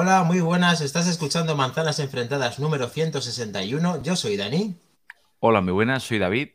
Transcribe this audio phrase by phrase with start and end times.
[0.00, 0.80] Hola, muy buenas.
[0.80, 4.00] Estás escuchando Manzanas Enfrentadas número 161.
[4.04, 4.76] Yo soy Dani.
[5.40, 6.04] Hola, muy buenas.
[6.04, 6.50] Soy David.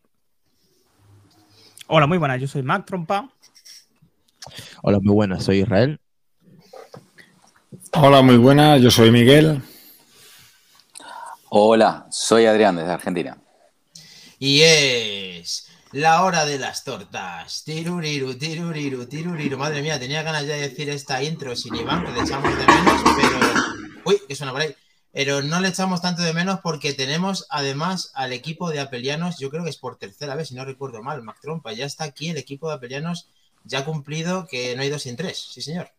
[1.87, 2.39] Hola, muy buenas.
[2.39, 3.29] Yo soy Mac Trompa.
[4.81, 5.43] Hola, muy buenas.
[5.43, 5.99] Soy Israel.
[7.91, 8.79] Hola, muy buenas.
[8.79, 9.61] Yo soy Miguel.
[11.49, 13.37] Hola, soy Adrián desde Argentina.
[14.39, 15.62] Y es
[15.93, 17.63] la hora de las tortas.
[17.63, 19.57] Tiruriru, tiruriru, tiruriru.
[19.57, 23.01] Madre mía, tenía ganas de decir esta intro sin Iván, que le echamos de menos,
[23.15, 23.39] pero.
[24.05, 24.75] Uy, que suena por ahí.
[25.11, 29.51] Pero no le echamos tanto de menos porque tenemos además al equipo de apelianos, yo
[29.51, 31.71] creo que es por tercera vez, si no recuerdo mal, Mac Trompa.
[31.73, 33.29] Ya está aquí el equipo de apelianos,
[33.63, 35.37] ya cumplido que no hay dos sin tres.
[35.51, 35.91] Sí, señor.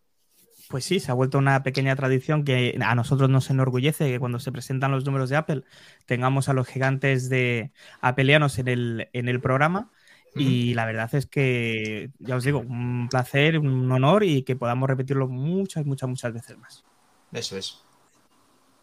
[0.68, 4.38] Pues sí, se ha vuelto una pequeña tradición que a nosotros nos enorgullece que cuando
[4.38, 5.62] se presentan los números de Apple
[6.06, 9.90] tengamos a los gigantes de apelianos en el, en el programa.
[10.36, 14.88] Y la verdad es que, ya os digo, un placer, un honor y que podamos
[14.88, 16.84] repetirlo muchas, muchas, muchas veces más.
[17.32, 17.84] Eso es.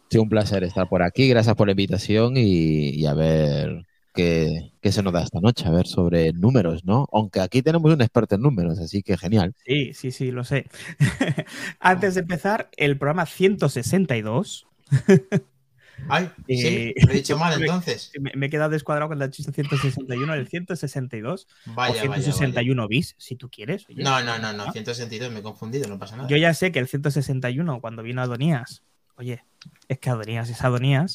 [0.08, 1.28] Sí, un placer estar por aquí.
[1.28, 5.70] Gracias por la invitación y, y a ver qué, se nos da esta noche, a
[5.70, 7.08] ver sobre números, ¿no?
[7.12, 9.54] Aunque aquí tenemos un experto en números, así que genial.
[9.66, 10.66] Sí, sí, sí, lo sé.
[11.80, 14.66] Antes de empezar, el programa 162.
[16.08, 18.10] Ay, sí, Eh, lo he dicho mal entonces.
[18.20, 22.22] Me, me he quedado descuadrado con el chiste 161, el 162 Vaya, o vaya, vaya.
[22.22, 23.86] 161 bis, si tú quieres.
[23.88, 24.02] oye.
[24.02, 26.28] No, no, no, no, 162, me he confundido, no pasa nada.
[26.28, 28.82] Yo ya sé que el 161, cuando vino Adonías,
[29.16, 29.44] oye,
[29.88, 31.14] es que Adonías es Adonías,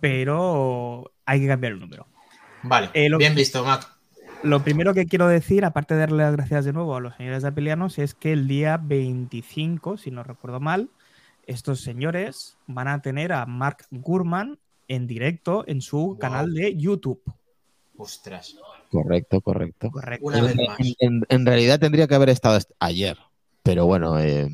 [0.00, 2.06] pero hay que cambiar el número.
[2.62, 3.88] Vale, Eh, lo- bien visto, Mac.
[4.42, 7.42] Lo primero que quiero decir, aparte de darle las gracias de nuevo a los señores
[7.42, 10.90] de Apelianos, es que el día 25, si no recuerdo mal,
[11.46, 16.18] estos señores van a tener a Mark Gurman en directo en su Wow.
[16.18, 17.22] canal de YouTube.
[17.96, 18.56] Ostras,
[18.90, 19.90] Correcto, correcto.
[19.90, 20.26] Correcto.
[20.26, 20.78] una vez más.
[20.80, 23.16] En, en- en realidad tendría que haber estado est- ayer,
[23.62, 24.48] pero bueno, eh,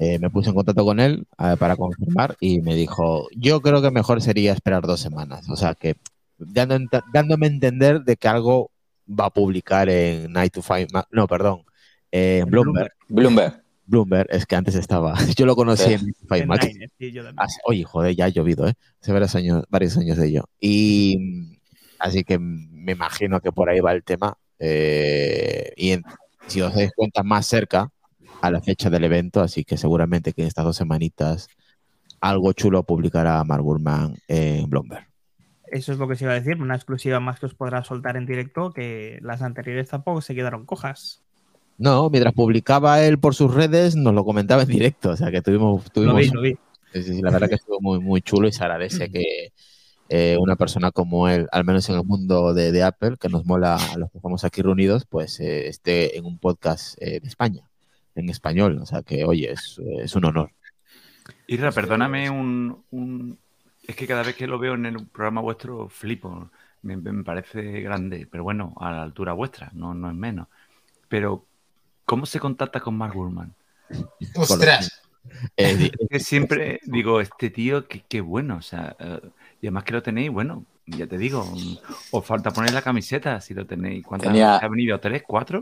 [0.00, 3.82] eh, me puse en contacto con él eh, para confirmar y me dijo, yo creo
[3.82, 5.48] que mejor sería esperar dos semanas.
[5.50, 5.94] O sea que
[6.38, 8.70] dando, ent- dándome a entender de que algo
[9.08, 11.62] va a publicar en Night to Five, Ma- no, perdón,
[12.10, 12.92] eh, en Bloomberg.
[13.08, 13.62] Bloomberg.
[13.86, 15.92] Bloomberg, es que antes estaba, yo lo conocí Sí.
[15.94, 16.66] en Night to Five En Max.
[16.66, 17.12] Nine, sí,
[17.66, 18.74] oye, joder, ya ha llovido, ¿eh?
[19.02, 20.44] Hace varios años, varios años de ello.
[20.60, 21.58] Y
[21.98, 24.36] así que me imagino que por ahí va el tema.
[24.62, 26.04] eh, y en-
[26.46, 27.90] si os dais cuenta, más cerca
[28.40, 31.48] a la fecha del evento, así que seguramente que en estas dos semanitas
[32.20, 35.06] algo chulo publicará Mark Gurman en Bloomberg.
[35.70, 38.16] Eso es lo que se iba a decir, una exclusiva más que os podrá soltar
[38.16, 41.22] en directo, que las anteriores tampoco se quedaron cojas.
[41.78, 45.40] No, mientras publicaba él por sus redes, nos lo comentaba en directo, o sea que
[45.40, 46.58] tuvimos, Lo tuvimos vi, lo vi.
[46.92, 49.52] Sí, sí, la verdad que estuvo muy, muy chulo y se agradece que
[50.08, 53.46] eh, una persona como él, al menos en el mundo de, de Apple, que nos
[53.46, 57.28] mola a los que estamos aquí reunidos, pues eh, esté en un podcast eh, de
[57.28, 57.69] España,
[58.20, 58.78] en español.
[58.80, 60.50] O sea que, oye, es, es un honor.
[61.48, 63.38] Irra, perdóname un, un-
[63.86, 66.50] Es que cada vez que lo veo en el programa vuestro flipo.
[66.82, 70.48] Me, me parece grande, pero bueno, a la altura vuestra, no, no es menos.
[71.08, 71.44] Pero,
[72.06, 73.52] ¿cómo se contacta con Mark Gurman?
[74.36, 75.02] Ostras,
[75.56, 78.56] Eh, que siempre digo, este tío, qué, qué bueno.
[78.56, 79.20] O sea, eh,
[79.60, 81.44] y además que lo tenéis, bueno, ya te digo,
[82.12, 84.04] os falta poner la camiseta si lo tenéis.
[84.06, 84.98] ¿Cuántas Tenía- veces ha venido?
[85.00, 85.22] ¿Tres?
[85.26, 85.60] ¿Cuatro?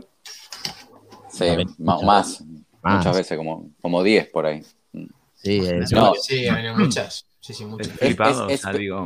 [1.39, 2.03] Sí, más.
[2.03, 2.43] Más.
[2.83, 4.61] Muchas veces, como, como 10 por ahí.
[5.35, 6.45] sí, es- No, sí,
[6.77, 7.25] muchas.
[7.41, 7.87] Sí, sí, Es muchas.
[8.01, 8.11] es-
[8.49, 8.65] es-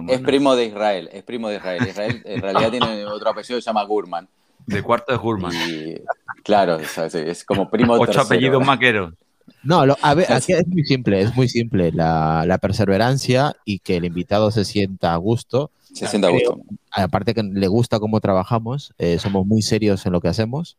[0.09, 1.87] Es primo de Israel, es primo de Israel.
[1.87, 4.27] Israel en realidad tiene otro apellido que se llama Gurman.
[4.65, 5.53] de cuarto de Gurman.
[5.69, 5.95] Y
[6.43, 8.23] claro, es, es como primo Ocho tercero.
[8.25, 9.13] apellidos maqueros.
[9.61, 11.91] No, lo- a ver, aquí es muy simple, es muy simple.
[11.91, 15.69] La, la perseverancia y que el invitado se sienta a gusto.
[15.93, 16.59] Se siente a gusto.
[16.91, 20.77] aparte que le gusta cómo trabajamos, eh, somos muy serios en lo que hacemos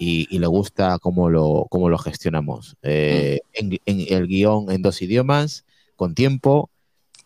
[0.00, 2.74] y, y le gusta cómo lo, cómo lo gestionamos.
[2.82, 6.70] Eh, en, en el guion en dos idiomas, con tiempo,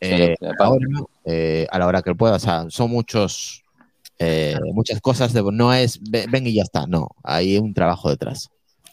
[0.01, 0.87] eh, Sí, a, la hora,
[1.25, 2.35] eh, a la hora que él pueda.
[2.35, 3.63] O sea, son muchos,
[4.19, 8.11] eh, muchas cosas, de, no es "Ve- ven y ya está, no, hay un trabajo
[8.11, 8.49] detrás.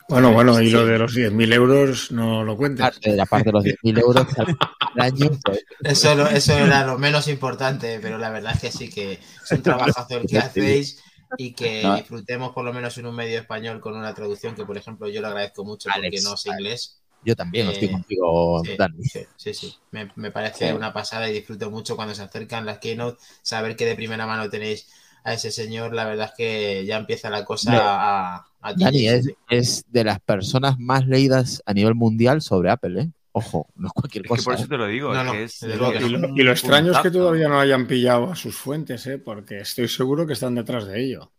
[0.07, 2.86] Bueno, bueno, y lo de los 10.000 euros no lo cuentes.
[2.86, 4.57] Aparte, de- aparte de los 10.000 euros al
[5.00, 8.89] año, pues, Eso, lo- eso era lo menos importante, pero la verdad es que sí
[8.89, 11.01] que es un trabajazo el que hacéis
[11.36, 12.01] y que No.
[12.01, 15.22] disfrutemos por lo menos en un medio español con una traducción que, por ejemplo, yo
[15.22, 17.01] lo agradezco mucho porque no sé inglés.
[17.22, 19.04] yo también estoy Eh, contigo, Sí, Dani.
[19.04, 19.75] sí, sí, sí.
[19.92, 20.75] Me, me parece Sí.
[20.75, 24.50] una pasada y disfruto mucho cuando se acercan las keynote, saber que de primera mano
[24.50, 24.89] tenéis
[25.24, 29.31] a ese señor, la verdad es que ya empieza la cosa a, a Dani es,
[29.50, 33.12] es de las personas más leídas a nivel mundial sobre Apple, ¿eh?
[33.33, 34.44] Ojo, no es cualquier Es que cosa.
[34.44, 35.13] por eso te lo digo.
[35.13, 35.94] No, que es, Y lo,
[36.36, 39.18] y lo extraño es que todavía no hayan pillado a sus fuentes, ¿eh?
[39.19, 41.31] porque estoy seguro que están detrás de ello.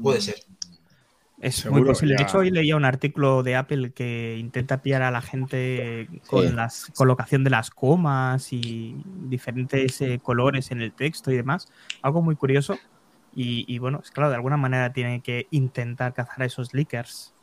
[0.00, 0.36] Puede ser.
[1.40, 2.14] Es Seguro, muy posible.
[2.16, 6.48] De hecho, hoy leía un artículo de Apple que intenta pillar a la gente con
[6.48, 6.54] Sí.
[6.54, 8.96] la colocación de las comas y
[9.28, 11.68] diferentes eh, colores en el texto y demás.
[12.02, 12.78] Algo muy curioso.
[13.36, 17.33] Y, y bueno, es claro, de alguna manera tiene que intentar cazar a esos leakers.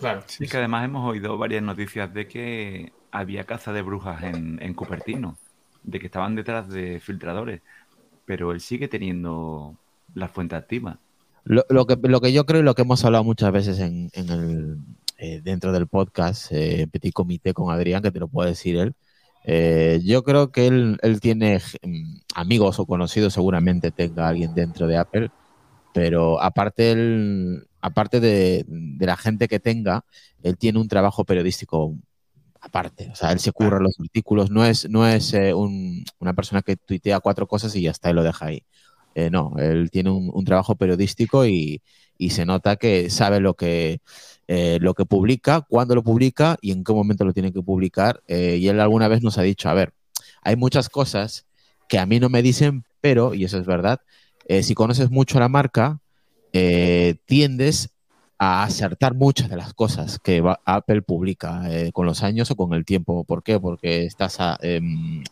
[0.00, 0.22] Claro.
[0.26, 4.72] Es que además hemos oído varias noticias de que había caza de brujas en, en
[4.72, 5.36] Cupertino,
[5.82, 7.60] de que estaban detrás de filtradores,
[8.24, 9.76] pero él sigue teniendo
[10.14, 10.96] la fuente activa.
[11.44, 14.10] Lo, lo que, lo que yo creo y lo que hemos hablado muchas veces en,
[14.14, 14.78] en el,
[15.18, 18.94] eh, dentro del podcast, eh, Petit Comité con Adrián, que te lo puede decir él,
[19.44, 24.86] eh, yo creo que él, él tiene mm, amigos o conocidos, seguramente tenga alguien dentro
[24.86, 25.30] de Apple,
[25.92, 30.04] pero aparte, él, aparte de, de la gente que tenga,
[30.42, 31.94] él tiene un trabajo periodístico
[32.60, 33.10] aparte.
[33.12, 36.62] O sea, él se curra los artículos, no es, no es eh, un- una persona
[36.62, 38.64] que tuitea cuatro cosas y ya está y lo deja ahí.
[39.14, 41.82] Eh, no, él tiene un, un trabajo periodístico y,
[42.18, 44.00] y se nota que sabe lo que,
[44.46, 48.22] eh, lo que publica, cuándo lo publica y en qué momento lo tiene que publicar.
[48.28, 49.92] Y él alguna vez nos ha dicho, a ver,
[50.42, 51.46] hay muchas cosas
[51.88, 54.00] que a mí no me dicen, pero, y eso es verdad,
[54.50, 56.00] eh, si conoces mucho la marca,
[56.52, 57.90] eh, tiendes
[58.36, 62.74] a acertar muchas de las cosas que Apple publica eh, con los años o con
[62.74, 63.22] el tiempo.
[63.22, 63.60] ¿Por qué?
[63.60, 65.22] Porque estás a, em,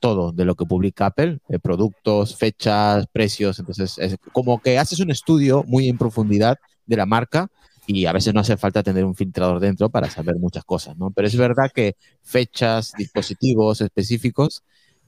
[0.00, 3.58] todo de lo que publica Apple, productos, fechas, precios.
[3.58, 7.48] Entonces, es como que haces un estudio muy en profundidad de la marca
[7.86, 11.10] y a veces no hace falta tener un filtrador dentro para saber muchas cosas, ¿no?
[11.10, 14.62] Pero es verdad que fechas, dispositivos específicos,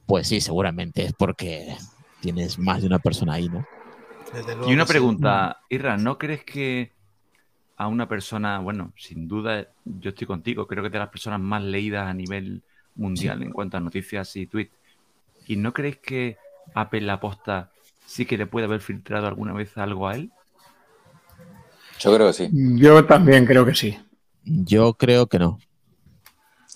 [0.04, 1.74] pues sí, seguramente es porque
[2.20, 3.66] tienes más de una persona ahí, ¿no?
[4.32, 4.92] Desde luego Y una que sí.
[4.92, 6.92] pregunta, Irra, ¿no crees que
[7.76, 11.40] a una persona, bueno, sin duda yo estoy contigo, creo que es de las personas
[11.40, 14.74] más leídas a nivel mundial en cuanto a noticias y tweets,
[15.46, 16.36] ¿y no crees que
[16.74, 17.72] Apple la posta
[18.04, 20.32] sí que le puede haber filtrado alguna vez algo a él?
[21.98, 22.54] Yo creo que sí.
[22.80, 23.96] Yo también creo que sí.
[24.70, 25.58] Yo creo que no.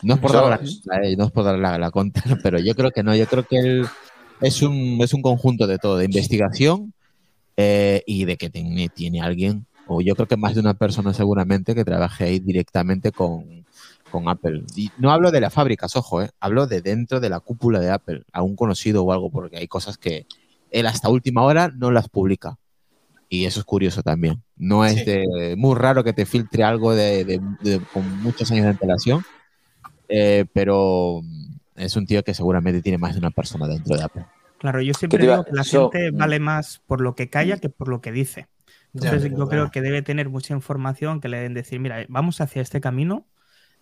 [0.02, 2.58] No es por dar la, la- eh, no es por dar la, la contra, pero
[2.58, 3.14] yo creo que no.
[3.16, 3.92] Yo creo que él
[4.42, 6.92] es un, es un conjunto de todo, de investigación
[7.56, 11.12] eh, y de que tiene, tiene alguien, o yo creo que más de una persona
[11.14, 13.64] seguramente que trabaje ahí directamente con,
[14.10, 14.64] con Apple.
[14.76, 17.90] Y no hablo de las fábricas, ojo, eh, hablo de dentro de la cúpula de
[17.90, 20.26] Apple, a un conocido o algo, porque hay cosas que
[20.70, 22.56] él hasta última hora no las publica.
[23.28, 24.42] Y eso es curioso también.
[24.56, 25.04] No es Sí.
[25.06, 29.22] de, muy raro que te filtre algo de, de- con muchos años de antelación,
[30.08, 31.22] eh, pero
[31.76, 34.24] es un tío que seguramente tiene más de una persona dentro de Apple.
[34.58, 37.88] Claro, yo siempre digo que la gente vale más por lo que calla que por
[37.88, 38.46] lo que dice.
[38.94, 42.60] Entonces yo creo que debe tener mucha información que le deben decir, mira, vamos hacia
[42.62, 43.26] este camino,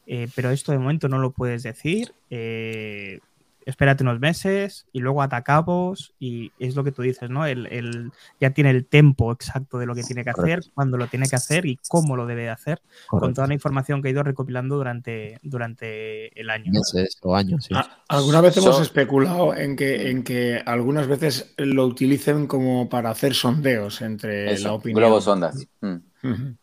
[0.06, 3.20] eh, pero esto de momento no lo puedes decir, eh,
[3.66, 7.46] espérate unos meses y luego atacamos y es lo que tú dices, ¿no?
[7.46, 11.06] El, el- ya tiene el tempo exacto de lo que tiene que hacer, cuándo lo
[11.06, 14.10] tiene que hacer y cómo lo debe de hacer, con toda la información que ha
[14.12, 16.72] ido recopilando durante, durante el año.
[16.72, 17.74] Meses o años, sí.
[17.74, 22.88] A- Alguna vez hemos So- especulado en que, en que algunas veces lo utilicen como
[22.88, 24.98] para hacer sondeos entre la opinión.
[25.00, 25.66] globos ondas.
[25.80, 25.94] Mm.
[26.22, 26.56] Ujú.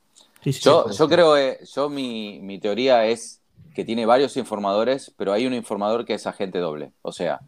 [0.43, 0.97] Sí, sí, Yo, sí.
[0.97, 3.36] yo creo, eh, yo mi, mi teoría es
[3.77, 6.93] que tiene varios informadores, pero hay un informador que es agente doble.
[7.03, 7.41] O sea,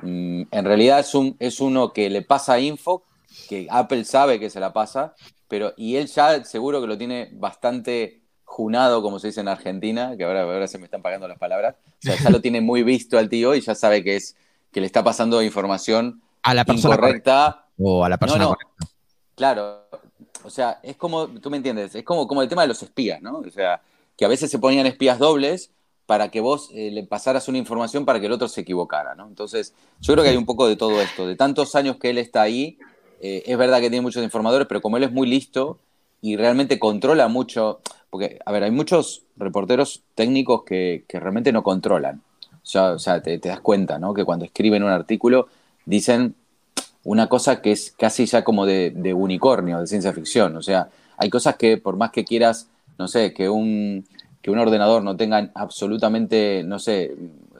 [0.00, 3.02] mm, en realidad es, un, es uno que le pasa info,
[3.48, 5.16] que Apple sabe que se la pasa,
[5.48, 10.16] pero y él ya seguro que lo tiene bastante junado, como se dice en Argentina,
[10.16, 11.74] que ahora, ahora se me están pagando las palabras.
[11.88, 14.36] O sea, ya lo tiene muy visto al tío y ya sabe que es
[14.70, 18.54] que le está pasando información A la persona correcta o a la persona no, no.
[18.54, 18.86] correcta.
[19.34, 19.88] Claro,
[20.44, 23.20] o sea, es como, tú me entiendes, es como, como el tema de los espías,
[23.20, 23.38] ¿no?
[23.38, 23.82] O sea,
[24.16, 25.70] que a veces se ponían espías dobles
[26.06, 29.26] para que vos eh, le pasaras una información para que el otro se equivocara, ¿no?
[29.28, 31.26] Entonces, yo creo que hay un poco de todo esto.
[31.26, 32.78] De tantos años que él está ahí,
[33.20, 35.78] eh, es verdad que tiene muchos informadores, pero como él es muy listo
[36.20, 41.62] y realmente controla mucho, porque, a ver, hay muchos reporteros técnicos que, que realmente no
[41.62, 42.22] controlan.
[42.62, 44.14] O sea, o sea te, das cuenta, ¿no?
[44.14, 45.48] Que cuando escriben un artículo
[45.84, 46.34] dicen
[47.04, 50.56] una cosa que es casi ya como de, de unicornio, de ciencia ficción.
[50.56, 54.06] O sea, hay cosas que por más que quieras, no sé, que un,
[54.40, 57.14] que un ordenador no tenga absolutamente, no sé,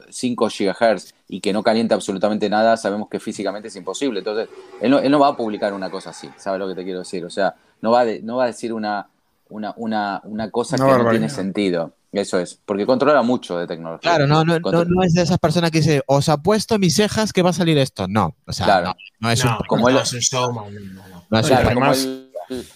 [0.09, 4.19] 5 GHz y que no caliente absolutamente nada, sabemos que físicamente es imposible.
[4.19, 4.49] Entonces,
[4.81, 6.99] él no, él no va a publicar una cosa así, ¿sabes lo que te quiero
[6.99, 7.25] decir?
[7.25, 9.07] O sea, no va, de- no va a decir una,
[9.49, 11.93] una, una, una cosa que no tiene sentido.
[12.11, 14.01] Eso es, porque controla mucho de tecnología.
[14.11, 17.41] Claro, no, no, no, es de esas personas que dice, os apuesto mis cejas que
[17.41, 18.07] va a salir esto.
[18.07, 18.85] No, o sea, Claro.
[18.89, 20.75] no, no es no, un como él- no, es un showman.
[20.93, 21.23] no, no.
[21.27, 22.67] no es un Claro, Además- como, el,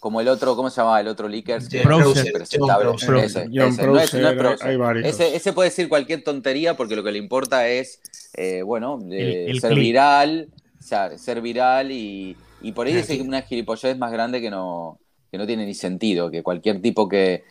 [0.00, 1.00] como el otro, ¿cómo se llama?
[1.00, 2.90] El otro que- Prosser, que es presentable.
[3.00, 3.16] John.
[3.18, 3.58] Ese, John ese.
[3.58, 4.68] No es- no es Prosser, Prosser.
[4.68, 5.06] hay varios.
[5.06, 8.00] Ese, ese puede decir cualquier tontería porque lo que le importa es,
[8.34, 12.94] eh, bueno, de El- el ser viral, o sea, ser viral y, y por ahí
[12.94, 13.20] Ah, dice sí.
[13.20, 14.98] una gilipollez más grande que no,
[15.30, 17.44] que no tiene ni sentido, que cualquier tipo que,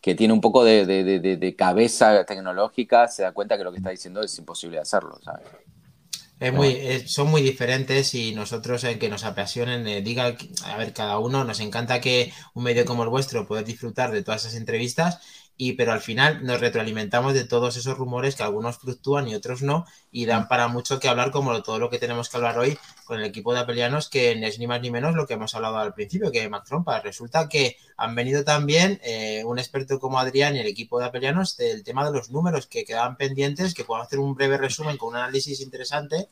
[0.00, 3.72] que tiene un poco de, de- de- de cabeza tecnológica se da cuenta que lo
[3.72, 5.46] que está diciendo es imposible de hacerlo, ¿sabes?
[6.40, 10.76] Es muy, es- son muy diferentes y nosotros en que nos apasionen, eh, diga, a
[10.76, 14.42] ver, cada uno, nos encanta que un medio como el vuestro poder disfrutar de todas
[14.44, 15.18] esas entrevistas,
[15.60, 19.60] y pero al final nos retroalimentamos de todos esos rumores que algunos fluctúan y otros
[19.60, 22.78] no, y dan para mucho que hablar como todo lo que tenemos que hablar hoy
[23.04, 25.56] con el equipo de apelianos, que no es ni más ni menos lo que hemos
[25.56, 27.00] hablado al principio, que Mac Trompa.
[27.00, 31.56] Resulta que han venido también eh, un experto como Adrián y el equipo de apelianos
[31.56, 35.08] del tema de los números que quedaban pendientes, que podemos hacer un breve resumen con
[35.10, 36.28] un análisis interesante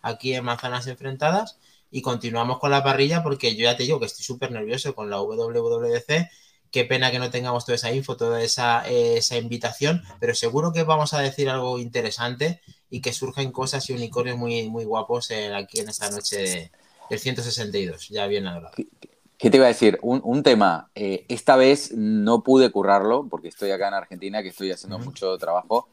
[0.00, 1.58] aquí en Manzanas Enfrentadas
[1.90, 5.10] y continuamos con la parrilla porque yo ya te digo que estoy súper nervioso con
[5.10, 6.30] la WWDC.
[6.70, 10.72] Qué pena que no tengamos toda esa info, toda esa, eh, esa invitación, pero seguro
[10.72, 12.60] que vamos a decir algo interesante
[12.90, 16.70] y que surgen cosas y unicornios muy, muy guapos en- aquí en esta noche de-
[17.10, 18.74] del 162, ya bien hablado.
[19.36, 19.98] ¿Qué te iba a decir?
[20.02, 20.90] Un, un tema.
[20.94, 25.36] eh, esta vez no pude currarlo porque estoy acá en Argentina, que estoy haciendo mucho
[25.38, 25.88] trabajo.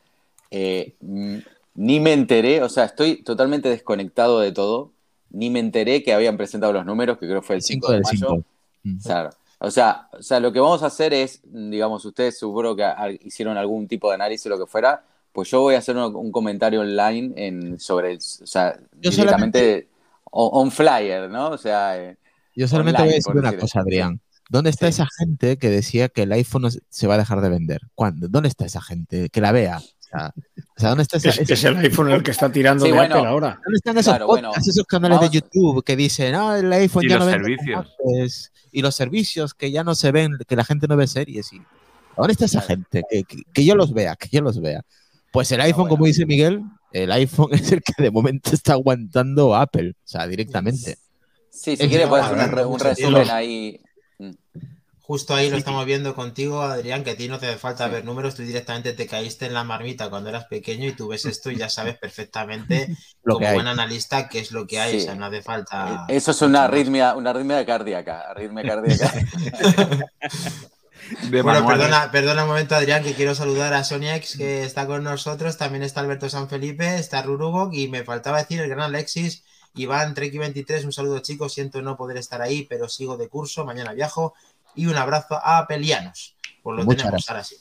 [0.52, 1.38] Eh, mm,
[1.76, 4.92] ni me enteré, o sea, estoy totalmente desconectado de todo.
[5.30, 8.44] Ni me enteré que habían presentado los números, que creo fue el 5 de mayo.
[8.84, 9.04] 5.
[9.04, 9.30] Claro.
[9.60, 13.10] O sea, o sea, lo que vamos a hacer es, digamos, ustedes seguro que a-
[13.22, 16.16] hicieron algún tipo de análisis o lo que fuera, pues yo voy a hacer un,
[16.16, 19.88] un comentario online en, sobre, o sea, Yo directamente
[20.32, 21.50] on, on flyer, ¿no?
[21.50, 22.18] O sea, eh,
[22.56, 23.80] Yo solamente Online, voy a decir una decir cosa.
[23.82, 24.22] Adrián.
[24.50, 24.90] ¿Dónde está Sí.
[25.02, 27.82] esa gente que decía que el iPhone se va a dejar de vender?
[27.96, 28.28] ¿Cuándo?
[28.30, 29.30] ¿Dónde está esa gente?
[29.30, 29.82] Que la vea.
[30.08, 32.52] O sea, o sea, ¿dónde está esa, Es, ese- es el iPhone el que está
[32.52, 33.16] tirando Sí, de bueno.
[33.16, 33.60] Apple ahora.
[33.64, 36.72] ¿Dónde están esos Claro, bueno, podcasts, esos canales vamos- de YouTube que dicen, ah, el
[36.74, 37.88] iPhone Y ya los no servicios.
[37.98, 41.08] como antes", y los servicios que ya no se ven, que la gente no ve
[41.08, 41.52] series?
[41.54, 41.62] Y...
[42.16, 42.68] ¿Dónde está esa Claro.
[42.68, 43.04] gente?
[43.10, 44.82] Que, que- que yo los vea, que yo los vea.
[45.32, 45.90] Pues el iPhone, bueno.
[45.98, 50.26] como dice Miguel, el iPhone es el que de momento está aguantando Apple, o sea,
[50.26, 50.98] directamente.
[51.50, 53.82] sí, si Es quiere que puedes hacer un, resumen ahí.
[55.08, 58.04] Justo ahí lo estamos viendo contigo, Adrián, que a ti no te hace falta ver
[58.04, 61.50] números, tú directamente te caíste en la marmita cuando eras pequeño y tú ves esto
[61.50, 62.90] y ya sabes perfectamente,
[63.24, 64.98] Lo como que buen analista, qué es lo que hay, Sí.
[64.98, 66.06] o sea, no hace falta...
[66.10, 69.14] Eh, Eso es una arritmia, una arritmia cardíaca, arritmia cardíaca.
[71.22, 71.86] De Bueno, manuales.
[71.86, 75.58] perdona, perdona un momento, Adrián, que quiero saludar a Soniax, que está con nosotros.
[75.58, 80.16] También está Alberto San Felipe, está Rurubok y me faltaba decir el gran Alexis, Iván
[80.16, 80.84] Treki23.
[80.84, 81.54] Un saludo, chicos.
[81.54, 83.64] Siento no poder estar ahí, pero sigo de curso.
[83.64, 84.34] Mañana viajo.
[84.78, 86.38] Y un abrazo a Pelianos.
[86.64, 87.30] Pues lo Muchas tenemos, gracias.
[87.30, 87.56] ahora sí.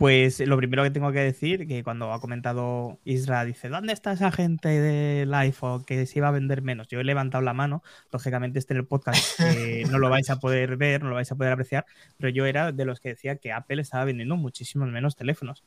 [0.00, 4.12] Pues lo primero que tengo que decir, que cuando ha comentado Isra, dice, ¿dónde está
[4.12, 6.88] esa gente del iPhone que se iba a vender menos?
[6.88, 10.36] Yo he levantado la mano, lógicamente este en el podcast eh, no lo vais a
[10.36, 11.84] poder ver, no lo vais a poder apreciar,
[12.16, 15.64] pero yo era de los que decía que Apple estaba vendiendo muchísimos menos teléfonos.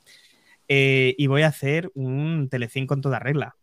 [0.66, 3.54] Eh, y voy a hacer un Telecinco en toda regla.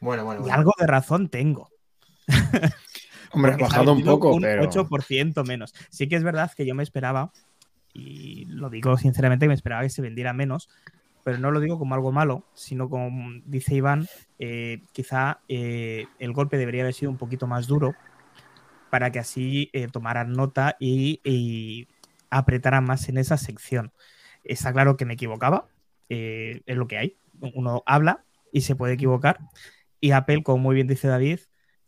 [0.00, 1.72] Bueno, bueno, Y algo de razón tengo.
[3.32, 4.62] Hombre, ha bajado un poco, un pero.
[4.64, 5.74] 8% menos.
[5.90, 7.32] Sí que es verdad que yo me esperaba,
[7.92, 10.68] y lo digo sinceramente, que me esperaba que se vendiera menos,
[11.24, 14.08] pero no lo digo como algo malo, sino como dice Iván,
[14.38, 17.94] eh, quizá eh, el golpe debería haber sido un poquito más duro
[18.90, 21.88] para que así eh, tomaran nota y, y
[22.28, 23.92] apretaran más en esa sección.
[24.44, 25.68] Está claro que me equivocaba,
[26.08, 27.16] es lo que hay.
[27.54, 29.38] Uno habla y se puede equivocar.
[30.00, 31.38] Y Apple, como muy bien dice David,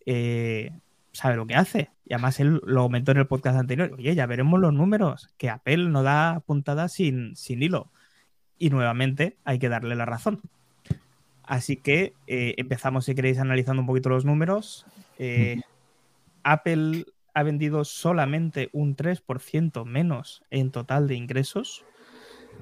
[0.06, 0.70] eh,
[1.14, 1.90] sabe lo que hace.
[2.04, 3.94] Y además él lo comentó en el podcast anterior.
[3.94, 7.90] Oye, ya veremos los números, que Apple no da puntadas sin, sin hilo.
[8.58, 10.42] Y nuevamente hay que darle la razón.
[11.42, 14.86] Así que eh, empezamos, si queréis, analizando un poquito los números.
[15.18, 15.60] Eh,
[16.42, 21.84] Apple ha vendido solamente un 3% menos en total de ingresos.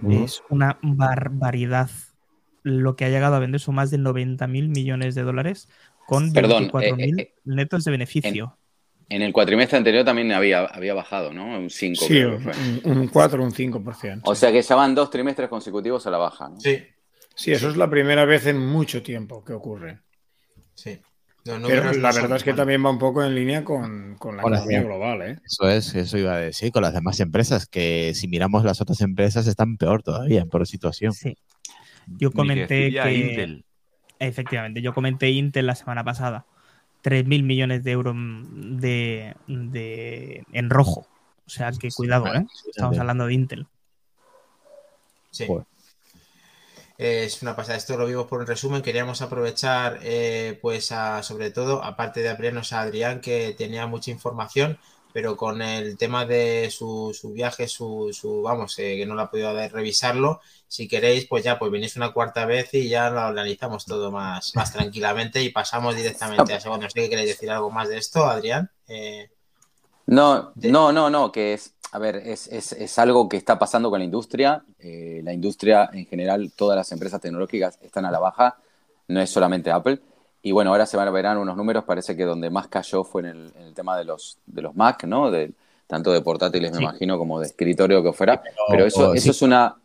[0.08, 1.90] Es una barbaridad
[2.62, 5.68] lo que ha llegado a vender son más de 90 mil millones de dólares
[6.12, 8.58] con Perdón, 24 mil eh, eh, netos de beneficio.
[9.08, 11.58] En el cuatrimestre anterior también había, había bajado, ¿no?
[11.58, 12.04] Un 5.
[12.06, 12.42] Sí, un,
[12.84, 14.20] un 4 o un 5%.
[14.24, 16.60] O sea que ya van dos trimestres consecutivos a la baja, ¿no?
[16.60, 16.78] Sí,
[17.34, 20.00] Sí, eso es la primera vez en mucho tiempo que ocurre.
[20.74, 20.98] sí.
[21.44, 24.52] Pero la verdad es que también va un poco en línea con, con la Con
[24.52, 25.38] la economía global, ¿eh?
[25.44, 29.00] Eso es, eso iba a decir, con las demás empresas, que si miramos las otras
[29.00, 31.12] empresas están peor todavía, en peor situación.
[31.12, 31.36] Sí.
[32.06, 33.12] Yo comenté que.
[33.12, 33.64] Intel.
[34.28, 36.46] Efectivamente, yo comenté Intel la semana pasada.
[37.02, 41.06] 3.000 millones de euros de, de- en rojo.
[41.44, 42.46] O sea que cuidado, ¿eh?
[42.68, 43.66] Estamos hablando de Intel.
[45.30, 45.46] Sí.
[46.98, 47.76] Es una pasada.
[47.78, 48.80] Esto lo vimos por un resumen.
[48.82, 54.12] Queríamos aprovechar, eh, pues, a, sobre todo, aparte de abrirnos a Adrián, que tenía mucha
[54.12, 54.78] información,
[55.12, 59.22] pero con el tema de su, su viaje, su, su vamos, eh, que no lo
[59.22, 60.40] ha podido revisarlo.
[60.68, 64.54] Si queréis, pues ya, pues venís una cuarta vez y ya lo analizamos todo más,
[64.54, 66.84] más tranquilamente y pasamos directamente a segundo.
[66.84, 68.70] No sé qué queréis decir algo más de esto, Adrián.
[68.88, 69.30] Eh,
[70.06, 73.90] No, no, no, no, que es, a ver, es, es, es algo que está pasando
[73.90, 74.64] con la industria.
[74.78, 78.56] Eh, la industria en general, todas las empresas tecnológicas están a la baja,
[79.08, 80.00] no es solamente Apple.
[80.42, 83.22] Y bueno, ahora se van a ver unos números, parece que donde más cayó fue
[83.22, 85.30] en el, en el tema de los, de los Mac, ¿no?
[85.30, 85.52] De,
[85.86, 86.82] tanto de portátiles, me Sí.
[86.84, 88.42] imagino, como de escritorio que fuera.
[88.68, 89.18] Pero eso, sí.
[89.18, 89.76] eso es una...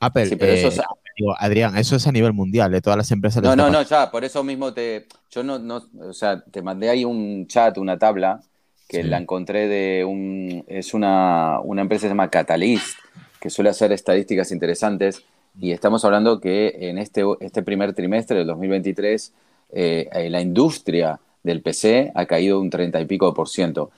[0.00, 0.80] Apple, Sí, pero eso eh, es-
[1.16, 3.42] digo, Adrián, eso es a nivel mundial, de todas las empresas.
[3.42, 6.88] No, no, no, ya, por eso mismo te, yo no, no, o sea, te mandé
[6.88, 8.40] ahí un chat, una tabla
[8.88, 9.08] que Sí.
[9.08, 12.98] la encontré de un, es una, una empresa que se llama Catalyst,
[13.40, 15.22] que suele hacer estadísticas interesantes
[15.60, 19.32] y estamos hablando que en este, este primer trimestre del 2023
[19.72, 23.90] eh, eh, la industria del PC ha caído un 30 y pico por ciento.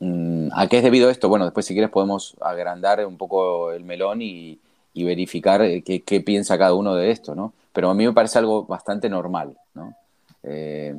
[0.00, 1.28] Mm, ¿A qué es debido esto?
[1.28, 4.60] Bueno, después si quieres podemos agrandar un poco el melón y,
[4.94, 7.54] y verificar eh, qué, qué piensa cada uno de esto, ¿no?
[7.72, 9.96] Pero a mí me parece algo bastante normal, ¿no?
[10.42, 10.94] Eh,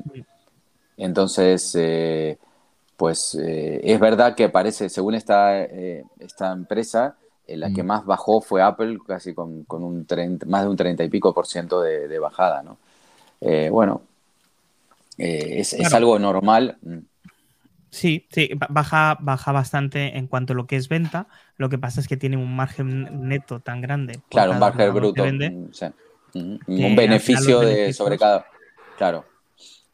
[0.97, 2.37] entonces, eh,
[2.97, 7.17] pues eh, es verdad que parece, según esta, esta empresa,
[7.47, 7.87] la que Mm.
[7.87, 11.33] más bajó fue Apple, casi con, con un 30, más de un 30 y pico
[11.33, 12.77] por ciento de, de bajada, ¿no?
[13.41, 14.03] Eh, bueno,
[15.17, 16.77] eh, es, algo normal.
[17.89, 21.27] Sí, sí, ba- baja, baja bastante en cuanto a lo que es venta.
[21.57, 24.21] Lo que pasa es que tiene un margen neto tan grande.
[24.29, 25.23] Claro, un margen bruto.
[25.23, 25.49] vende.
[25.49, 25.85] mm, sí.
[26.33, 28.45] Mm, Un beneficio de, sobre cada.
[28.97, 29.25] Claro.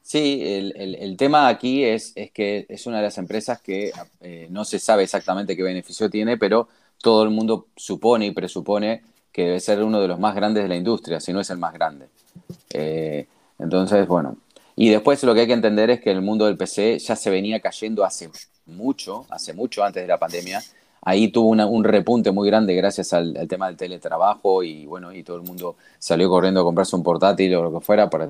[0.04, 3.92] Sí, el, el- el tema aquí es, es que es una de las empresas que
[4.22, 6.70] eh, no se sabe exactamente qué beneficio tiene, pero
[7.02, 9.02] todo el mundo supone y presupone
[9.32, 11.58] que debe ser uno de los más grandes de la industria, si no es el
[11.58, 12.08] más grande.
[12.74, 13.28] Eh,
[13.60, 14.38] entonces, bueno.
[14.76, 17.30] Y después lo que hay que entender es que el mundo del PC ya se
[17.30, 18.30] venía cayendo hace
[18.68, 20.62] mucho, hace mucho antes de la pandemia.
[21.02, 25.14] Ahí tuvo una- un repunte muy grande gracias al, al tema del teletrabajo y bueno,
[25.14, 28.30] y todo el mundo salió corriendo a comprarse un portátil o lo que fuera para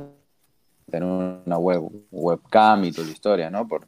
[0.90, 3.68] tener una web, webcam y toda la historia, ¿no?
[3.68, 3.86] Por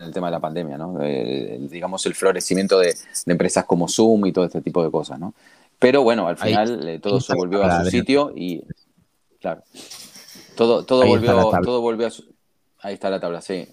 [0.00, 1.00] el tema de la pandemia, ¿no?
[1.00, 2.88] El- digamos, el florecimiento de,
[3.26, 5.34] de empresas como Zoom y todo este tipo de cosas, ¿no?
[5.78, 8.64] Pero bueno, al Ahí- final eh, todo se volvió a su sitio y,
[9.40, 9.62] claro,
[10.54, 12.24] todo, todo Ahí volvió, todo volvió a su,
[12.80, 13.68] ahí está la tabla, sí.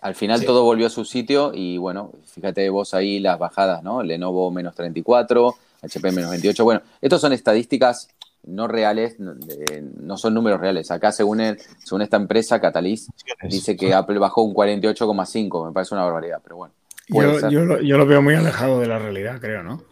[0.00, 0.46] Al final Sí.
[0.46, 4.02] todo volvió a su sitio y bueno, fíjate vos ahí las bajadas, ¿no?
[4.02, 6.64] Lenovo menos 34, HP menos 28.
[6.64, 8.08] Bueno, estas son estadísticas
[8.44, 10.90] no reales, no, son números reales.
[10.90, 13.10] Acá, según, el- según esta empresa, Catalyst,
[13.48, 15.66] dice que Apple bajó un 48,5.
[15.66, 16.72] Me parece una barbaridad, pero bueno.
[17.08, 19.82] Yo, yo lo, yo lo veo muy alejado de la realidad, creo, ¿no?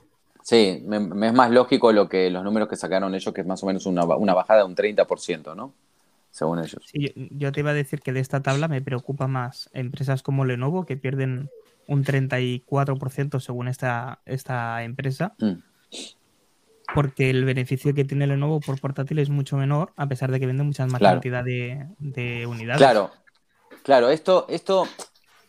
[0.48, 3.46] Sí, me, me es más lógico lo que los números que sacaron ellos, que es
[3.46, 5.74] más o menos una, una bajada de un 30%, ¿no?
[6.30, 6.82] Según ellos.
[6.86, 10.46] Sí, yo, te iba a decir que de esta tabla me preocupa más empresas como
[10.46, 11.50] Lenovo, que pierden
[11.86, 15.58] un 34% según esta, esta empresa, Mm.
[16.94, 20.46] porque el beneficio que tiene Lenovo por portátil es mucho menor, a pesar de que
[20.46, 21.16] vende muchas más Claro.
[21.16, 22.78] cantidad de, de unidades.
[22.78, 23.10] Claro,
[23.82, 24.88] claro, esto, esto,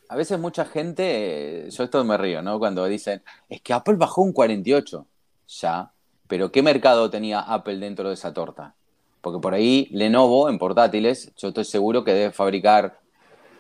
[0.10, 2.58] a veces mucha gente, eh, yo esto me río, ¿no?
[2.58, 5.06] Cuando dicen, es que Apple bajó un 48,
[5.48, 5.92] ya,
[6.28, 8.74] pero ¿qué mercado tenía Apple dentro de esa torta?
[9.22, 13.00] Porque por ahí Lenovo en portátiles, yo estoy seguro que debe fabricar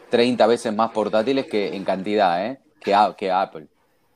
[0.10, 2.60] 30 veces más portátiles que en cantidad, ¿eh?
[2.82, 3.68] Que, Apple.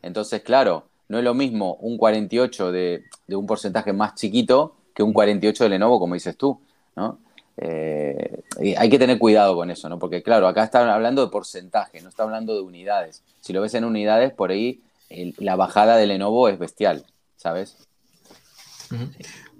[0.02, 5.04] Entonces, claro, no es lo mismo un 48 de, de un porcentaje más chiquito que
[5.04, 6.60] un 48 de Lenovo, como dices tú,
[6.96, 7.20] ¿no?
[7.58, 10.00] Eh, y hay que tener cuidado con eso, ¿no?
[10.00, 13.22] Porque, claro, acá están hablando de porcentaje, no está hablando de unidades.
[13.42, 17.06] Si lo ves en unidades, por ahí el- la bajada de Lenovo es bestial,
[17.38, 17.78] ¿sabes?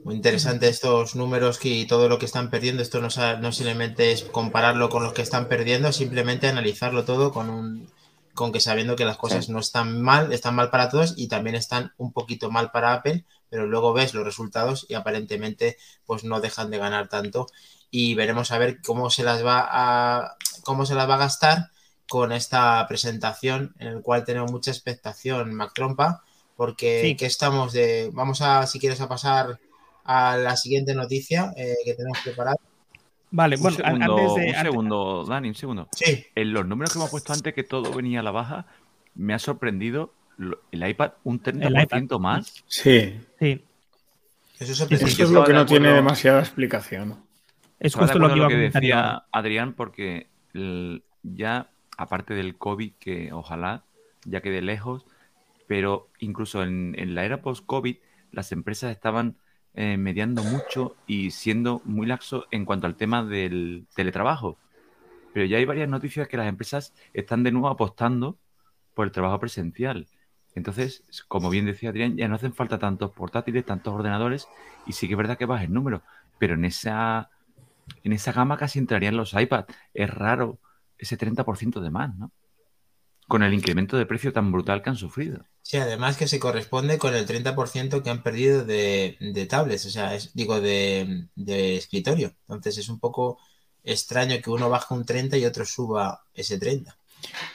[0.04, 2.82] Muy interesante estos números que, y todo lo que están perdiendo.
[2.82, 3.08] Esto no,
[3.40, 7.90] no simplemente es compararlo con los que están perdiendo, simplemente analizarlo todo con un
[8.34, 9.52] con que sabiendo que las cosas Sí.
[9.52, 13.26] no están mal, están mal para todos y también están un poquito mal para Apple,
[13.48, 15.78] pero luego ves los resultados y aparentemente
[16.08, 17.46] pues no dejan de ganar tanto
[17.96, 21.70] y veremos a ver cómo se las va a cómo se las va a gastar
[22.10, 26.24] con esta presentación en el cual tenemos mucha expectación, Mac Trompa,
[26.58, 27.16] porque Sí.
[27.16, 29.60] que estamos de vamos a si quieres a pasar
[30.06, 32.58] a la siguiente noticia eh, que tenemos preparada.
[33.30, 34.42] Vale, Un bueno, an- segundo, antes de.
[34.42, 35.88] un antes- segundo, Dani, un segundo.
[35.96, 38.66] Sí, En los números que hemos puesto antes, que todo venía a la baja,
[39.16, 40.12] me ha sorprendido
[40.72, 42.64] el iPad un 30% más.
[42.68, 43.20] Sí.
[43.40, 43.64] Sí,
[44.60, 47.22] eso es Sí, Eso es lo que no tiene demasiada explicación.
[47.80, 49.24] Es justo lo que iba a comentar decía.
[49.32, 53.84] Adrián, porque el- ya, aparte del COVID, que ojalá
[54.26, 55.06] ya quede lejos,
[55.68, 57.98] pero incluso en, en la era post-COVID,
[58.32, 59.38] las empresas estaban
[59.76, 64.58] eh, mediando mucho y siendo muy laxos en cuanto al tema del teletrabajo.
[65.34, 68.38] Pero ya hay varias noticias que las empresas están de nuevo apostando
[68.94, 70.08] por el trabajo presencial.
[70.56, 74.48] Entonces, como bien decía Adrián, ya no hacen falta tantos portátiles, tantos ordenadores,
[74.86, 76.04] y sí que es verdad que baja el número,
[76.38, 77.30] pero en esa,
[78.04, 79.74] en esa gama casi entrarían los iPads.
[79.94, 80.60] Es raro
[80.98, 82.32] ese 30% de más, ¿no?
[83.28, 85.46] con el incremento de precio tan brutal que han sufrido.
[85.62, 89.90] Sí, además que se corresponde con el 30% que han perdido de, de tablets, o
[89.90, 92.34] sea, es, digo, de, de escritorio.
[92.42, 93.40] Entonces es un poco
[93.84, 96.98] extraño que uno baje un 30 y otro suba ese 30.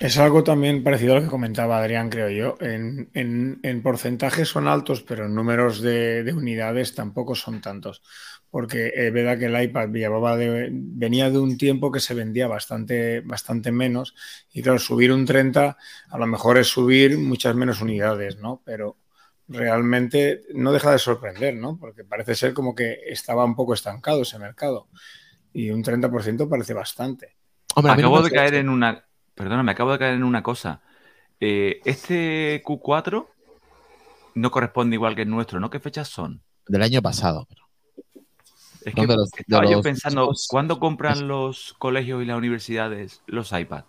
[0.01, 2.57] Es algo también parecido a lo que comentaba Adrián, creo yo.
[2.65, 8.03] En, en, en porcentajes son altos, pero en números de, de, unidades tampoco son tantos.
[8.51, 13.21] Porque es verdad que el iPad de, venía de un tiempo que se vendía bastante,
[13.21, 14.15] bastante menos.
[14.53, 15.77] Y claro, subir un 30
[16.09, 18.63] a lo mejor es subir muchas menos unidades, ¿no?
[18.65, 18.97] Pero
[19.49, 21.77] realmente no deja de sorprender, ¿no?
[21.79, 24.89] Porque parece ser como que estaba un poco estancado ese mercado.
[25.53, 27.37] Y un 30% parece bastante.
[27.75, 29.05] Hombre, Acabo de caer en una
[29.39, 30.81] Perdona, me acabo de caer en una cosa.
[31.39, 33.29] Eh, este Q4
[34.35, 35.71] no corresponde igual que el nuestro, ¿no?
[35.71, 36.43] ¿Qué fechas son?
[36.67, 37.47] Del año pasado.
[38.89, 40.47] Es que los, estaba yo pensando, los...
[40.49, 43.87] ¿cuándo compran los colegios y las universidades los iPads?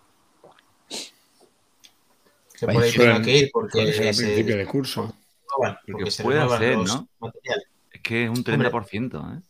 [2.58, 5.14] Tenga que ir porque es el principio de curso.
[5.56, 7.08] Porque, porque puede ser, ¿no?
[7.18, 7.66] Materiales.
[7.90, 9.42] Es que es un 30%, ¿eh?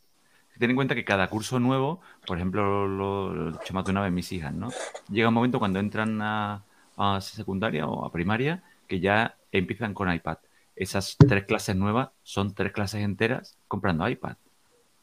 [0.60, 4.02] ten en cuenta que cada curso nuevo, por ejemplo, lo, lo he más de una
[4.02, 4.70] vez mis hijas, ¿no?
[5.08, 6.62] Llega un momento cuando entran a,
[6.98, 10.36] a, secundaria o a primaria que ya empiezan con iPad.
[10.76, 14.36] Esas tres clases nuevas son tres clases enteras comprando iPad.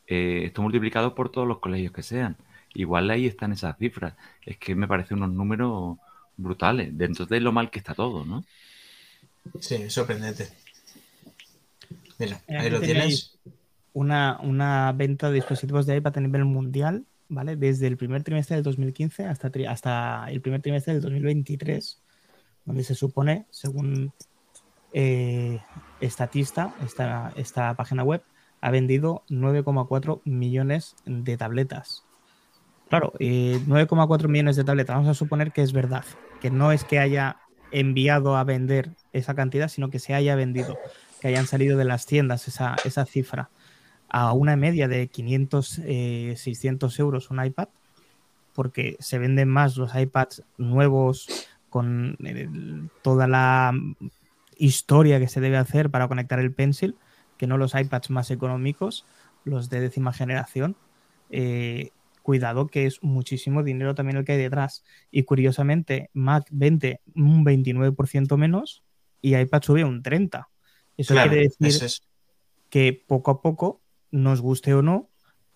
[0.07, 2.37] Eh, esto multiplicado por todos los colegios que sean.
[2.73, 4.13] Igual ahí están esas cifras.
[4.45, 5.97] Es que me parecen unos números
[6.37, 8.43] brutales, dentro de lo mal que está todo, ¿no?
[9.59, 10.47] Sí, sorprendente.
[12.19, 13.37] Mira, ahí lo tienes
[13.93, 17.55] una, una venta de dispositivos de iPad a nivel mundial, ¿vale?
[17.55, 22.01] Desde el primer trimestre del 2015 hasta, hasta el primer trimestre del 2023,
[22.65, 24.13] donde se supone, según
[24.93, 25.59] eh,
[25.99, 28.21] Estatista, esta, esta página web,
[28.61, 32.03] ha vendido 9,4 millones de tabletas.
[32.89, 36.05] Claro, eh, 9,4 millones de tabletas, vamos a suponer que es verdad,
[36.39, 37.37] que no es que haya
[37.71, 40.77] enviado a vender esa cantidad, sino que se haya vendido,
[41.19, 43.49] que hayan salido de las tiendas esa, esa cifra
[44.09, 47.67] a una media de 500, eh, 600 euros un iPad,
[48.53, 51.27] porque se venden más los iPads nuevos
[51.69, 53.73] con el, toda la
[54.57, 56.95] historia que se debe hacer para conectar el Pencil,
[57.37, 59.05] que no los iPads más económicos,
[59.43, 60.75] los de décima generación.
[61.29, 61.91] Eh,
[62.27, 64.83] cuidado que es muchísimo dinero también el que hay detrás.
[65.11, 68.83] Y curiosamente, Mac vende un 29% menos
[69.21, 70.47] y iPad sube un 30%.
[70.97, 72.01] Eso claro, quiere decir es.
[72.69, 75.09] que poco a poco nos guste o no,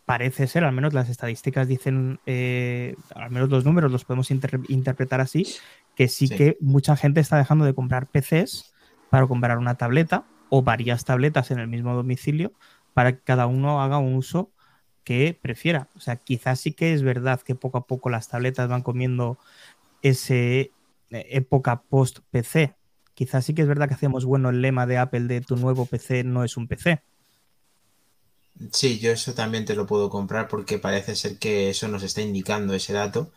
[0.06, 4.60] parece ser, al menos las estadísticas dicen, eh, al menos los números los podemos inter
[4.70, 5.48] interpretar así,
[5.96, 8.74] que sí, sí, que mucha gente está dejando de comprar PCs
[9.10, 12.52] para comprar una tableta o varias tabletas en el mismo domicilio
[12.94, 14.52] para que cada uno haga un uso
[15.06, 15.88] que prefiera.
[15.96, 19.40] O sea, quizás sí que es verdad que poco a poco las tabletas van comiendo
[20.02, 20.74] ese
[21.10, 22.76] eh, época post PC.
[23.14, 25.86] Quizás sí que es verdad que hacemos bueno el lema de Apple de tu nuevo
[25.86, 27.02] PC no es un PC
[28.72, 32.22] Sí, yo eso también te lo puedo comprar porque parece ser que eso nos está
[32.22, 33.32] indicando ese dato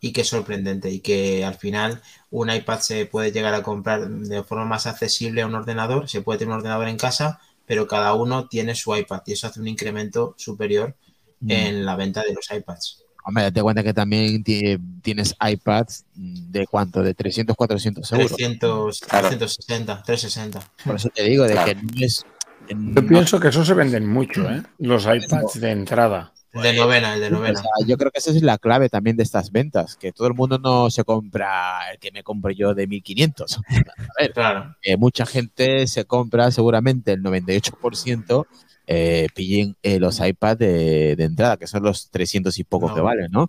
[0.00, 4.08] y que es sorprendente y que al final un iPad se puede llegar a comprar
[4.08, 7.86] de forma más accesible a un ordenador, se puede tener un ordenador en casa, pero
[7.86, 10.96] cada uno tiene su iPad y eso hace un incremento superior
[11.40, 11.50] mm.
[11.50, 13.04] en la venta de los iPads.
[13.22, 18.28] Hombre, date cuenta que también tienes iPads de cuánto, de 300, 400 euros.
[18.28, 19.28] 300, claro.
[19.28, 20.72] 360, 360.
[20.84, 21.66] Por eso te digo, de claro.
[21.66, 22.24] que no es
[22.70, 23.08] yo no.
[23.08, 24.62] pienso que eso se venden mucho, ¿eh?
[24.78, 26.32] Los iPads de entrada.
[26.52, 27.60] El de novena, el de novena.
[27.60, 30.26] O sea, yo creo que esa es la clave también de estas ventas, que todo
[30.26, 33.58] el mundo no se compra el que me compro yo de 1500.
[33.68, 34.76] A ver, claro.
[34.82, 38.46] eh, mucha gente se compra seguramente el 98%
[38.92, 42.94] eh, pillen eh, los iPads de, de, entrada, que son los 300 y poco no.
[42.96, 43.48] que valen, ¿no?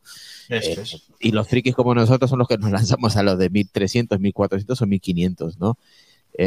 [0.49, 0.84] Eh,
[1.19, 4.79] y los frikis como nosotros son los que nos lanzamos a los de 1300, 1400
[4.79, 5.79] o 1500, ¿no?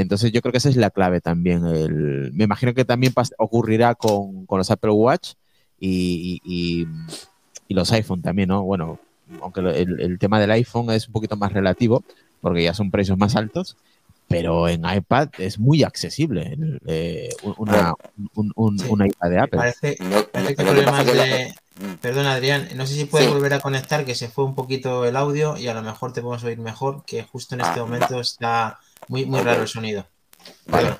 [0.00, 1.64] Entonces yo creo que esa es la clave también.
[1.66, 5.34] El, me imagino que también ocurrirá con, con los Apple Watch
[5.78, 6.86] y, y,
[7.68, 8.62] y, los iPhone también, ¿no?
[8.62, 8.98] Bueno,
[9.40, 12.04] aunque el, el, tema del iPhone es un poquito más relativo
[12.40, 13.76] porque ya son precios más altos,
[14.28, 17.94] pero en iPad es muy accesible eh, una,
[18.34, 18.86] un, un, sí.
[18.88, 19.58] un, iPad de Apple.
[19.58, 19.96] Parece,
[20.32, 21.54] parece que de...
[22.00, 23.32] Perdón, Adrián, no sé si puedes sí.
[23.32, 26.20] volver a conectar, que se fue un poquito el audio y a lo mejor te
[26.20, 28.78] podemos oír mejor, que justo en este ah, momento está
[29.08, 29.52] muy, muy okay.
[29.52, 30.06] raro el sonido.
[30.66, 30.96] Vale.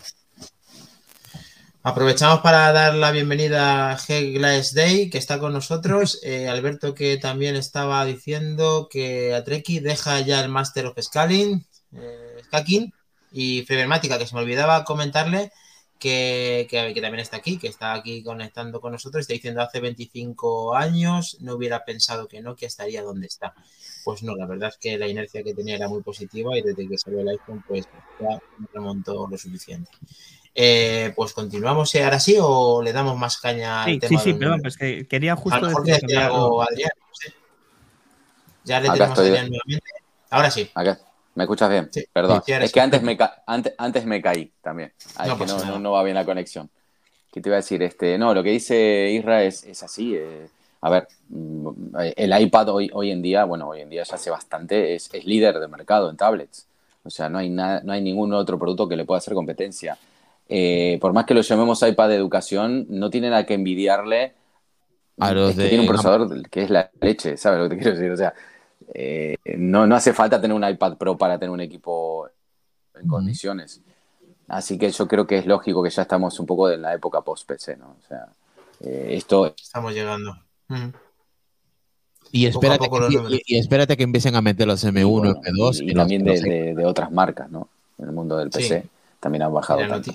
[1.83, 6.19] Aprovechamos para dar la bienvenida a G Glass Day, que está con nosotros.
[6.25, 12.40] Eh, Alberto, que también estaba diciendo que Atreki deja ya el Master of Scaling, eh,
[12.47, 12.93] Scaking,
[13.31, 15.53] y Febermática, que se me olvidaba comentarle
[16.05, 19.81] que, que, que, también está aquí, que está aquí conectando con nosotros, está diciendo hace
[19.81, 23.55] 25 años no hubiera pensado que Nokia estaría donde está.
[24.05, 26.87] Pues no, la verdad es que la inercia que tenía era muy positiva y desde
[26.87, 27.87] que salió el iPhone, pues
[28.21, 28.38] ya
[28.75, 29.90] remontó lo suficiente.
[30.55, 34.21] Eh, pues continuamos eh, ahora sí o le damos más caña al Sí, tema.
[34.21, 37.14] sí, sí, de- perdón, pues que quería justo A lo mejor decir algo Adrián, no
[37.14, 37.33] sé.
[38.62, 39.23] Ya le Acá tenemos a.
[39.23, 39.90] Adrián nuevamente.
[40.29, 40.71] Ahora sí.
[40.75, 41.01] Acá,
[41.35, 41.90] ¿Me escuchas bien?
[41.90, 42.05] Sí.
[42.12, 42.42] Perdón.
[42.47, 44.92] Sí, es que antes me, ca- antes, antes me caí también.
[45.16, 46.70] Ah, No que no, no, no va bien la conexión.
[47.33, 47.83] ¿Qué te iba a decir?
[47.83, 50.14] Este, no, lo que dice Isra es, es así.
[50.16, 50.49] eh,
[50.83, 51.68] a ver, mm,
[52.16, 55.25] el iPad hoy, hoy en día, bueno, hoy en día ya hace bastante, es, es
[55.25, 56.66] líder de mercado en tablets.
[57.05, 59.99] O sea, no hay, nada, no hay ningún otro producto que le pueda hacer competencia.
[60.49, 64.35] Eh, por más que lo llamemos iPad de educación, no tiene nada que envidiarle
[65.18, 67.77] A los es que de tiene un procesador que es la leche, ¿sabes lo que
[67.77, 68.11] te quiero decir?
[68.12, 68.35] O sea,
[68.92, 72.29] eh, no, no hace falta tener un iPad Pro para tener un equipo
[72.94, 73.81] en condiciones.
[74.49, 77.23] Así que yo creo que es lógico que ya estamos un poco en la época
[77.23, 77.97] post-PC, ¿no?
[77.99, 78.27] O sea,
[78.81, 80.37] eh, esto Estamos llegando.
[82.33, 85.90] Y espérate, poco que, y- espérate que empiecen a meter los M1, bueno, M2 y,
[85.90, 87.68] y también de, los- de- de otras marcas, ¿no?
[87.99, 88.59] En el mundo del Sí.
[88.59, 88.87] PC
[89.20, 90.12] también han bajado tanto.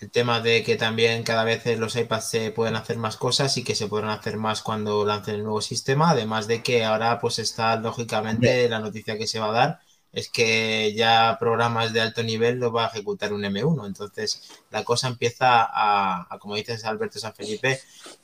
[0.00, 3.64] El tema de que también cada vez los iPads se pueden hacer más cosas y
[3.64, 7.38] que se podrán hacer más cuando lancen el nuevo sistema, además de que ahora pues
[7.38, 9.80] está lógicamente la noticia que se va a dar
[10.12, 14.84] es que ya programas de alto nivel lo va a ejecutar un M1, entonces la
[14.84, 17.80] cosa empieza a, a, como dices Alberto San Felipe,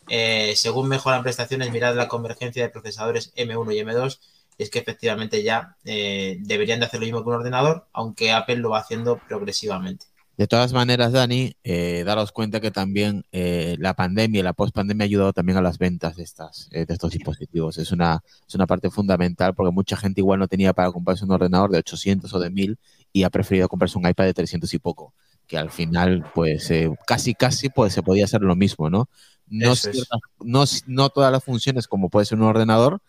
[0.09, 4.19] eh, según mejoran prestaciones, mirad la convergencia de procesadores M1 y M2
[4.59, 8.33] y es que efectivamente ya eh, deberían de hacer lo mismo que un ordenador, aunque
[8.33, 10.07] Apple lo va haciendo progresivamente.
[10.37, 15.05] De todas maneras, Dani, eh, daros cuenta que también eh, la pandemia y la pospandemia
[15.05, 17.79] ha ayudado también a las ventas de, estas, eh, de estos dispositivos.
[17.79, 21.31] Es una, es una parte fundamental porque mucha gente igual no tenía para comprarse un
[21.31, 22.79] ordenador de 800 o de 1000
[23.15, 25.15] y ha preferido comprarse un iPad de 300 y poco,
[25.47, 26.71] que al final, pues
[27.07, 29.09] casi, casi pues, se podía hacer lo mismo, ¿no?
[29.49, 33.01] No, ciertas- no, no todas las funciones como puede ser un ordenador,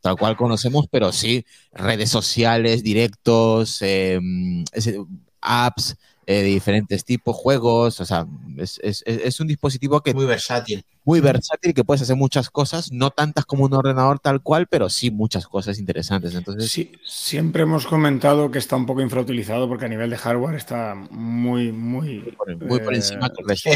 [0.00, 4.98] tal cual conocemos, pero sí redes sociales, directos, ese-
[5.40, 8.26] apps eh, de diferentes tipos, juegos, o sea,
[8.58, 10.84] es, es- un dispositivo que Muy versátil.
[11.04, 14.88] muy versátil, que puedes hacer muchas cosas, no tantas como un ordenador tal cual, pero
[14.88, 16.34] sí muchas cosas interesantes.
[16.34, 20.54] Entonces, Sí, siempre hemos comentado que está un poco infrautilizado porque a nivel de hardware
[20.54, 23.28] está muy, muy, por- muy por eh, encima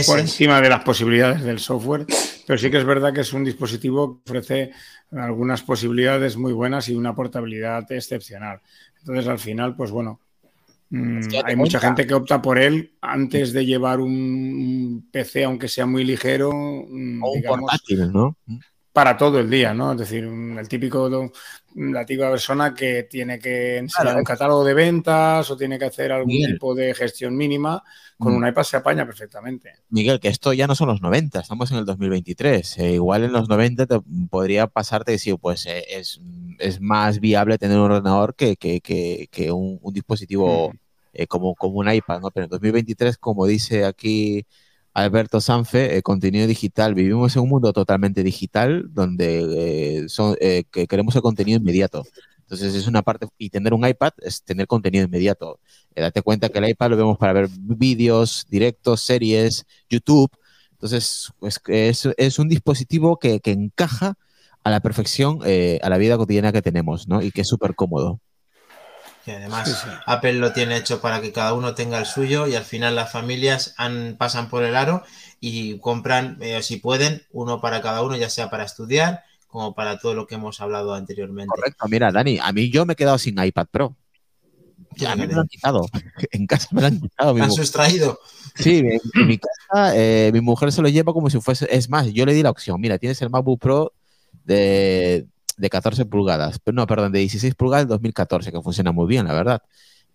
[0.06, 2.06] por encima de las posibilidades del software,
[2.46, 4.70] pero sí que es verdad que es un dispositivo que ofrece
[5.10, 8.60] algunas posibilidades muy buenas y una portabilidad excepcional.
[9.00, 10.20] Entonces, al final, pues bueno,
[10.90, 15.86] mm, hay mucha gente que opta por él antes de llevar un PC, aunque sea
[15.86, 18.36] muy ligero, mm, O un portátil, ¿no?
[18.96, 19.92] Para todo el día, ¿no?
[19.92, 21.30] Es decir, el típico,
[21.74, 25.84] la típica persona que tiene que enseñar Claro, un catálogo de ventas o tiene que
[25.84, 26.52] hacer algún Miguel.
[26.54, 27.84] tipo de gestión mínima,
[28.16, 28.36] con Mm.
[28.36, 29.72] un iPad se apaña perfectamente.
[29.90, 32.78] Miguel, que esto ya no son los 90, estamos en el 2023.
[32.78, 36.18] Eh, igual en los 90 te podría pasarte decir, pues eh, es,
[36.58, 40.72] es más viable tener un ordenador que, que, que, que un, un dispositivo
[41.12, 42.30] eh, como, como un iPad, ¿no?
[42.30, 44.46] Pero en 2023, como dice aquí
[44.96, 46.94] Alberto Sanfe, eh, contenido digital.
[46.94, 52.04] Vivimos en un mundo totalmente digital donde eh, son, eh, que queremos el contenido inmediato.
[52.40, 55.60] Entonces es una parte, y tener un iPad es tener contenido inmediato.
[55.94, 60.30] Eh, date cuenta que el iPad lo vemos para ver vídeos, directos, series, YouTube.
[60.72, 61.30] Entonces
[61.66, 64.14] es, es un dispositivo que, que encaja
[64.64, 67.22] a la perfección eh, a la vida cotidiana que tenemos, ¿no?
[67.22, 68.20] Y que es súper cómodo.
[69.26, 69.88] Y además, Sí, sí.
[70.06, 73.10] Apple lo tiene hecho para que cada uno tenga el suyo y al final las
[73.10, 75.02] familias han- pasan por el aro
[75.40, 79.98] y compran, eh, si pueden, uno para cada uno, ya sea para estudiar como para
[79.98, 81.48] todo lo que hemos hablado anteriormente.
[81.54, 83.96] Correcto, mira, Dani, a mí yo me he quedado sin iPad Pro.
[85.06, 85.86] A mí me lo han quitado.
[86.32, 87.34] En casa me lo han quitado.
[87.34, 88.18] mi ¿Te han sustraído?
[88.54, 91.66] Sí, en, en mi casa eh, mi mujer se lo lleva como si fuese.
[91.70, 92.80] Es más, yo le di la opción.
[92.80, 93.92] Mira, tienes el MacBook Pro
[94.44, 96.60] de, de 14 pulgadas.
[96.72, 99.62] No, perdón, de 16 pulgadas del 2014, que funciona muy bien, la verdad.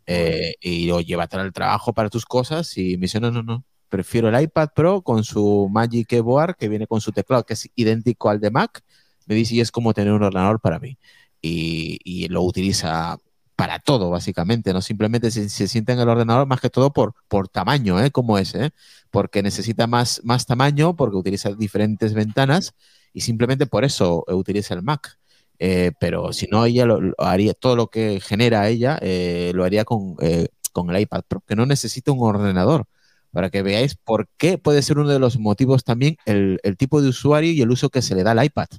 [0.06, 2.78] Eh, y lo llévatelo al trabajo para tus cosas.
[2.78, 3.64] Y me dice, no, no, no.
[3.90, 7.70] Prefiero el iPad Pro con su Magic Keyboard, que viene con su teclado, que es
[7.76, 8.84] idéntico al de Mac.
[9.26, 10.98] Me dice, y es como tener un ordenador para mí.
[11.42, 13.18] Y, y lo utiliza
[13.62, 17.14] para todo, básicamente, no simplemente se, se sienta en el ordenador más que todo por,
[17.28, 18.10] por tamaño, ¿eh?
[18.10, 18.72] como es, ¿eh?
[19.12, 22.74] porque necesita más, más tamaño, porque utiliza diferentes ventanas
[23.14, 25.20] y simplemente por eso utiliza el Mac.
[25.64, 29.64] Eh, pero si no, ella lo, lo haría, todo lo que genera ella eh, lo
[29.64, 32.86] haría con, eh, con el iPad Pro, que no necesita un ordenador.
[33.30, 37.00] Para que veáis por qué puede ser uno de los motivos también el, el tipo
[37.00, 38.70] de usuario y el uso que se le da al iPad.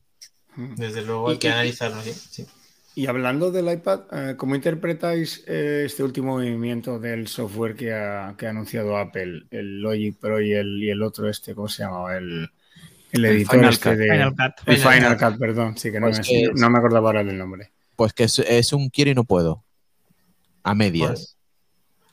[0.56, 2.02] Desde luego hay Y- que analizarlo.
[2.02, 2.46] sí, sí.
[2.96, 8.50] Y hablando del iPad, ¿cómo interpretáis este último movimiento del software que ha, que ha,
[8.50, 12.16] anunciado Apple, el Logic Pro y el, y el otro este, ¿cómo se llama?
[12.16, 12.50] El,
[13.12, 14.04] el editor Final este Cut, de...
[14.10, 14.68] Final Cut.
[14.68, 15.28] El Final Final Cut.
[15.28, 17.70] Cut, perdón, sí que no, Pues me, que- no me acordaba ahora del nombre.
[17.96, 19.64] Pues que es, es un quiero y no puedo.
[20.64, 21.36] A medias.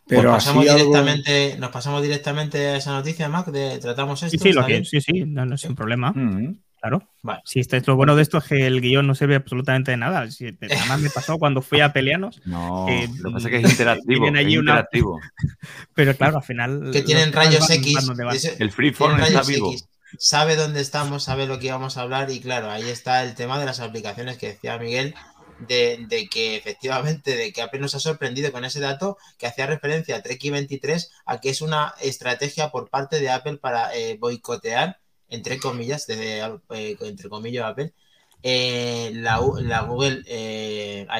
[0.05, 4.23] Pues Pero pasamos así algo- directamente, nos pasamos directamente a esa noticia, Mac, de tratamos
[4.23, 4.37] esto.
[4.37, 6.57] Sí, sí, lo ¿está que, sí, sí, no, no, sin problema, Mm.
[6.81, 7.07] claro.
[7.21, 7.41] Vale.
[7.45, 9.97] Si este es lo bueno de esto es que el guion no sirve absolutamente de
[9.97, 10.29] nada.
[10.31, 13.67] Si, además me pasó cuando fui a Peleanos, No, Eh, lo que pasa es que
[13.67, 14.23] es interactivo.
[14.23, 15.19] tienen es allí una- interactivo.
[15.93, 16.89] pero claro, al final.
[16.91, 17.93] Que tienen rayos X.
[17.93, 18.55] van van.
[18.57, 19.71] El freeform está rayos vivo.
[19.73, 19.85] X,
[20.17, 23.59] Sabe dónde estamos, sabe lo que íbamos a hablar y claro, ahí está el tema
[23.59, 25.13] de las aplicaciones que decía Miguel,
[25.59, 29.67] de, de que efectivamente, de que Apple nos ha sorprendido con ese dato que hacía
[29.67, 34.17] referencia a Treki 23 a que es una estrategia por parte de Apple para eh,
[34.17, 37.93] boicotear, entre comillas, desde, eh, entre comillas Apple,
[38.41, 39.37] eh, la,
[39.81, 40.23] Google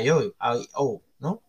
[0.04, 1.44] I.O., I.O., ¿no?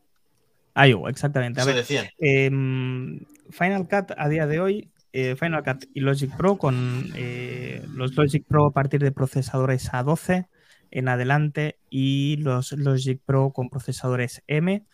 [0.74, 1.61] IO, exactamente.
[1.61, 1.85] A ver.
[2.18, 7.84] Em, Final Cut a día de hoy, eh, Final Cut y Logic Pro con eh,
[7.94, 10.46] los Logic Pro a partir de procesadores A12
[10.90, 14.84] en adelante y los Logic Pro con procesadores M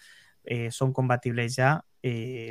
[0.44, 1.84] eh, son compatibles ya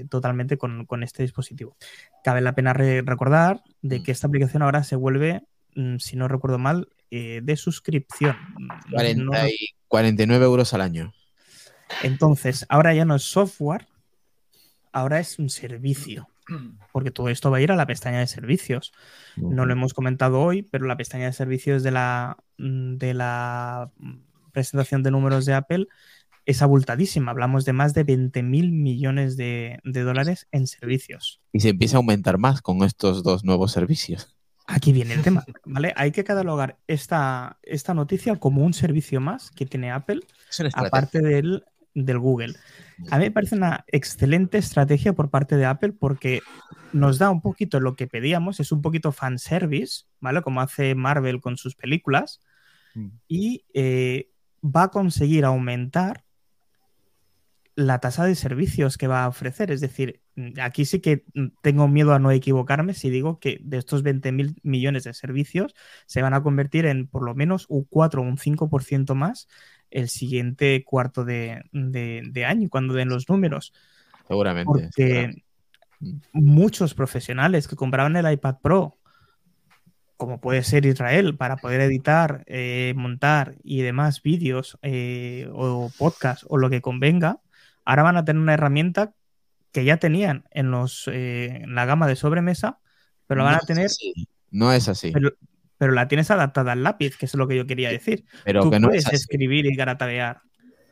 [0.09, 1.77] totalmente con, con este dispositivo.
[2.25, 5.43] Cabe la pena re- recordar de que esta aplicación ahora se vuelve,
[5.75, 8.35] mm, si no recuerdo mal, de suscripción.
[8.59, 11.13] No- 40 no- y 49 euros al año.
[12.03, 13.87] entonces, ahora ya no es software,
[14.91, 16.27] ahora es un servicio.
[16.91, 18.93] Porque todo esto va a ir a la pestaña de servicios.
[19.35, 23.91] No lo hemos comentado hoy, pero la pestaña de servicios de la, mm, de la
[23.97, 24.15] mm,
[24.51, 25.87] presentación de números de Apple
[26.45, 27.31] es abultadísima.
[27.31, 31.41] Hablamos de más de 20 mil millones de, de dólares en servicios.
[31.51, 34.35] Y se empieza a aumentar más con estos dos nuevos servicios.
[34.67, 35.93] Aquí viene el tema, ¿vale?
[35.95, 40.21] Hay que catalogar esta, esta noticia como un servicio más que tiene Apple
[40.73, 42.53] aparte del, del Google.
[43.09, 46.41] A mí me parece una excelente estrategia por parte de Apple porque
[46.93, 50.43] nos da un poquito lo que pedíamos, es un poquito fanservice, ¿vale?
[50.43, 52.39] Como hace Marvel con sus películas,
[52.95, 53.07] Mm.
[53.27, 54.29] y eh,
[54.63, 56.23] va a conseguir aumentar
[57.75, 59.69] la tasa de servicios que va a ofrecer.
[59.69, 60.21] Es decir,
[60.61, 61.25] aquí sí que
[61.61, 65.75] tengo miedo a no equivocarme si digo que de estos 20 mil millones de servicios
[66.05, 69.49] se van a convertir en por lo menos un 4 o un 5% más
[69.95, 73.73] el siguiente cuarto de, de- de año, cuando den los números.
[74.27, 74.65] Seguramente.
[74.65, 75.43] Porque
[76.33, 78.97] muchos profesionales que compraban el iPad Pro,
[80.17, 86.43] como puede ser Israel, para poder editar, eh, montar y demás vídeos eh, o podcast
[86.47, 87.39] o lo que convenga,
[87.83, 89.13] ahora van a tener una herramienta
[89.71, 92.79] que ya tenían en, los, eh, en la gama de sobremesa,
[93.27, 93.89] pero la van No a tener,
[94.51, 95.11] No es así.
[95.11, 95.31] pero,
[95.85, 98.25] pero la tienes adaptada al lápiz, que es lo que yo quería decir.
[98.43, 100.41] Pero Tú que no puedes es escribir y garatabear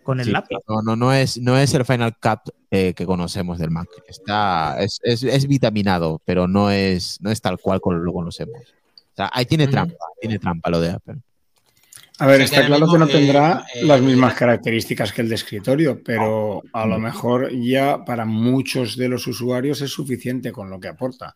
[0.04, 0.58] con el Sí, lápiz.
[0.68, 3.88] No, no, no es, no es el Final Cut eh, que conocemos del Mac.
[4.08, 8.62] Está, es, es- es vitaminado, pero no es, no es tal cual como lo conocemos.
[8.62, 9.72] O sea, ahí tiene Ujú.
[9.72, 11.16] trampa, tiene trampa lo de Apple.
[12.20, 15.34] A ver, está claro que no eh, tendrá eh, las mismas características que el de
[15.36, 17.02] escritorio, pero a lo Mm.
[17.02, 21.36] mejor ya para muchos de los usuarios es suficiente con lo que aporta.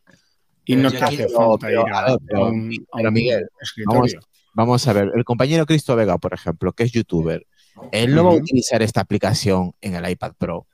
[0.67, 2.97] Y Pero no te hace falta pero, ir a a, ver, pero- a un, a
[2.97, 4.19] pero, un Miguel, escritorio.
[4.53, 7.45] Vamos a ver, el compañero Cristo Vega, por ejemplo, que es youtuber,
[7.91, 10.65] él no va a utilizar esta aplicación en el iPad Pro.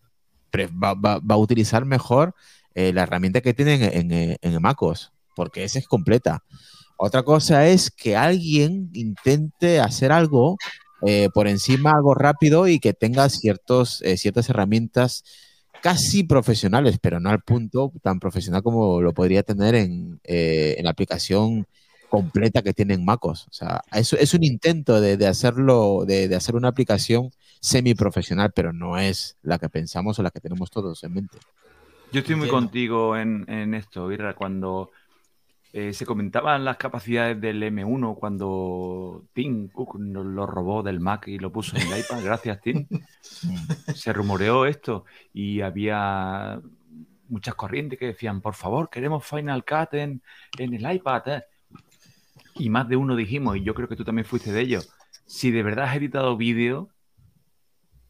[0.49, 2.33] Pre- Va, va- va a utilizar mejor
[2.75, 6.43] eh, la herramienta que tiene en, en, en MacOS, porque esa es completa.
[6.97, 10.57] Otra cosa es que alguien intente hacer algo
[11.05, 15.23] eh, por encima, algo rápido y que tenga ciertos, eh, ciertas herramientas
[15.83, 20.85] casi profesionales, pero no al punto tan profesional como lo podría tener en, eh, en
[20.85, 21.67] la aplicación
[22.09, 23.47] completa que tiene en MacOS.
[23.49, 28.53] O sea, es, es un intento de, de hacerlo, de, de hacer una aplicación semi-profesional,
[28.55, 31.43] pero no es la que pensamos o la que tenemos todos en mente.
[32.11, 32.49] Yo estoy muy Entiendo.
[32.49, 34.91] contigo en, en esto, Irra, cuando
[35.75, 41.27] eh, se comentaban las capacidades del M1 cuando Tim Cook nos lo robó del Mac
[41.27, 42.23] y lo puso en el iPad.
[42.23, 42.87] Gracias, Tim.
[43.95, 46.61] Se rumoreó esto y había
[47.27, 50.21] muchas corrientes que decían, por favor, queremos Final Cut en,
[50.59, 51.27] en el iPad.
[51.29, 51.43] eh".
[52.53, 54.93] Y más de uno dijimos, y yo creo que tú también fuiste de ellos,
[55.25, 56.89] si de verdad has editado vídeo,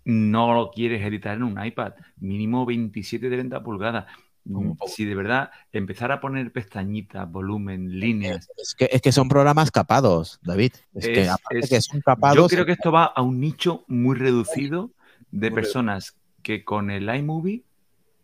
[0.04, 4.06] no lo quieres editar en un iPad, mínimo 27-30 pulgadas.
[4.52, 4.78] Como Mm.
[4.88, 8.50] Si de verdad empezar a poner pestañitas, volumen, líneas.
[8.58, 10.74] Es que, es que son programas capados, David.
[10.94, 12.36] Es, que Es- aparte es- que son capados.
[12.38, 14.92] Yo creo que esto va a un nicho muy reducido
[15.32, 17.64] de Muy personas que con el iMovie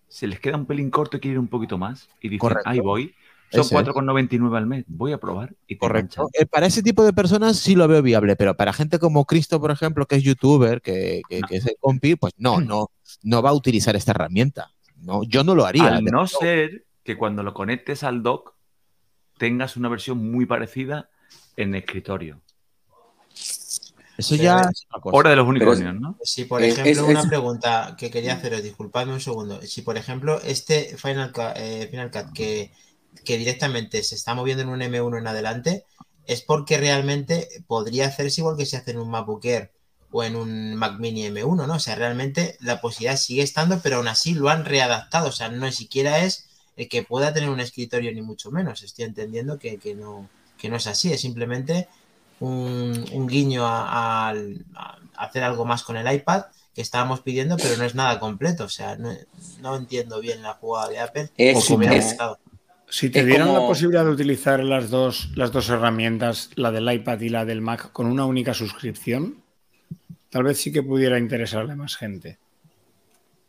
[0.09, 2.09] se les queda un pelín corto y quieren un poquito más.
[2.19, 2.69] Y dicen, Correcto.
[2.69, 3.13] ahí voy,
[3.51, 3.73] Son Ese.
[3.73, 4.85] 4,99 al mes.
[4.87, 6.29] Voy a probar y Correcto.
[6.39, 9.59] Eh, para ese tipo de personas sí lo veo viable, pero para gente como Cristo,
[9.59, 11.47] por ejemplo, que es youtuber, que, que- No.
[11.49, 12.91] es el compi, pues no, no,
[13.23, 14.69] no va a utilizar esta herramienta.
[15.01, 15.87] No, yo no lo haría.
[15.95, 18.53] Al no ser que cuando lo conectes al dock
[19.37, 21.09] tengas una versión muy parecida
[21.55, 22.41] en escritorio.
[24.17, 25.15] Eso ya es cosa.
[25.15, 26.17] Hora de los unicornios, ¿no?
[26.23, 29.61] Si, por Eh, ejemplo, es- una es- pregunta que quería haceros, disculpadme un segundo.
[29.61, 32.71] Si, por ejemplo, este Final Cut, eh, Final Cut que,
[33.23, 35.85] que directamente se está moviendo en un M1 en adelante,
[36.25, 39.71] es porque realmente podría hacerse igual que se hace en un MacBook Air
[40.11, 41.73] o en un Mac Mini M1, ¿no?
[41.75, 45.29] O sea, realmente la posibilidad sigue estando, pero aún así lo han readaptado.
[45.29, 46.47] O sea, no siquiera es
[46.77, 48.81] el que pueda tener un escritorio, ni mucho menos.
[48.83, 51.87] Estoy entendiendo que, que no, que no es así, es simplemente
[52.39, 54.33] un, un guiño a,
[55.15, 56.43] hacer algo más con el iPad
[56.73, 58.63] que estábamos pidiendo, pero no es nada completo.
[58.63, 59.13] O sea, no,
[59.61, 61.29] no entiendo bien la jugada de Apple.
[61.37, 62.15] Es- o como es-.
[62.91, 66.71] Si te Es dieran como- la posibilidad de utilizar las dos, las dos herramientas, la
[66.71, 69.43] del iPad y la del Mac, con una única suscripción,
[70.29, 72.37] tal vez sí que pudiera interesarle a más gente.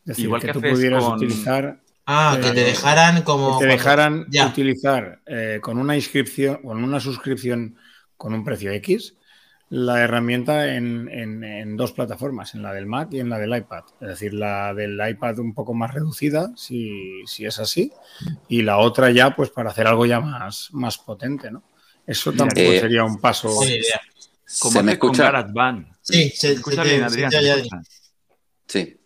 [0.00, 1.80] Es decir, Igual que, que tú pudieras con- utilizar,
[2.12, 3.58] Ah, que te Pero- dejaran como.
[3.58, 4.46] que te cuando- dejaran ya.
[4.48, 7.76] utilizar eh, con una inscripción, con una suscripción
[8.16, 9.14] con un precio X,
[9.68, 13.54] la herramienta en, en- en dos plataformas, en la del Mac y en la del
[13.56, 13.84] iPad.
[14.00, 17.92] Es decir, la del iPad un poco más reducida, si, si es así,
[18.48, 21.62] y la otra ya, pues para hacer algo ya más, más potente, ¿no?
[22.04, 23.50] Eso tampoco eh, sería un paso.
[23.64, 24.00] Idea.
[24.58, 25.24] Como ¿Se me con escucha?
[25.30, 25.86] GarageBand.
[26.10, 27.30] Sí, se, escucha se- bien, se- Adrián.
[27.30, 27.82] se- ¿se ya- escucha?
[28.66, 28.96] Sí,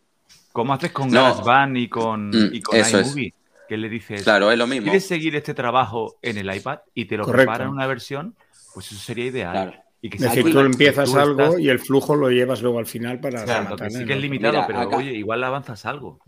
[0.53, 1.21] ¿Cómo haces con No.
[1.23, 3.07] GarageBand y con, Mm, y con eso es.
[3.09, 3.35] iMovie?
[3.69, 4.85] Que le dices, claro, es lo mismo.
[4.85, 7.45] ¿quieres seguir este trabajo en el iPad y te lo Correcto.
[7.47, 8.37] prepara en una versión?
[8.73, 9.53] Pues eso sería ideal.
[9.53, 9.73] Claro.
[10.01, 12.79] Y que Es decir, tú empiezas tú algo estás- y el flujo lo llevas luego
[12.79, 15.87] al final para Claro, que sí que es limitado, Mira, pero acá- oye, igual avanzas
[15.87, 16.21] algo.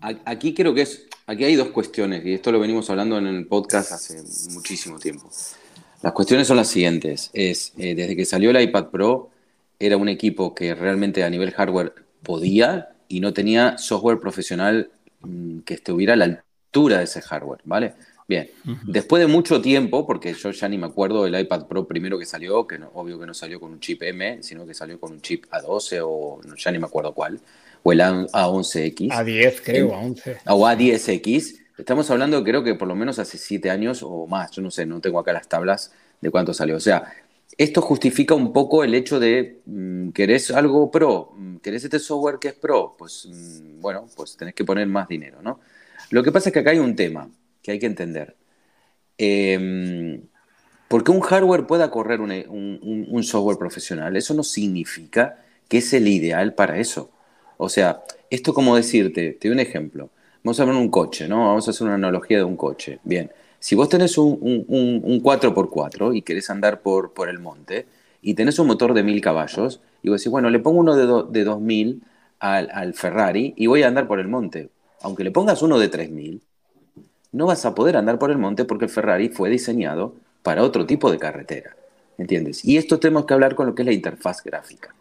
[0.00, 3.26] A- Aquí creo que es, aquí hay dos cuestiones, y esto lo venimos hablando en
[3.28, 4.22] el podcast hace
[4.54, 5.30] muchísimo tiempo.
[6.02, 7.30] Las cuestiones son las siguientes.
[7.32, 9.30] Es, eh, desde que salió el iPad Pro,
[9.86, 15.60] era un equipo que realmente a nivel hardware podía y no tenía software profesional mm,
[15.60, 17.94] que estuviera a la altura de ese hardware, ¿vale?
[18.28, 18.50] Bien,
[18.86, 22.24] después de mucho tiempo, porque yo ya ni me acuerdo del iPad Pro primero que
[22.24, 25.12] salió, que no- obvio que no salió con un chip M, sino que salió con
[25.12, 27.40] un chip A12 o no, ya ni me acuerdo cuál,
[27.82, 30.36] o el A- A11X A 10, creo, a 11.
[30.46, 34.62] o A10X, estamos hablando creo que por lo menos hace siete años o más, yo
[34.62, 36.76] no sé, no tengo acá las tablas de cuánto salió.
[36.76, 37.12] O sea,
[37.58, 41.32] esto justifica un poco el hecho de, mm, ¿querés algo pro?
[41.36, 42.94] Mm, ¿Querés este software que es pro?
[42.98, 45.60] Pues mm, bueno, pues tenés que poner más dinero, ¿no?
[46.10, 47.30] Lo que pasa es que acá hay un tema
[47.62, 48.36] que hay que entender.
[49.18, 50.20] Eh,
[50.88, 55.38] porque un hardware pueda correr un, un- un- software profesional, eso no significa
[55.68, 57.10] que es el ideal para eso.
[57.56, 60.10] O sea, esto como decirte, te doy un ejemplo.
[60.44, 61.46] Vamos a ver un coche, ¿no?
[61.48, 62.98] Vamos a hacer una analogía de un coche.
[63.04, 63.30] Bien,
[63.62, 67.86] si vos tenés un, un- un- un 4x4 y querés andar por, por el monte
[68.20, 71.06] y tenés un motor de 1000 caballos, y vos decís, bueno, le pongo uno de,
[71.06, 72.02] do- de 2000
[72.40, 74.68] al, al Ferrari y voy a andar por el monte.
[75.02, 76.42] Aunque le pongas uno de 3000,
[77.30, 80.86] no vas a poder andar por el monte porque el Ferrari fue diseñado para otro
[80.86, 81.76] tipo de carretera.
[82.18, 82.64] ¿Entiendes?
[82.64, 84.94] Y esto tenemos que hablar con lo que es la interfaz gráfica.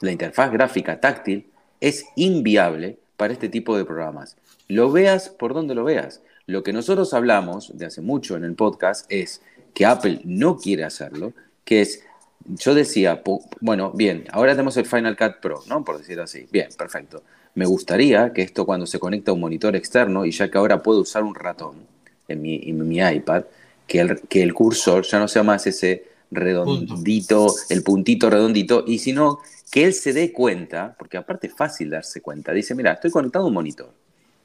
[0.00, 1.46] La interfaz gráfica táctil
[1.80, 4.36] es inviable para este tipo de programas.
[4.66, 6.20] Lo veas por donde lo veas.
[6.48, 9.42] Lo que nosotros hablamos de hace mucho en el podcast es
[9.74, 12.02] que Apple no quiere hacerlo, que es,
[12.46, 13.22] yo decía,
[13.60, 15.84] bueno, bien, ahora tenemos el Final Cut Pro, ¿no?
[15.84, 16.46] Por decir así.
[16.50, 17.22] Bien, perfecto.
[17.54, 20.82] Me gustaría que esto cuando se conecta a un monitor externo, y ya que ahora
[20.82, 21.86] puedo usar un ratón
[22.28, 23.44] en mi, en mi iPad,
[23.86, 29.00] que el, que el cursor ya no sea más ese redondito, el puntito redondito, y
[29.00, 29.40] sino
[29.70, 33.44] que él se dé cuenta, porque aparte es fácil darse cuenta, dice, mira, estoy conectado
[33.44, 33.92] a un monitor.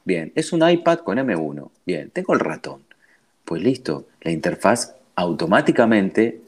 [0.06, 1.72] Bien, es un iPad con M1.
[1.86, 2.84] Bien, tengo el ratón.
[3.46, 6.42] Pues listo, la interfaz automáticamente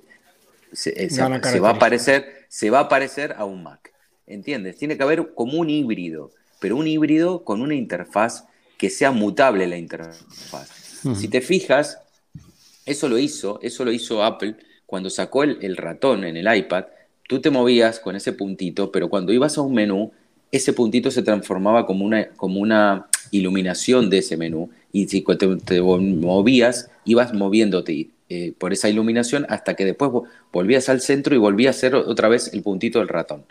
[0.72, 3.92] se, se- Gana se va a parecer, se va a parecer a un Mac.
[4.28, 4.78] ¿Entiendes?
[4.78, 8.46] Tiene que haber como un híbrido, pero un híbrido con una interfaz
[8.78, 10.70] que sea mutable la interfaz.
[11.16, 12.00] Si te fijas,
[12.86, 14.56] eso lo hizo, eso lo hizo Apple
[14.88, 16.86] cuando sacó el, el ratón en el iPad.
[17.28, 20.12] Tú te movías con ese puntito, pero cuando ibas a un menú,
[20.52, 24.70] ese puntito se transformaba como una, como una iluminación de ese menú.
[24.92, 30.90] Y si te, movías, ibas moviéndote eh, por esa iluminación hasta que después vo- volvías
[30.90, 33.44] al centro y volvía a ser otra vez el puntito del ratón.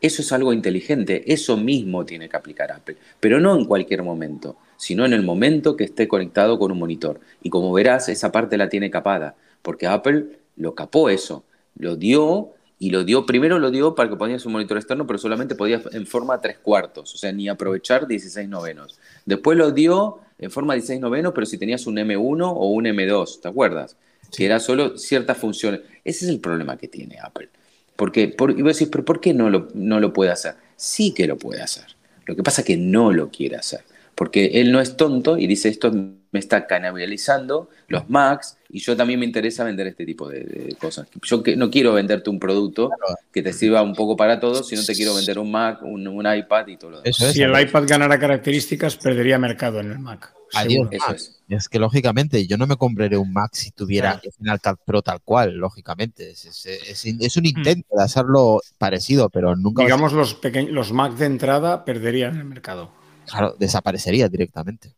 [0.00, 4.56] Eso es algo inteligente, eso mismo tiene que aplicar Apple, pero no en cualquier momento,
[4.76, 7.18] sino en el momento que esté conectado con un monitor.
[7.42, 11.44] Y como verás, esa parte la tiene capada, porque Apple lo capó eso,
[11.76, 15.18] lo dio y lo dio, primero lo dio para que ponías un monitor externo, pero
[15.18, 18.98] solamente podías en forma tres cuartos, o sea, ni aprovechar 16 novenos.
[19.26, 23.40] Después lo dio en forma 16 novenos, pero si tenías un M1 o un M2,
[23.40, 23.96] ¿te acuerdas?
[24.36, 25.80] Que era solo ciertas funciones.
[26.04, 27.48] Ese es el problema que tiene Apple.
[27.96, 30.54] Porque, por, y vos decís, pero ¿por qué no lo, no lo puede hacer?
[30.76, 31.84] Sí que lo puede hacer.
[32.26, 33.80] Lo que pasa es que no lo quiere hacer.
[34.14, 35.90] Porque él no es tonto y dice, esto
[36.30, 41.08] me está canibalizando los Macs y yo también me interesa vender este tipo de, cosas.
[41.22, 42.90] Yo que, no quiero venderte un producto
[43.32, 46.34] que te sirva un poco para todos, sino te quiero vender un Mac, un, un
[46.34, 47.16] iPad y todo lo demás.
[47.16, 50.34] si el iPad ganara características, perdería mercado en el Mac.
[50.54, 51.42] Adiós, Eso es.
[51.48, 51.68] es.
[51.68, 55.20] que lógicamente yo no me compraré un Mac si tuviera el Final Cut Pro tal
[55.20, 56.30] cual, lógicamente.
[56.30, 59.82] Es, es, es, un intento de hacerlo parecido, pero nunca...
[59.82, 62.90] Digamos, los, pequeños, los Mac de entrada perderían el mercado.
[63.26, 64.94] Claro, desaparecería directamente.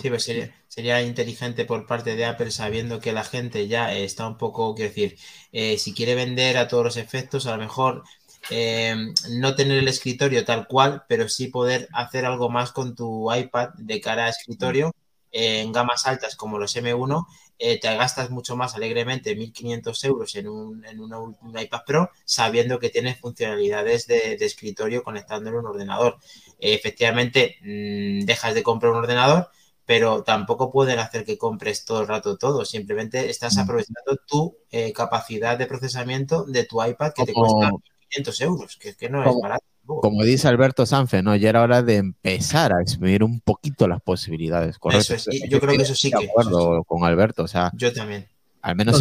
[0.00, 0.30] Sí, pues
[0.68, 4.90] sería, inteligente por parte de Apple sabiendo que la gente ya está un poco, quiero
[4.90, 5.18] decir,
[5.52, 8.04] eh, si quiere vender a todos los efectos, a lo mejor
[8.50, 8.94] eh,
[9.30, 13.70] no tener el escritorio tal cual, pero sí poder hacer algo más con tu iPad
[13.76, 14.94] de cara a escritorio
[15.32, 17.26] eh, en gamas altas como los M1.
[17.58, 22.90] te gastas mucho más alegremente 1.500 euros en un, en un, iPad Pro sabiendo que
[22.90, 26.18] tienes funcionalidades de, escritorio conectándolo a un ordenador.
[26.60, 29.50] efectivamente, mm, dejas de comprar un ordenador,
[29.88, 32.66] pero tampoco pueden hacer que compres todo el rato todo.
[32.66, 33.60] Simplemente estás mm.
[33.60, 37.70] aprovechando tu eh, capacidad de procesamiento de tu iPad que te cuesta
[38.10, 39.64] 500 euros, que, que no es barato.
[39.86, 41.34] Como dice Alberto Sanfe, ¿no?
[41.36, 44.78] Ya era hora de empezar a exprimir un poquito las posibilidades.
[44.78, 45.14] Correcto.
[45.14, 46.18] Eso es, yo creo que eso sí que.
[46.18, 47.44] De acuerdo con Alberto.
[47.44, 48.28] O sea, yo también.
[48.62, 49.00] Al menos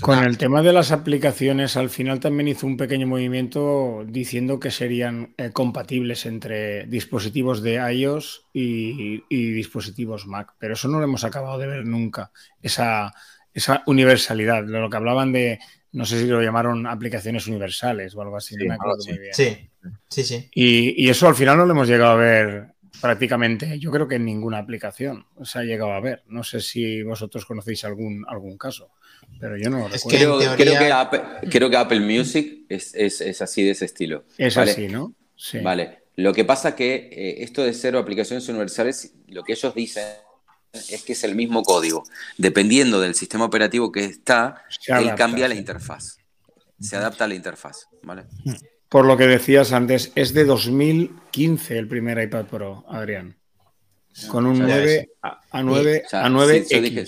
[0.00, 4.70] Con el tema de las aplicaciones, al final también hizo un pequeño movimiento diciendo que
[4.70, 11.24] serían eh, compatibles entre dispositivos de iOS y, dispositivos Mac, pero eso no lo hemos
[11.24, 13.12] acabado de ver nunca, esa,
[13.52, 15.58] esa universalidad, de lo que hablaban de,
[15.92, 18.66] no sé si lo llamaron aplicaciones universales o algo así, sí,
[19.32, 19.70] Sí,
[20.08, 20.50] sí, sí.
[20.54, 24.16] Y, y, eso al final no lo hemos llegado a ver prácticamente, yo creo que
[24.16, 26.22] en ninguna aplicación se ha llegado a ver.
[26.26, 28.90] No sé si vosotros conocéis algún, algún caso,
[29.40, 30.38] pero yo no lo recuerdo.
[30.56, 34.24] Creo, que Apple, creo, que Apple, Music es, es, así de ese estilo.
[34.38, 35.14] Es así, ¿no?
[35.36, 35.58] Sí.
[35.58, 36.04] Vale.
[36.16, 40.04] Lo que pasa que eh, esto de cero aplicaciones universales, lo que ellos dicen
[40.72, 42.04] es que es el mismo código.
[42.38, 46.18] Dependiendo del sistema operativo que está, él cambia la interfaz.
[46.80, 48.24] Se adapta a la interfaz, ¿vale?
[48.88, 53.36] Por lo que decías antes, es de 2015 el primer iPad Pro, Adrián.
[54.28, 57.04] Con un 9 a, 9 a 9 yo dije,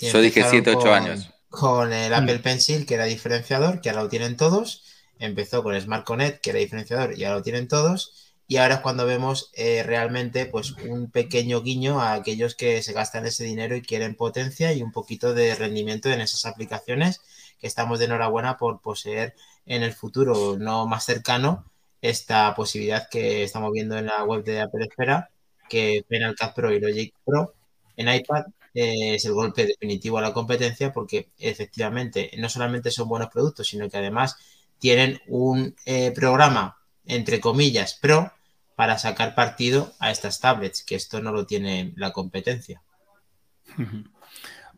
[0.00, 1.30] yo dije 7, 8 años.
[1.48, 2.14] Con el mm.
[2.14, 4.84] Apple Pencil, que era diferenciador, que ahora lo tienen todos.
[5.18, 8.23] Empezó con Smart Connect, que era diferenciador, y ahora lo tienen todos.
[8.46, 12.92] Y ahora es cuando vemos eh, realmente pues, un pequeño guiño a aquellos que se
[12.92, 17.22] gastan ese dinero y quieren potencia y un poquito de rendimiento en esas aplicaciones,
[17.58, 19.34] que estamos de enhorabuena por poseer
[19.66, 21.64] en el futuro no más cercano
[22.02, 25.30] esta posibilidad que estamos viendo en la web de Apple Esfera,
[25.70, 26.04] que
[26.38, 27.54] Cut Pro y Logic Pro
[27.96, 33.08] en iPad eh, es el golpe definitivo a la competencia porque efectivamente no solamente son
[33.08, 34.36] buenos productos, sino que además
[34.78, 36.76] tienen un eh, programa,
[37.06, 38.32] entre comillas, pro
[38.76, 42.82] para sacar partido a estas tablets, que esto no lo tiene la competencia.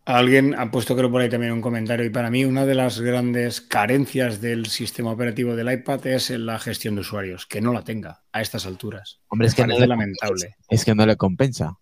[0.05, 2.07] Alguien ha puesto, creo, por ahí también un comentario.
[2.07, 6.61] Y para mí, una de las grandes carencias del sistema operativo del iPad es la
[6.61, 9.19] gestión de usuarios, que no la tenga a estas alturas.
[9.27, 10.55] Hombre, es que no lamentable.
[10.69, 11.79] Es que no le compensa.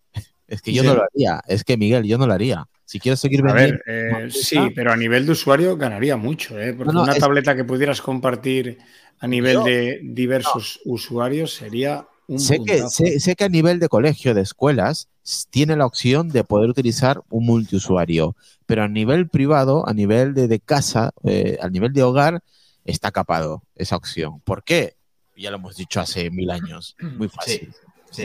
[0.46, 1.42] Es que yo no lo haría.
[1.46, 2.66] Es que, Miguel, yo no lo haría.
[2.86, 3.76] Si quieres seguir vendiendo.
[3.86, 6.72] A ver, eh, sí, pero a nivel de usuario ganaría mucho, ¿eh?
[6.72, 8.78] Porque una tableta que pudieras compartir
[9.20, 12.06] a nivel de diversos usuarios sería
[12.38, 15.08] Sé que, sé, que, a nivel de colegio, de escuelas,
[15.50, 18.34] tiene la opción de poder utilizar un multiusuario,
[18.64, 22.42] pero a nivel privado, a nivel de, casa, eh, a nivel de hogar,
[22.86, 24.40] está capado esa opción.
[24.40, 24.96] ¿Por qué?
[25.36, 26.96] Ya lo hemos dicho hace mil años.
[26.98, 27.74] Muy fácil.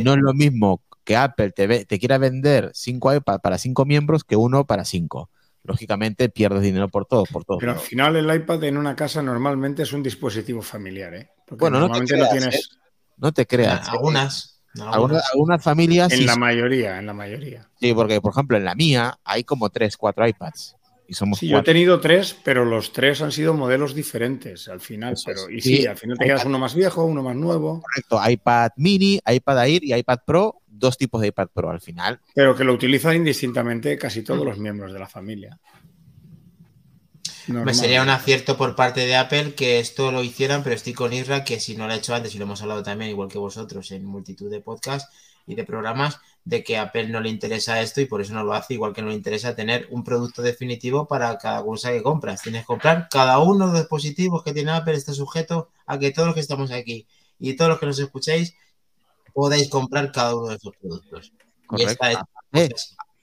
[0.01, 4.23] No es lo mismo que Apple te, te quiera vender cinco iPad para cinco miembros
[4.23, 5.29] que uno para cinco
[5.64, 7.57] lógicamente pierdes dinero por todo, por todo.
[7.57, 11.30] Pero al final el iPad en una casa normalmente es un dispositivo familiar, ¿eh?
[11.45, 12.55] Porque bueno, normalmente no, tienes.
[12.55, 12.78] ¿eh?
[13.18, 13.88] No te creas.
[13.88, 13.91] ¿eh?
[13.91, 14.62] Algunas.
[14.80, 16.12] Algunas, familias.
[16.14, 17.68] En la mayoría, en la mayoría.
[17.80, 20.76] Sí, porque por ejemplo en la mía hay como tres, cuatro iPads.
[21.10, 24.80] Y somos sí, yo he tenido tres, pero los tres han sido modelos diferentes al
[24.80, 25.16] final.
[25.26, 27.82] pero, y sí, al final te quedas uno más viejo, uno más nuevo.
[27.82, 32.20] Correcto, iPad mini, iPad Air y iPad Pro, dos tipos de iPad Pro al final.
[32.36, 35.60] Pero que lo utilizan indistintamente casi todos los miembros de la familia.
[37.47, 41.12] Me sería un acierto por parte de Apple que esto lo hicieran, pero estoy con
[41.12, 43.39] Isra que si no lo ha hecho antes y lo hemos hablado también, igual que
[43.39, 45.12] vosotros, en multitud de podcasts
[45.47, 48.43] y de programas, de que a Apple no le interesa esto y por eso no
[48.43, 52.01] lo hace, igual que no le interesa tener un producto definitivo para cada cosa que
[52.01, 52.41] compras.
[52.41, 56.11] Tienes que comprar cada uno de los dispositivos que tiene Apple, está sujeto a que
[56.11, 57.07] todos los que estamos aquí
[57.39, 58.55] y todos los que nos escuchéis
[59.33, 61.31] podéis comprar cada uno de esos productos.
[61.67, 62.05] Correcto.
[62.53, 62.69] Eh,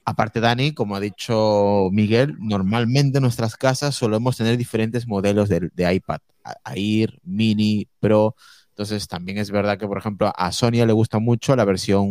[0.04, 5.68] aparte, Dani, como ha dicho Miguel, normalmente en nuestras casas solemos tener diferentes modelos de,
[5.74, 6.20] de iPad.
[6.64, 8.36] Air, Mini, Pro.
[8.76, 12.10] Entonces también es verdad que, por ejemplo, a Sonia le gusta mucho la versión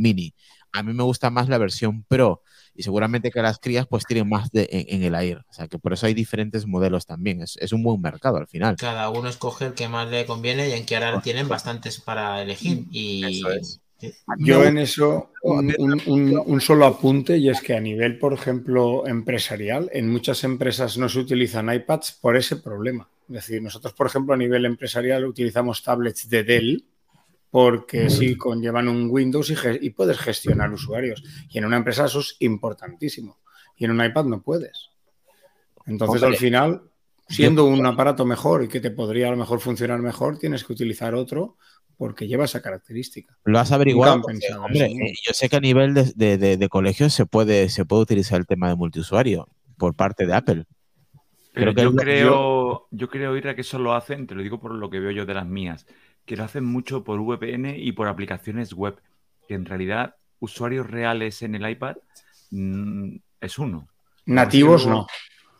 [0.00, 0.34] mini.
[0.72, 2.42] A mí me gusta más la versión Pro
[2.74, 5.44] y seguramente que las crías pues tienen más de, en, el Air.
[5.48, 7.40] O sea que por eso hay diferentes modelos también.
[7.40, 8.74] Es, un buen mercado al final.
[8.78, 12.42] Cada uno escoge el que más le conviene y en que ahora tienen bastantes para
[12.42, 12.84] elegir.
[12.90, 13.80] Y eso es.
[14.38, 16.02] Yo en eso un,
[16.44, 21.08] un, solo apunte y es que a nivel, por ejemplo, empresarial, en muchas empresas no
[21.08, 23.08] se utilizan iPads por ese problema.
[23.32, 26.86] Es decir, nosotros, por ejemplo, a nivel empresarial utilizamos tablets de Dell
[27.50, 31.22] porque sí conllevan un Windows y, puedes gestionar usuarios.
[31.50, 33.40] Y en una empresa eso es importantísimo.
[33.76, 34.90] Y en un iPad no puedes.
[35.86, 36.82] Entonces, al final,
[37.28, 40.72] siendo un aparato mejor y que te podría a lo mejor funcionar mejor, tienes que
[40.72, 41.56] utilizar otro
[41.98, 43.36] porque lleva esa característica.
[43.44, 44.22] Lo has averiguado.
[44.22, 48.46] hombre, eh, yo sé que a nivel de, colegios se puede, se puede utilizar el
[48.46, 50.64] tema de multiusuario por parte de Apple.
[51.52, 53.08] Pero yo, creo, yo...
[53.08, 55.34] creo, Ira, que eso lo hacen, te lo digo por lo que veo yo de
[55.34, 55.86] las mías,
[56.24, 59.00] que lo hacen mucho por VPN y por aplicaciones web,
[59.46, 61.96] que en realidad usuarios reales en el iPad
[62.50, 63.88] mm, es uno.
[64.24, 65.06] Nativos no.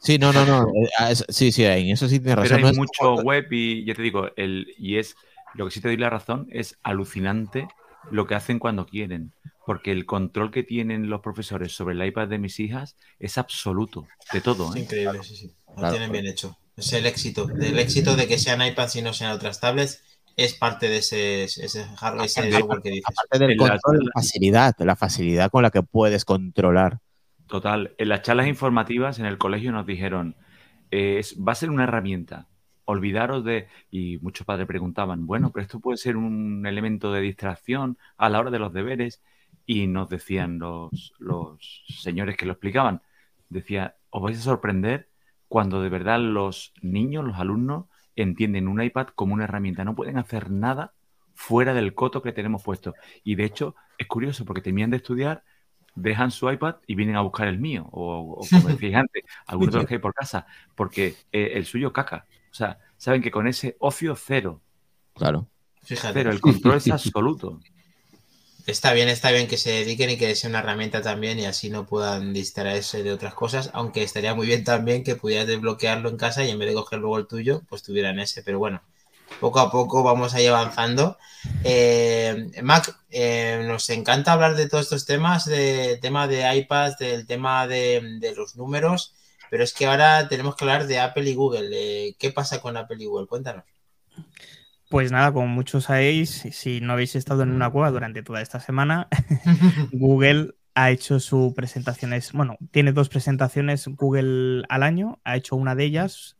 [0.01, 0.66] Sí, no, no, no.
[0.68, 2.57] Eh, sí, sí, en eso sí tienes razón.
[2.57, 5.14] Pero hay mucho web y ya te digo, el, y es
[5.55, 7.68] lo que sí te doy la razón es alucinante
[8.11, 9.32] lo que hacen cuando quieren,
[9.64, 14.09] porque el control que tienen los profesores sobre el iPad de mis hijas es absoluto,
[14.32, 14.70] de todo.
[14.70, 14.80] Es ¿eh?
[14.80, 15.53] increíble, sí, sí.
[15.76, 16.58] Lo tienen bien hecho.
[16.76, 17.46] Es el éxito.
[17.46, 20.02] Del éxito de que sean iPads y no sean otras tablets
[20.36, 23.04] es parte de ese, ese hardware, ese software que dices.
[23.06, 27.00] Aparte del control, la facilidad, la facilidad con la que puedes controlar.
[27.46, 27.94] Total.
[27.98, 30.36] En las charlas informativas en el colegio nos dijeron,
[30.92, 32.48] va a ser una herramienta,
[32.86, 37.98] olvidaros de, y muchos padres preguntaban, bueno, pero esto puede ser un elemento de distracción
[38.16, 39.22] a la hora de los deberes,
[39.66, 43.02] y nos decían los, los señores que lo explicaban,
[43.48, 45.08] decía, os vais a sorprender
[45.53, 47.84] cuando de verdad los niños, los alumnos,
[48.16, 50.94] entienden un iPad como una herramienta, no pueden hacer nada
[51.34, 52.94] fuera del coto que tenemos puesto.
[53.22, 55.44] Y de hecho, es curioso porque terminan de estudiar,
[55.94, 59.80] dejan su iPad y vienen a buscar el mío, o, como decía antes, algunos de
[59.80, 62.24] los que hay por casa, porque eh, el suyo caca.
[62.50, 64.62] O sea, saben que con ese ocio cero.
[65.12, 65.48] Claro.
[65.82, 66.14] Fíjate.
[66.14, 67.61] Pero el control es absoluto.
[68.66, 71.68] Está bien, está bien que se dediquen y que sea una herramienta también y así
[71.68, 76.16] no puedan distraerse de otras cosas, aunque estaría muy bien también que pudieras desbloquearlo en
[76.16, 78.42] casa y en vez de coger luego el tuyo, pues tuvieran ese.
[78.44, 78.80] Pero bueno,
[79.40, 81.18] poco a poco vamos a ir avanzando.
[81.64, 87.26] Eh, Mac, eh, nos encanta hablar de todos estos temas, de tema de iPads, del
[87.26, 89.14] tema de los números.
[89.50, 92.14] Pero es que ahora tenemos que hablar de Apple y Google.
[92.18, 93.26] ¿Qué pasa con Apple y Google?
[93.26, 93.64] Cuéntanos.
[94.93, 98.61] Pues nada, como muchos sabéis, si no habéis estado en una cueva durante toda esta
[98.61, 99.09] semana,
[99.90, 105.74] Google ha hecho sus presentaciones, bueno, tiene dos presentaciones Google al año, ha hecho una
[105.74, 106.36] de ellas,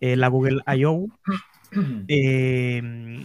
[0.00, 1.06] eh, la Google I.O.,
[2.08, 3.24] eh,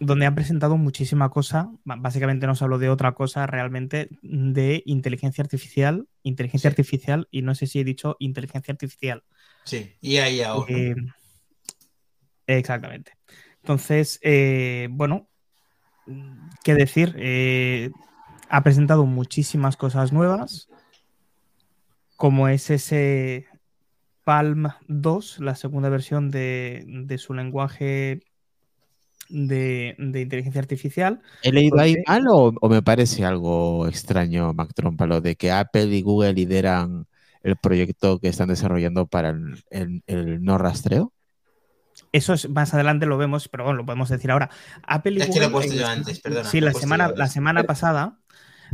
[0.00, 1.70] donde han presentado muchísima cosa.
[1.84, 7.54] Básicamente no se habló de otra cosa realmente de inteligencia artificial, inteligencia artificial, y no
[7.54, 9.24] sé si he dicho inteligencia artificial.
[9.64, 10.66] Sí, y ahí ahora.
[10.68, 10.94] Eh,
[12.46, 13.12] exactamente.
[13.64, 15.26] Entonces, eh, bueno,
[16.62, 17.14] qué decir.
[17.16, 17.90] Eh,
[18.50, 20.68] ha presentado muchísimas cosas nuevas,
[22.16, 23.46] como es ese
[24.22, 28.20] Palm 2, la segunda versión de, de su lenguaje
[29.30, 31.22] de, inteligencia artificial.
[31.42, 35.86] ¿He leído ahí mal o, me parece algo extraño, Mac Trompa, lo de que Apple
[35.86, 37.06] y Google lideran
[37.42, 39.34] el proyecto que están desarrollando para
[39.70, 41.13] el, no rastreo?
[42.14, 44.50] Eso es más adelante lo vemos, pero bueno, lo podemos decir ahora.
[44.86, 46.48] Apple y es que lo he puesto yo antes, perdona.
[46.48, 48.18] Sí, la semana, la semana pasada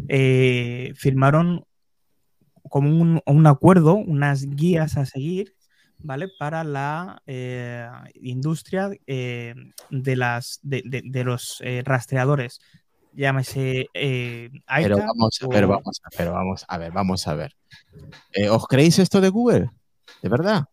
[0.09, 1.65] eh, firmaron
[2.69, 5.55] como un, un, acuerdo, unas guías a seguir
[6.03, 6.29] ¿vale?
[6.39, 9.55] Para la eh, industria eh,
[9.91, 12.61] de, las, de, los eh, rastreadores.
[13.13, 17.57] Llámese pero vamos, a ver, vamos, pero vamos a ver, vamos a ver.
[18.51, 19.71] ¿Os creéis esto de Google?
[20.23, 20.65] ¿De verdad?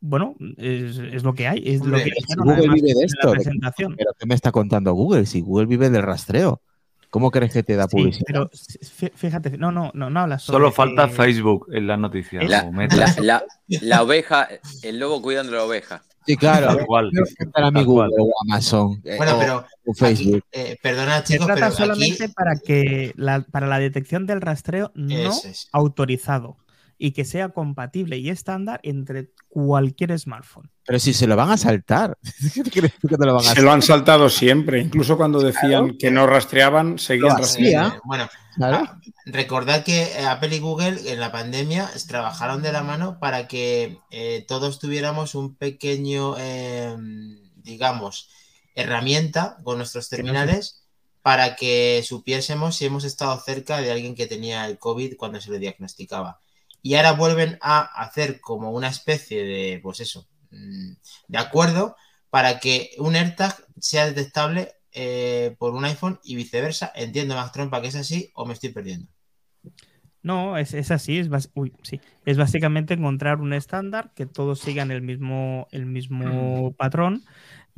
[0.00, 1.62] Bueno, es, lo que hay.
[1.66, 3.32] Es lo que Google vive de esto.
[3.96, 5.26] ¿Pero qué me está contando Google?
[5.26, 6.60] Si Google vive del rastreo.
[7.10, 8.24] ¿Cómo crees que te da publicidad?
[8.26, 8.50] pero
[9.14, 12.42] fíjate, no, no, no, no hablas Solo falta Facebook en la noticia.
[12.42, 14.46] La, oveja,
[14.82, 16.02] el lobo cuidando la oveja.
[16.26, 16.66] Sí, claro.
[16.66, 17.08] Tal cual.
[17.10, 19.00] Quiero preguntar a mi Google o Amazon.
[19.04, 20.42] eh, Bueno, o- pero o Facebook.
[20.50, 24.26] aquí, eh, perdona Se chicos, trata pero aquí solamente para que la, para la detección
[24.26, 25.68] del rastreo no es.
[25.72, 26.58] autorizado
[26.98, 30.70] y que sea compatible y estándar entre cualquier smartphone.
[30.84, 32.18] Pero si se lo van a saltar.
[32.54, 34.80] ¿Qué crees tú que te lo van a Se lo han saltado siempre.
[34.80, 35.98] Incluso cuando decían Claro.
[35.98, 38.00] que no rastreaban, seguían rastreando.
[38.04, 38.78] bueno, Claro.
[38.84, 43.46] ah, recordad que eh, Apple y Google en la pandemia trabajaron de la mano para
[43.46, 46.96] que eh, todos tuviéramos un pequeño, eh,
[47.56, 48.30] digamos,
[48.74, 50.82] herramienta con nuestros terminales
[51.22, 55.50] para que supiésemos si hemos estado cerca de alguien que tenía el COVID cuando se
[55.50, 56.40] le diagnosticaba.
[56.88, 60.92] Y ahora vuelven a hacer como una especie de, pues eso, mm,
[61.26, 61.94] de acuerdo
[62.30, 66.90] para que un AirTag sea detectable eh, por un iPhone y viceversa.
[66.94, 69.06] Entiendo, Mac Trompa, que es así o me estoy perdiendo.
[70.22, 72.00] No, es, es así, es, uy, sí.
[72.24, 77.22] es básicamente encontrar un estándar que todos sigan el mismo, el mismo patrón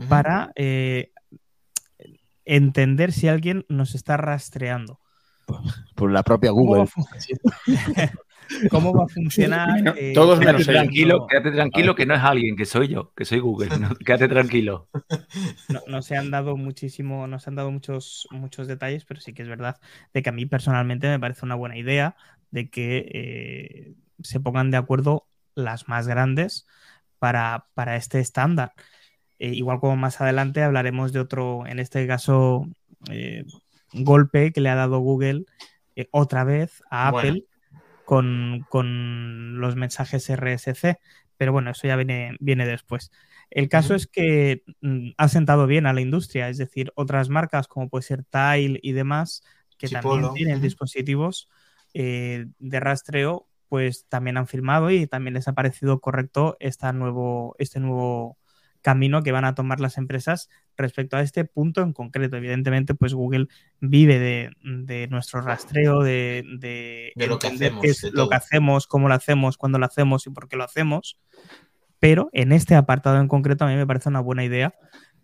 [0.08, 1.10] para eh,
[2.44, 5.00] entender si alguien nos está rastreando.
[5.96, 8.12] Por la propia ¿Cómo va a, Google.
[8.70, 9.94] ¿Cómo va a funcionar?
[9.96, 10.74] Eh, todos Quédate menos ellos.
[10.74, 13.70] tranquilo, quédate tranquilo que no es alguien, que soy yo, que soy Google.
[13.78, 13.88] ¿no?
[14.04, 14.88] Quédate tranquilo.
[15.68, 19.32] no, no se han dado muchísimo, no se han dado muchos, muchos detalles, pero sí
[19.32, 19.80] que es verdad
[20.12, 22.16] de que a mí personalmente me parece una buena idea
[22.50, 26.66] de que eh, se pongan de acuerdo las más grandes
[27.18, 28.72] para, para este estándar.
[29.38, 32.66] Eh, igual como más adelante hablaremos de otro, en este caso,
[33.10, 33.44] eh,
[33.92, 35.44] golpe que le ha dado Google
[35.96, 37.38] eh, otra vez a Bueno.
[38.10, 40.98] Con, con los mensajes RSC.
[41.36, 43.12] Pero bueno, eso ya viene, viene después.
[43.50, 47.68] El caso es que mm, ha sentado bien a la industria, es decir, otras marcas
[47.68, 49.44] como puede ser Tile y demás,
[49.78, 51.48] que Chipolo, también tienen dispositivos
[51.94, 57.54] eh, de rastreo, pues también han firmado y también les ha parecido correcto esta nuevo,
[57.60, 58.39] este nuevo
[58.82, 62.36] camino que van a tomar las empresas respecto a este punto en concreto.
[62.36, 63.48] Evidentemente, pues Google
[63.80, 68.14] vive de, de nuestro rastreo, de, de, De lo que hacemos, qué es de lo
[68.14, 68.30] todo.
[68.30, 71.18] que hacemos, cómo lo hacemos, cuándo lo hacemos y por qué lo hacemos.
[71.98, 74.74] Pero en este apartado en concreto a mí me parece una buena idea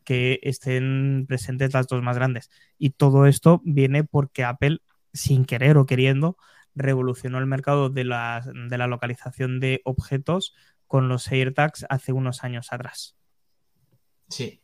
[0.05, 2.51] que estén presentes las dos más grandes.
[2.79, 4.79] Y todo esto viene porque Apple,
[5.13, 6.37] sin querer o queriendo,
[6.75, 10.55] revolucionó el mercado de la, de la localización de objetos
[10.87, 13.17] con los AirTags hace unos años atrás.
[14.29, 14.61] Sí,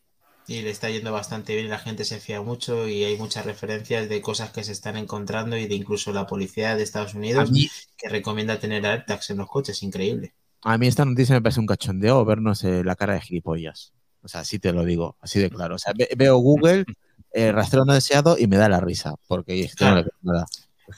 [0.46, 4.08] y le está yendo bastante bien, la gente se fía mucho y hay muchas referencias
[4.08, 7.68] de cosas que se están encontrando y de incluso la policía de Estados Unidos mí,
[7.96, 10.34] que recomienda tener AirTags en los coches, increíble.
[10.62, 13.92] a mí esta noticia me parece un cachondeo vernos eh, la cara de gilipollas.
[14.22, 15.74] O sea, así te lo digo, así de claro.
[15.76, 16.84] O sea, ve- veo Google,
[17.32, 20.46] eh, rastreo no deseado y me da la risa, porque esto no le nada.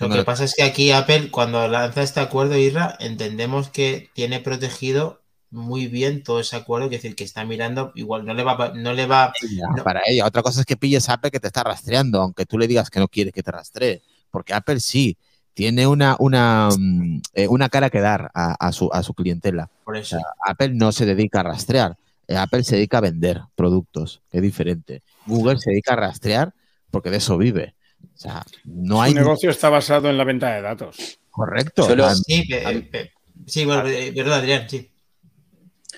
[0.00, 4.40] Lo que pasa es que aquí Apple, cuando lanza este acuerdo, Irra, entendemos que tiene
[4.40, 5.22] protegido
[5.54, 8.92] muy bien todo ese acuerdo, es decir, que está mirando, igual no le va, no
[8.92, 9.84] le va, ella, no.
[9.84, 10.26] para ella.
[10.26, 12.90] Otra cosa es que pilles a Apple que te está rastreando, aunque tú le digas
[12.90, 14.02] que no quieres que te rastree.
[14.30, 15.16] Porque Apple sí
[15.54, 19.70] tiene una, una, mm, eh, una cara que dar a, a su, a su clientela.
[19.84, 20.16] por O eso.
[20.16, 21.96] sea, Apple no se dedica a rastrear.
[22.26, 25.02] Eh, Apple se dedica a vender productos, que es diferente.
[25.26, 26.52] Google se dedica a rastrear
[26.90, 27.74] porque de eso vive.
[28.02, 31.20] O sea, no hay Su negocio está basado en la venta de datos.
[31.30, 31.84] correcto.
[31.84, 32.44] Solo- Sí,
[32.90, 33.12] pe-
[33.46, 34.90] sí, bueno, perdón, Adrián, sí.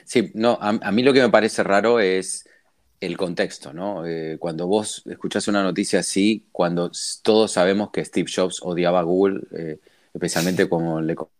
[0.04, 2.48] Sí, no, a, a mí lo que me parece raro es
[3.00, 4.06] el contexto, ¿no?
[4.06, 6.90] Eh, cuando vos escuchás una noticia así, cuando
[7.22, 9.80] todos sabemos que Steve Jobs odiaba a Google, eh,
[10.14, 11.30] especialmente como le co-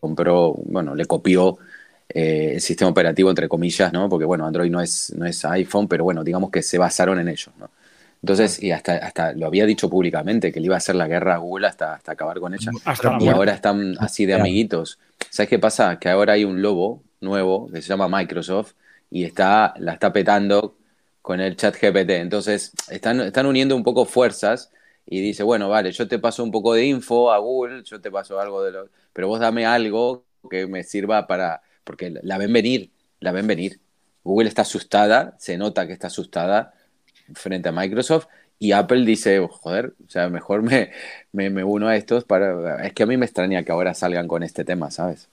[0.00, 1.58] compró, bueno, le copió
[2.08, 4.08] eh, el sistema operativo, entre comillas, ¿no?
[4.08, 7.28] Porque, bueno, Android no es, no es iPhone, pero bueno, digamos que se basaron en
[7.28, 7.70] ellos, ¿no?
[8.22, 11.34] Entonces, y hasta, hasta lo había dicho públicamente, que le iba a hacer la guerra
[11.34, 12.74] a Google hasta, hasta acabar con ella.
[12.84, 14.98] Hasta Y ahora están así de amiguitos.
[15.28, 15.98] ¿Sabes qué pasa?
[15.98, 18.74] Que ahora hay un lobo nuevo que se llama Microsoft
[19.10, 20.76] y está, la está petando
[21.22, 22.10] con el chat GPT.
[22.10, 24.70] Entonces, están, están uniendo un poco fuerzas
[25.06, 28.10] y dice, bueno, vale, yo te paso un poco de info a Google, yo te
[28.10, 28.88] paso algo de lo...
[29.12, 31.62] Pero vos dame algo que me sirva para...
[31.84, 33.80] Porque la ven venir, la ven venir.
[34.22, 36.74] Google está asustada, se nota que está asustada
[37.34, 38.26] frente a Microsoft
[38.58, 40.90] y Apple dice, joder, o sea, mejor me,
[41.32, 42.84] me, me uno a estos para...
[42.84, 45.28] Es que a mí me extraña que ahora salgan con este tema, ¿sabes?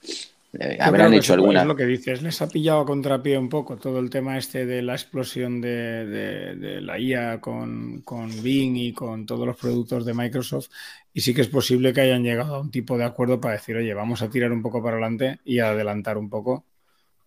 [0.54, 1.62] Eh, habrán hecho alguna...
[1.62, 4.66] Es lo que dices, les ha pillado a contrapié un poco todo el tema este
[4.66, 9.58] de la explosión de, de- de la IA con, con Bing y con todos los
[9.58, 10.70] productos de Microsoft.
[11.14, 13.76] Y sí que es posible que hayan llegado a un tipo de acuerdo para decir,
[13.78, 16.66] oye, vamos a tirar un poco para adelante y adelantar un poco,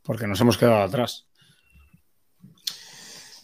[0.03, 1.29] porque nos hemos quedado atrás.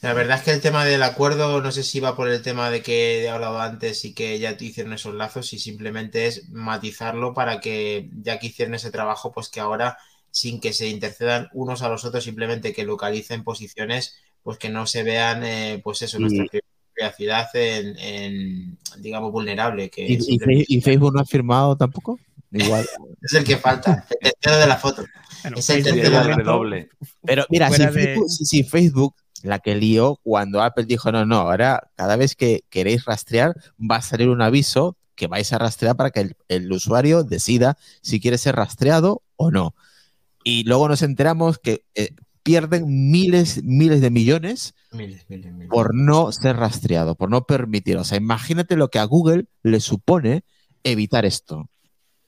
[0.02, 2.70] La verdad es que el tema del acuerdo, no sé si va por el tema
[2.70, 6.48] de que he hablado antes y que ya te hicieron esos lazos y simplemente es
[6.48, 9.98] matizarlo para que ya que hicieron ese trabajo, pues que ahora
[10.30, 14.86] sin que se intercedan unos a los otros, simplemente que localicen posiciones, pues que no
[14.86, 16.46] se vean, eh, pues eso, nuestra
[16.94, 19.90] privacidad en, digamos, vulnerable.
[19.90, 22.18] Que ¿Y, Facebook no ha firmado tampoco?
[22.52, 22.88] Igual.
[23.22, 25.04] es el que falta, el tercero de la foto.
[25.56, 26.88] es el tercero de la doble.
[27.22, 27.70] Pero mira,
[28.28, 33.04] si Facebook, la que lió cuando Apple dijo, no, no, ahora cada vez que queréis
[33.04, 37.76] rastrear va a salir un aviso que vais a rastrear para que el, usuario decida
[38.02, 39.74] si quiere ser rastreado o no.
[40.44, 44.74] Y luego nos enteramos que eh, pierden miles, miles de millones
[45.68, 47.96] por no ser rastreado, por no permitir.
[47.98, 50.42] O sea, imagínate lo que a Google le supone
[50.84, 51.68] evitar esto.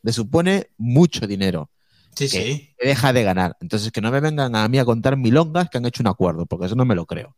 [0.02, 1.70] Le supone mucho dinero.
[2.14, 2.74] Sí, sí.
[2.78, 3.56] Que deja de ganar.
[3.60, 6.46] Entonces, que no me vengan a mí a contar milongas que han hecho un acuerdo,
[6.46, 7.36] porque eso no me lo creo.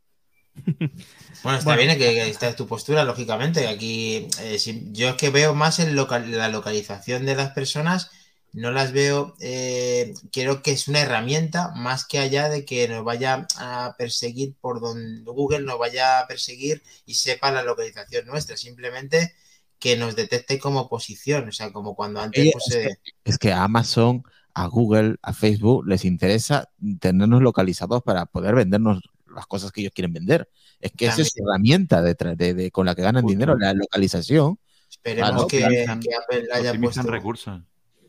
[1.43, 3.69] Bueno, está bien que, esta es tu postura, lógicamente.
[3.69, 4.59] Aquí eh,
[4.93, 8.11] yo es que veo más en la localización de las personas
[8.55, 13.05] no las veo, eh, quiero que es una herramienta más que allá de que nos
[13.05, 18.57] vaya a perseguir por donde Google nos vaya a perseguir y sepa la localización nuestra,
[18.57, 19.35] simplemente
[19.81, 22.53] que nos detecte como posición, o sea, como cuando antes...
[22.53, 24.23] Pues, es, que, Amazon,
[24.55, 29.01] a Google, a Facebook les interesa tenernos localizados para poder vendernos
[29.35, 30.49] las cosas que ellos quieren vender.
[30.81, 34.59] Es que esa es herramienta de, con la que ganan dinero, la localización.
[34.89, 37.03] Esperemos que, Apple haya puesto...
[37.03, 37.63] recursos.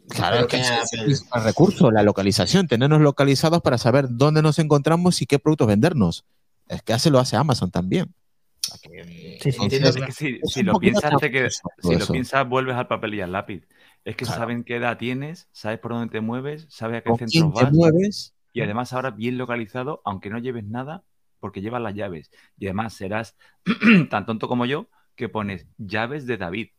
[0.08, 0.70] Claro, que es
[1.34, 6.26] el recurso, la localización, tenernos localizados para saber dónde nos encontramos y qué productos vendernos.
[6.68, 8.14] Es que hace lo hace Amazon también.
[8.62, 13.64] si, lo piensas, que, si lo piensas, vuelves al papel y al lápiz.
[14.06, 17.54] Es que saben qué edad tienes, sabes por dónde te mueves, sabes a qué centros
[17.54, 17.74] vas.
[17.74, 18.36] Mueves?
[18.54, 21.04] Y además ahora bien localizado, aunque no lleves nada,
[21.40, 22.32] porque llevas las llaves.
[22.58, 23.36] Y además serás
[24.10, 26.70] tan tonto como yo que pones llaves de David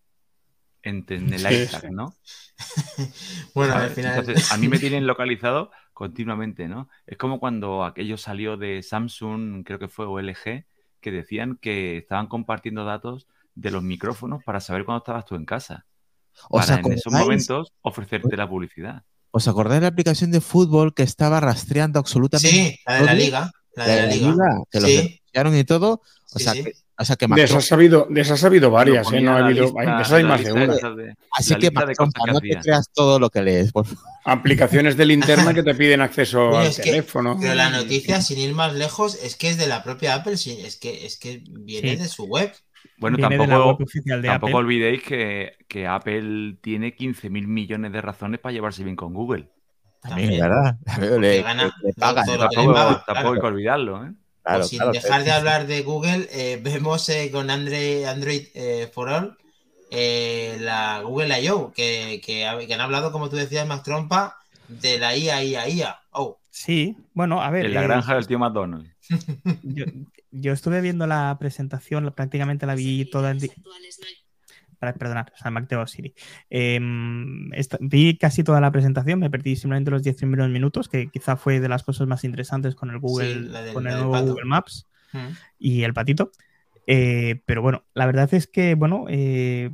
[0.82, 2.14] en, el iPad, ¿no?
[3.54, 4.20] bueno, al final.
[4.20, 6.88] Entonces, a mí me tienen localizado continuamente, ¿no?
[7.06, 10.64] Es como cuando aquello salió de Samsung, creo que fue, o LG,
[11.00, 15.44] que decían que estaban compartiendo datos de los micrófonos para saber cuándo estabas tú en
[15.44, 15.86] casa.
[16.50, 19.02] O sea, en esos momentos ofrecerte la publicidad.
[19.30, 22.48] ¿Os acordáis de la aplicación de fútbol que estaba rastreando absolutamente?
[22.50, 23.50] Sí, la de la liga.
[23.74, 24.44] La de la, liga.
[24.70, 26.00] Que lo lo y todo.
[26.32, 29.20] O sea, que de eso ha habido, de ha habido varias, ¿eh?
[29.20, 30.74] No ha habido, de esas hay más de una.
[31.30, 33.70] Así que, no te creas todo lo que lees.
[33.70, 33.86] Por
[34.24, 37.36] Aplicaciones de linterna que te piden acceso al teléfono.
[37.38, 40.78] pero la noticia, sin ir más lejos, es que es de la propia Apple, es
[40.80, 42.52] que, es que viene de su web.
[42.98, 43.78] Bueno, tampoco,
[44.22, 49.14] tampoco olvidéis que, que, Apple tiene 15 mil millones de razones para llevarse bien con
[49.14, 49.48] Google.
[50.00, 50.76] También, ¿verdad?
[51.20, 51.74] Le, gana,
[53.06, 54.12] tampoco hay que olvidarlo, ¿eh?
[54.62, 59.36] sin dejar de hablar de Google, eh, vemos eh, con Android eh, for All
[59.90, 64.36] la Google I.O., que, que, han hablado, como tú decías, más trompa,
[64.68, 66.00] de la IA, IA, IA.
[66.10, 66.38] Oh.
[66.50, 67.66] Sí, bueno, a ver.
[67.66, 68.90] En la granja del tío McDonald's.
[69.62, 69.84] Yo,
[70.30, 73.38] estuve viendo la presentación, prácticamente la vi toda en,
[74.78, 76.14] perdonar, o sea, Mac Siri.
[76.50, 77.50] Em,
[77.80, 81.60] vi casi toda la presentación, me perdí simplemente los 10 primeros minutos, que quizá fue
[81.60, 84.86] de las cosas más interesantes con el Google, con el nuevo Google Maps
[85.58, 86.30] y el patito.
[86.86, 89.70] Eh, pero bueno, la verdad es que, bueno, eh,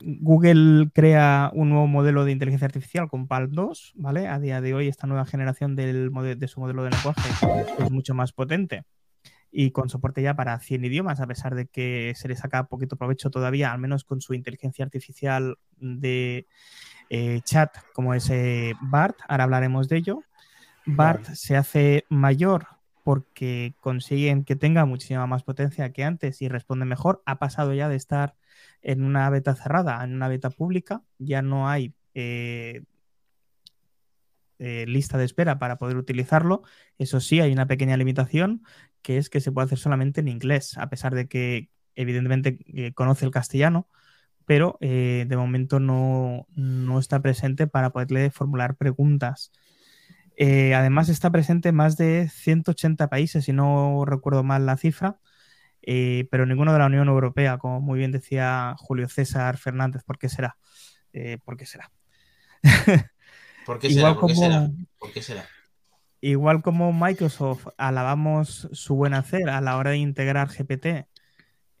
[0.00, 4.28] Google crea un nuevo modelo de inteligencia artificial con PAL 2, ¿vale?
[4.28, 7.28] A día de hoy esta nueva generación del de su modelo de lenguaje
[7.80, 8.84] es mucho más potente
[9.50, 12.96] y con soporte ya para 100 idiomas, a pesar de que se le saca poquito
[12.96, 16.46] provecho todavía, al menos con su inteligencia artificial de
[17.10, 19.16] eh, chat como ese BART.
[19.28, 20.22] Ahora hablaremos de ello.
[20.86, 22.66] BART se hace mayor
[23.04, 27.22] porque consiguen que tenga muchísima más potencia que antes y responde mejor.
[27.24, 28.36] Ha pasado ya de estar
[28.82, 31.02] en una beta cerrada en una beta pública.
[31.18, 32.82] Ya no hay eh,
[34.58, 36.62] eh, lista de espera para poder utilizarlo.
[36.98, 38.64] Eso sí, hay una pequeña limitación
[39.02, 42.92] que es que se puede hacer solamente en inglés, a pesar de que evidentemente eh,
[42.94, 43.88] conoce el castellano,
[44.46, 46.46] pero eh, de momento no,
[46.98, 49.52] está presente para poderle formular preguntas.
[50.36, 55.18] Eh, además está presente en más de 180 países, si no recuerdo mal la cifra,
[56.30, 60.28] pero ninguno de la Unión Europea, como muy bien decía Julio César Fernández, ¿por qué
[60.28, 60.56] será?
[61.44, 61.90] ¿Por qué será?
[63.64, 64.14] ¿Por qué será?
[64.98, 65.48] ¿Por qué será?
[66.20, 71.06] Igual como Microsoft alabamos su buen hacer a la hora de integrar GPT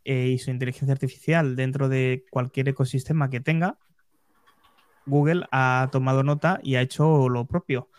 [0.04, 3.78] eh, y su inteligencia artificial dentro de cualquier ecosistema que tenga,
[5.06, 7.90] Google ha tomado nota y ha hecho lo propio.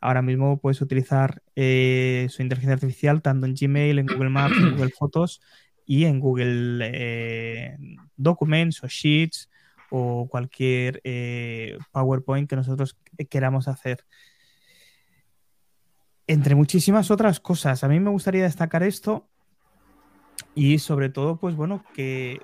[0.00, 4.70] Ahora mismo puedes utilizar eh, su inteligencia artificial tanto en Gmail, en Google Maps, en
[4.72, 5.40] Google Fotos
[5.84, 7.76] y en Google eh,
[8.16, 9.50] Documents o Sheets
[9.90, 11.02] o cualquier
[11.90, 12.96] PowerPoint que nosotros
[13.28, 14.04] queramos hacer.
[16.28, 17.82] Entre muchísimas otras cosas.
[17.82, 19.26] A mí me gustaría destacar esto
[20.54, 22.40] y sobre todo, pues bueno, que,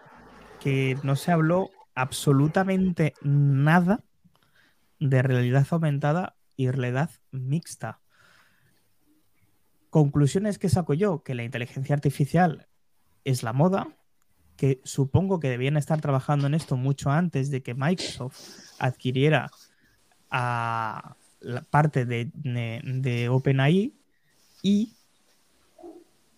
[0.61, 4.03] que no se habló absolutamente nada
[4.99, 8.01] de realidad aumentada y realidad mixta.
[9.91, 12.67] Conclusiones que saco yo, que la inteligencia artificial
[13.25, 13.89] es la moda,
[14.57, 18.41] que supongo que debían estar trabajando en esto mucho antes de que Microsoft
[18.79, 19.51] adquiriera
[20.31, 23.93] a la parte de, de, OpenAI
[24.63, 24.93] y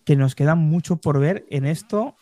[0.05, 2.15] que nos queda mucho por ver en esto.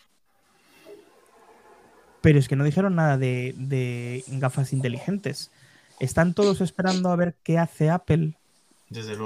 [2.21, 5.51] Pero es que no dijeron nada de, de gafas inteligentes.
[5.99, 8.37] ¿Están todos esperando a ver qué hace Apple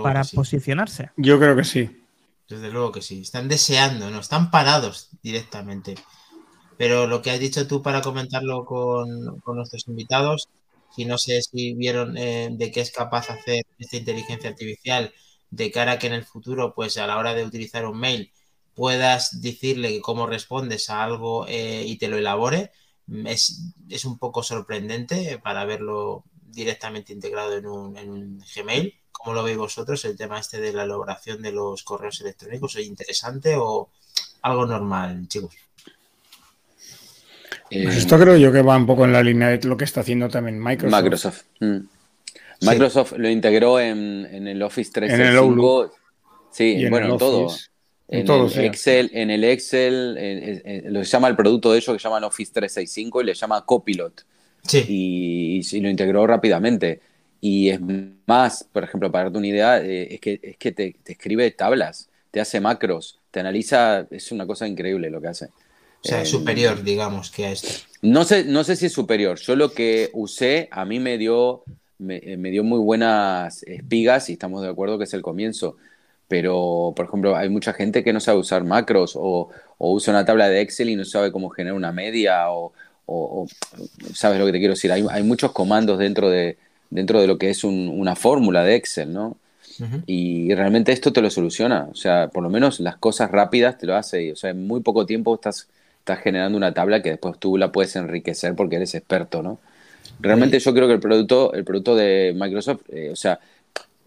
[0.03, 1.11] para posicionarse?
[1.17, 2.03] Yo creo que sí.
[2.47, 3.21] Desde luego que sí.
[3.21, 5.95] Están deseando, no, están parados directamente.
[6.77, 10.47] Pero lo que has dicho tú para comentarlo con, nuestros invitados,
[10.95, 15.13] si no sé si vieron eh, de qué es capaz hacer esta inteligencia artificial
[15.51, 18.31] de cara a que en el futuro, pues a la hora de utilizar un mail,
[18.75, 22.71] puedas decirle cómo respondes a algo eh, y te lo elabore,
[23.25, 28.93] es, es, un poco sorprendente para verlo directamente integrado en un, en un Gmail.
[29.11, 32.75] ¿Cómo lo veis vosotros el tema este de la elaboración de los correos electrónicos?
[32.75, 33.89] ¿Es interesante o
[34.41, 35.68] algo normal, chicos?
[37.71, 40.01] Pues esto creo yo que va un poco en la línea de lo que está
[40.01, 41.01] haciendo también Microsoft.
[41.01, 41.43] Microsoft.
[41.59, 41.77] Mm.
[42.61, 45.91] Microsoft lo integró en, el Office 365.
[46.51, 47.47] Sí, bueno, en todo.
[48.07, 52.51] En, el Excel, en el Excel, lo llama el producto de ellos que llaman Office
[52.51, 54.25] 365 y le llama Copilot.
[54.63, 54.83] Sí.
[54.87, 57.01] Y, lo integró rápidamente.
[57.39, 57.79] Y es
[58.25, 62.09] más, por ejemplo, para darte una idea, eh, es que, es que te, escribe tablas,
[62.31, 65.49] te hace macros, te analiza, es una cosa increíble lo que hace.
[66.03, 67.69] O sea, es eh, superior, digamos, que a esto.
[68.01, 69.39] No sé, no sé si es superior.
[69.39, 71.63] Yo lo que usé, a mí me dio,
[71.97, 75.75] me, eh, dio muy buenas espigas y estamos de acuerdo que es el comienzo.
[76.27, 80.47] Pero, por ejemplo, hay mucha gente que no sabe usar macros o, usa una tabla
[80.47, 82.71] de Excel y no sabe cómo generar una media o,
[84.13, 84.91] ¿sabes lo que te quiero decir?
[84.91, 86.57] Hay, hay, muchos comandos dentro de,
[86.91, 89.37] dentro de lo que es una fórmula de Excel, ¿no?
[90.05, 91.87] Y realmente esto te lo soluciona.
[91.91, 94.31] O sea, por lo menos las cosas rápidas te lo hace.
[94.31, 95.67] O sea, en muy poco tiempo estás
[96.09, 99.59] estás generando una tabla que después tú la puedes enriquecer porque eres experto, ¿no?
[100.19, 103.39] Realmente yo creo que el producto, el producto de Microsoft, eh, o sea,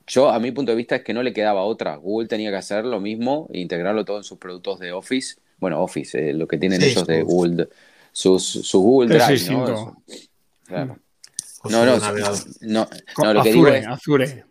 [0.07, 1.97] yo a mi punto de vista es que no le quedaba otra.
[1.97, 5.37] Google tenía que hacer lo mismo e integrarlo todo en sus productos de Office.
[5.59, 7.69] Bueno, Office, eh, lo que tienen ellos de Google,
[8.13, 10.03] sus, su Google Drive, ¿no?
[10.67, 10.99] Claro.
[11.65, 11.97] No, no,
[12.63, 12.89] no,
[13.19, 14.45] no, lo que digo es, Azure.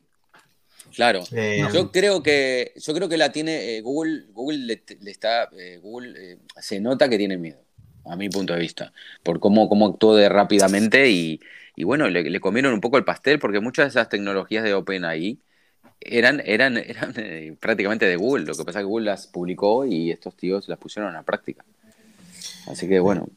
[0.95, 1.23] Claro.
[1.31, 4.25] Eh, yo creo que yo creo que la tiene eh, Google.
[4.33, 7.61] Google le, está eh, Google se nota que tiene miedo,
[8.05, 11.39] a mi punto de vista, por cómo cómo actuó de rápidamente y,
[11.83, 15.39] bueno le, comieron un poco el pastel porque muchas de esas tecnologías de OpenAI
[15.99, 17.13] eran eran eran
[17.59, 18.45] prácticamente de Google.
[18.45, 21.65] Lo que pasa es que Google las publicó y estos tíos las pusieron a práctica.
[22.67, 23.27] Así que bueno.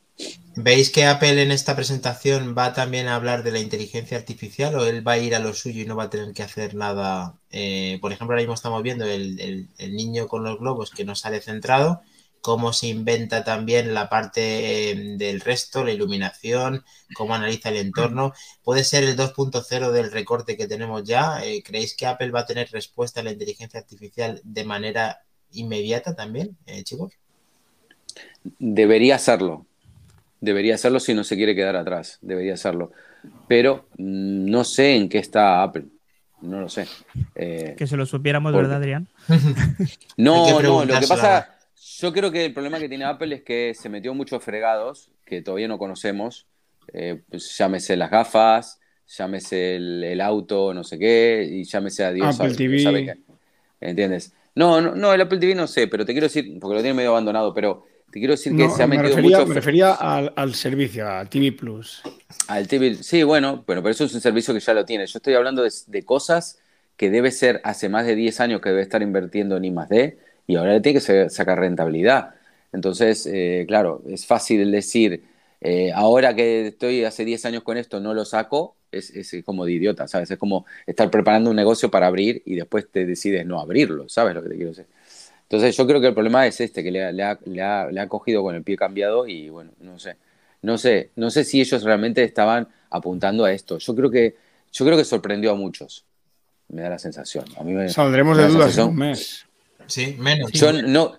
[0.57, 4.87] ¿Veis que Apple en esta presentación va también a hablar de la inteligencia artificial o
[4.87, 7.41] él va a ir a lo suyo y no va a tener que hacer nada?
[7.51, 11.41] Eh, por ejemplo, ahora mismo estamos viendo el, niño con los globos que no sale
[11.41, 12.03] centrado,
[12.41, 16.85] cómo se inventa también la parte eh, del resto, la iluminación,
[17.17, 18.33] cómo analiza el entorno.
[18.63, 21.45] ¿Puede ser el 2.0 del recorte que tenemos ya?
[21.45, 26.15] Eh, ¿Creéis que Apple va a tener respuesta a la inteligencia artificial de manera inmediata
[26.15, 27.13] también, chicos?
[28.61, 29.67] Debería hacerlo
[30.45, 32.93] Debería hacerlo si no se quiere quedar atrás, debería hacerlo.
[33.49, 35.87] Pero mm, no sé en qué está Apple,
[36.43, 36.87] no lo sé.
[37.35, 39.09] Eh, que se lo supiéramos, ¿verdad, Adrián?
[40.19, 41.57] no, no, lo que pasa,
[41.99, 45.41] yo creo que el problema que tiene Apple es que se metió muchos fregados que
[45.41, 46.47] todavía no conocemos.
[46.93, 48.79] Eh, pues llámese las gafas,
[49.17, 52.39] llámese el, auto, no sé qué, y llámese a Dios.
[52.39, 53.17] Apple TV.
[53.81, 54.35] ¿Entiendes?
[54.55, 56.95] No, no, no, el Apple TV no sé, pero te quiero decir, porque lo tiene
[56.95, 59.49] medio abandonado, pero te quiero decir que se ha metido me refería, mucho.
[59.49, 62.01] Me refería al, servicio, a TV Plus.
[62.47, 65.05] Al TV, sí, bueno, pero, pero eso es un servicio que ya lo tiene.
[65.05, 66.61] Yo estoy hablando de, cosas
[66.97, 70.19] que debe ser hace más de 10 años que debe estar invirtiendo en I D
[70.47, 72.37] y ahora le tiene que sacar rentabilidad.
[72.73, 75.25] Entonces, eh, claro, es fácil decir,
[75.61, 79.65] eh, ahora que estoy hace 10 años con esto, no lo saco, es, es, como
[79.65, 80.31] de idiota, ¿sabes?
[80.31, 84.37] Es como estar preparando un negocio para abrir y después te decides no abrirlo, ¿sabes
[84.37, 84.87] lo que te quiero decir?
[85.45, 88.77] Entonces yo creo que el problema es este, que le, ha, cogido con el pie
[88.77, 90.17] cambiado y bueno, no sé.
[90.63, 93.79] No sé, no sé si ellos realmente estaban apuntando a esto.
[93.79, 94.35] Yo creo que,
[94.73, 96.05] yo creo que sorprendió a muchos.
[96.69, 97.45] Me da la sensación.
[97.59, 99.47] A mí Saldremos de dudas en un mes.
[99.87, 100.51] Sí, menos.
[100.53, 101.19] Yo no,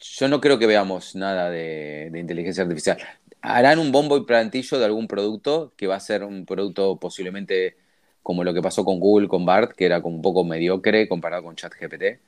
[0.00, 2.98] yo no creo que veamos nada de, inteligencia artificial.
[3.42, 7.76] Harán un bombo y plantillo de algún producto que va a ser un producto posiblemente
[8.22, 11.44] como lo que pasó con Google, con BART, que era como un poco mediocre comparado
[11.44, 12.20] con ChatGPT.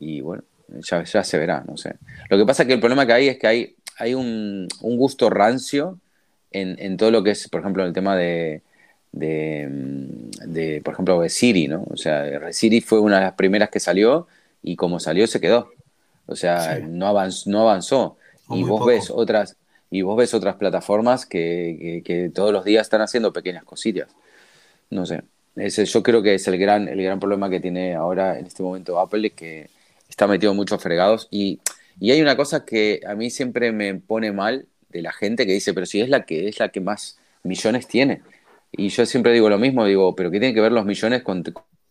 [0.00, 0.42] Y bueno,
[0.78, 1.94] ya, ya se verá, no sé.
[2.28, 4.96] Lo que pasa es que el problema que hay es que hay, hay un, un
[4.96, 5.98] gusto rancio
[6.50, 8.62] en, en, todo lo que es, por ejemplo, el tema de,
[9.12, 9.68] de,
[10.46, 11.84] de, por ejemplo, de Siri, ¿no?
[11.90, 14.26] O sea, Siri fue una de las primeras que salió
[14.62, 15.70] y como salió se quedó.
[16.26, 16.82] O sea, sí.
[16.88, 18.16] no, avanzó, no avanzó.
[18.50, 18.86] y vos poco.
[18.86, 19.56] ves otras
[19.90, 24.08] y vos ves otras plataformas que, que, que, todos los días están haciendo pequeñas cosillas.
[24.88, 25.22] No sé.
[25.56, 28.62] Ese, yo creo que es el gran, el gran problema que tiene ahora en este
[28.62, 29.68] momento Apple, es que
[30.10, 31.28] está metido en muchos fregados.
[31.30, 31.60] Y,
[31.98, 35.52] y hay una cosa que a mí siempre me pone mal de la gente que
[35.52, 38.22] dice, pero si es la que es la que más millones tiene.
[38.72, 41.42] Y yo siempre digo lo mismo, digo, pero ¿qué tienen que ver los millones con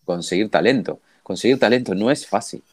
[0.05, 0.99] conseguir talento?
[1.24, 2.63] Conseguir talento no es fácil,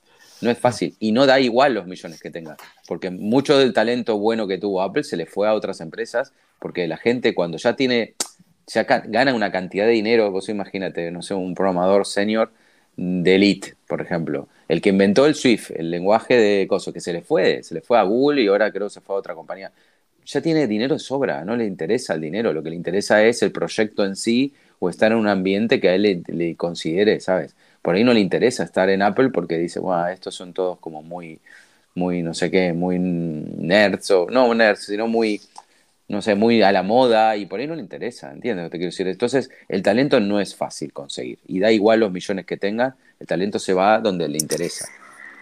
[0.41, 4.19] no es fácil y no da igual los millones que tenga, porque mucho del talento
[4.19, 7.75] bueno que tuvo Apple se le fue a otras empresas, porque la gente cuando ya
[7.75, 8.15] tiene,
[8.67, 12.53] ya gana una cantidad de dinero, vos imagínate, no sé, un programador senior
[12.97, 17.13] de Elite, por ejemplo, el que inventó el Swift, el lenguaje de cosas, que se
[17.13, 19.35] le fue, se le fue a Google y ahora creo que se fue a otra
[19.35, 19.73] compañía
[20.27, 23.43] ya tiene dinero de sobra, no le interesa el dinero, lo que le interesa es
[23.43, 27.55] el proyecto en sí o estar en un ambiente que a él le, considere, ¿sabes?
[27.81, 31.03] Por ahí no le interesa estar en Apple porque dice, bueno, estos son todos como
[31.03, 31.41] muy,
[31.95, 35.41] muy, no sé qué, muy nerds, o no nerds, sino muy,
[36.09, 38.91] no sé, muy a la moda y por ahí no le interesa, ¿entiendes te quiero
[38.91, 39.09] decir?
[39.09, 43.27] Entonces, el talento no es fácil conseguir y da igual los millones que tenga, el
[43.27, 44.89] talento se va donde le interesa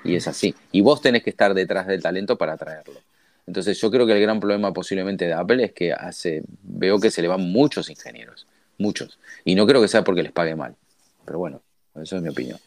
[0.04, 0.54] y es así.
[0.70, 3.00] Y vos tenés que estar detrás del talento para atraerlo.
[3.46, 7.10] Entonces yo creo que el gran problema posiblemente de Apple es que hace, veo que
[7.10, 8.46] se le van muchos ingenieros,
[8.78, 9.18] muchos.
[9.44, 10.76] Y no creo que sea porque les pague mal.
[11.24, 11.62] Pero bueno,
[12.00, 12.58] eso es mi opinión.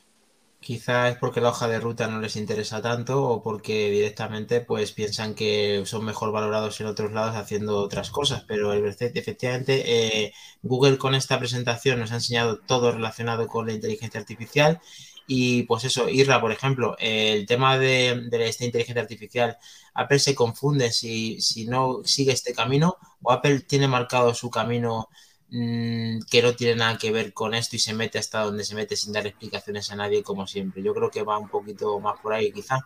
[0.67, 4.91] Quizá es porque la hoja de ruta no les interesa tanto o porque directamente pues
[4.91, 8.43] piensan que son mejor valorados en otros lados haciendo otras cosas.
[8.45, 14.19] Pero efectivamente eh, Google con esta presentación nos ha enseñado todo relacionado con la inteligencia
[14.19, 14.81] artificial
[15.25, 19.57] y pues eso, Irra, por ejemplo, el tema de, de, esta inteligencia artificial,
[19.93, 25.07] Apple se confunde si, si, no sigue este camino o Apple tiene marcado su camino
[25.49, 28.75] mmm, que no tiene nada que ver con esto y se mete hasta donde se
[28.75, 30.83] mete sin dar explicaciones a nadie como siempre.
[30.83, 32.79] Yo creo que va un poquito más por ahí quizá.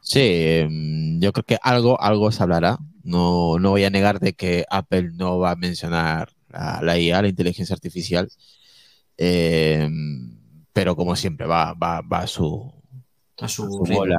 [0.00, 0.66] Sí,
[1.20, 2.78] yo creo que algo, algo se hablará.
[3.02, 7.22] No, no voy a negar de que Apple no va a mencionar la, la IA,
[7.22, 8.28] la inteligencia artificial.
[9.18, 9.88] Eh,
[10.72, 12.72] pero como siempre va, va, va a su,
[13.40, 14.18] a su, a su bola,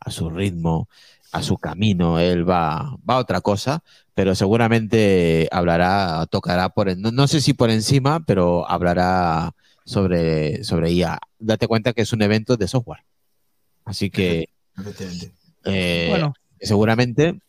[0.00, 0.88] a su ritmo,
[1.34, 3.82] a su camino, él va, va a otra cosa,
[4.14, 9.52] pero seguramente hablará, tocará por, no, no sé si por encima, pero hablará
[9.84, 11.18] sobre, sobre IA.
[11.40, 13.02] Date cuenta que es un evento de software.
[13.84, 14.48] Así que
[15.64, 16.34] eh, bueno.
[16.60, 17.40] seguramente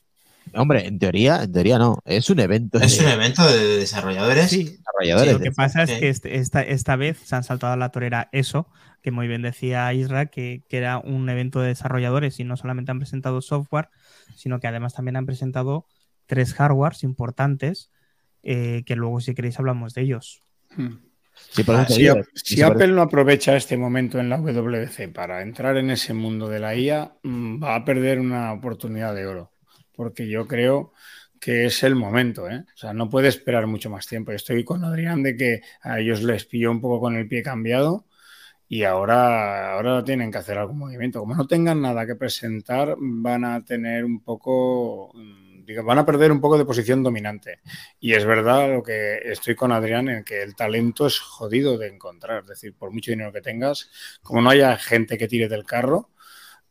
[0.54, 2.00] Hombre, en teoría, en teoría no.
[2.06, 2.80] Es un evento.
[2.80, 3.06] Es de...
[3.06, 4.50] un evento de desarrolladores.
[4.50, 5.34] Sí, desarrolladores.
[5.34, 7.90] Sí, lo que pasa es que este, esta, esta vez se han saltado a la
[7.90, 8.68] torera eso,
[9.06, 12.90] que muy bien decía Isra, que, que, era un evento de desarrolladores y no solamente
[12.90, 13.90] han presentado software,
[14.36, 15.86] sino que además también han presentado
[16.26, 17.92] tres hardwares importantes,
[18.42, 20.42] eh, que luego si queréis hablamos de ellos.
[20.76, 20.96] Hmm.
[21.52, 21.86] Sí, ah,
[22.34, 26.60] si, Apple no aprovecha este momento en la WC para entrar en ese mundo de
[26.60, 29.52] la IA, mm, va a perder una oportunidad de oro
[29.96, 30.94] porque yo creo
[31.40, 32.66] que es el momento, ¿eh?
[32.74, 34.32] O sea, no puede esperar mucho más tiempo.
[34.32, 38.08] Estoy con Adrián de que a ellos les pilló un poco con el pie cambiado
[38.68, 41.20] y ahora, ahora tienen que hacer algún movimiento.
[41.20, 45.14] Como no tengan nada que presentar, van a tener un poco,
[45.84, 47.60] van a perder un poco de posición dominante.
[48.00, 51.88] Y es verdad lo que estoy con Adrián en que el talento es jodido de
[51.88, 52.42] encontrar.
[52.42, 53.90] Es decir, por mucho dinero que tengas,
[54.24, 56.10] como no haya gente que tire del carro,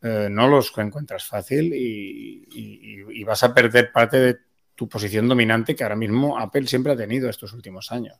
[0.01, 4.37] eh, no los encuentras fácil y, y, vas a perder parte de
[4.75, 8.19] tu posición dominante que ahora mismo Apple siempre ha tenido estos últimos años.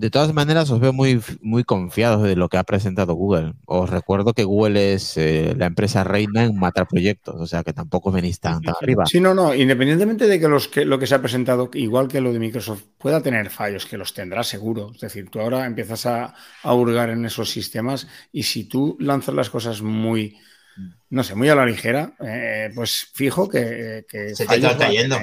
[0.00, 3.52] De todas maneras, os veo muy, muy confiados de lo que ha presentado Google.
[3.66, 7.74] Os recuerdo que Google es eh, la empresa reina en matar proyectos, o sea que
[7.74, 9.04] tampoco venís tan, tan arriba.
[9.04, 9.54] Sí, no, no.
[9.54, 12.84] Independientemente de que, los que lo que se ha presentado, igual que lo de Microsoft,
[12.96, 14.90] pueda tener fallos, que los tendrá seguro.
[14.94, 19.34] Es decir, tú ahora empiezas a, a hurgar en esos sistemas y si tú lanzas
[19.34, 20.34] las cosas muy,
[21.10, 25.18] no sé, muy a la ligera, eh, pues fijo que, que se te van cayendo.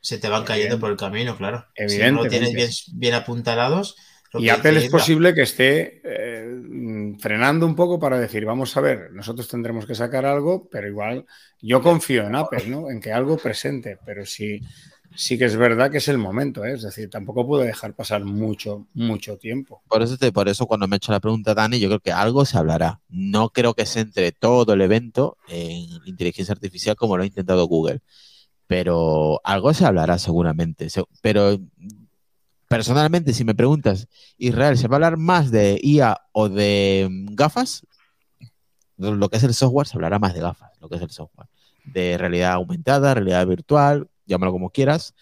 [0.00, 1.66] Se te van cayendo por el camino, claro.
[1.74, 2.06] Evidentemente.
[2.06, 3.96] Si no lo tienes bien, bien apuntalados.
[4.34, 9.10] Y Apple es posible que esté eh, frenando un poco para decir, vamos a ver,
[9.12, 11.26] nosotros tendremos que sacar algo, pero igual
[11.60, 12.90] yo confío en Apple, ¿no?
[12.90, 14.60] En que algo presente, pero si
[15.14, 16.74] sí que es verdad que es el momento, ¿eh?
[16.74, 19.82] es decir, tampoco puedo dejar pasar mucho, mucho tiempo.
[19.88, 22.12] Por eso, te, por eso cuando me he hecho la pregunta, Dani, yo creo que
[22.12, 23.00] algo se hablará.
[23.08, 27.66] No creo que se entre todo el evento en inteligencia artificial como lo ha intentado
[27.66, 28.00] Google,
[28.66, 30.88] pero algo se hablará seguramente.
[31.22, 31.58] Pero
[32.70, 34.06] personalmente, si me preguntas,
[34.38, 37.84] Israel, ¿se va a hablar más de IA o de mm, gafas?
[38.96, 41.48] Lo que es el software, se hablará más de gafas, lo que es el software.
[41.84, 45.14] De realidad aumentada, realidad virtual, llámalo como quieras.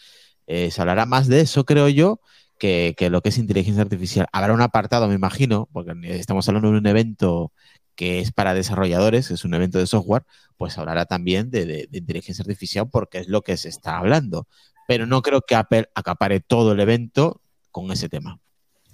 [0.46, 2.20] Eh, se hablará más de eso, creo yo,
[2.58, 4.26] que, que lo que es inteligencia artificial.
[4.32, 7.52] Habrá un apartado, me imagino, porque estamos hablando de un evento
[7.94, 10.24] que es para desarrolladores, es un evento de software,
[10.56, 14.46] pues hablará también de- de inteligencia artificial porque es lo que se está hablando.
[14.88, 18.40] Pero no creo que Apple acapare todo el evento con ese tema.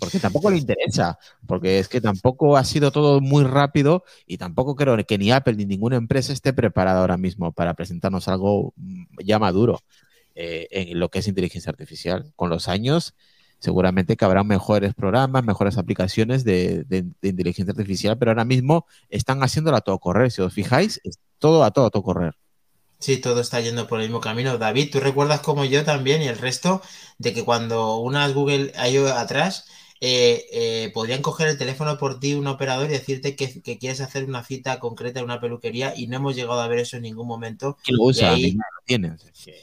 [0.01, 4.75] Porque tampoco le interesa, porque es que tampoco ha sido todo muy rápido y tampoco
[4.75, 9.05] creo que ni Apple ni ninguna empresa esté preparada ahora mismo para presentarnos algo mm,
[9.25, 9.81] ya maduro
[10.35, 12.33] eh, en lo que es inteligencia artificial.
[12.35, 13.15] Con los años,
[13.61, 16.85] seguramente que habrá mejores programas, mejores aplicaciones de,
[17.23, 20.33] inteligencia artificial, pero ahora mismo están haciéndolo a todo correr.
[20.33, 21.01] Si os fijáis,
[21.39, 22.35] todo a todo a todo correr.
[23.05, 24.57] Sí, todo está yendo por el mismo camino.
[24.59, 26.81] David, ¿tú recuerdas como yo también y el resto
[27.19, 29.09] de que cuando unas Google I.O.
[29.09, 29.67] atrás
[30.01, 34.01] eh, eh, podrían coger el teléfono por ti un operador y decirte que, que quieres
[34.01, 37.03] hacer una cita concreta en una peluquería y no hemos llegado a ver eso en
[37.03, 37.77] ningún momento.
[38.13, 39.55] Es que-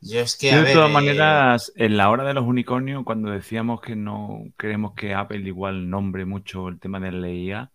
[0.00, 2.44] Yo es que, Yo, a de ver, todas eh, maneras, en la hora de los
[2.44, 7.28] unicornios, cuando decíamos que no queremos que Apple igual nombre mucho el tema de la
[7.30, 7.72] IA,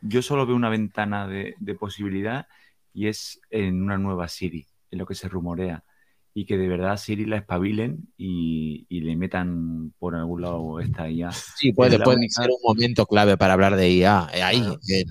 [0.00, 2.46] yo solo veo una ventana de, de posibilidad
[2.92, 5.84] y es en una nueva Siri, en lo que se rumorea.
[6.34, 11.10] Y que de verdad Siri la espabilen y, y le metan por algún lado esta
[11.10, 11.30] IA.
[11.30, 14.28] Sí, puede, Es la puede única- ser un momento clave para hablar de IA.
[14.32, 14.62] eh, ahí,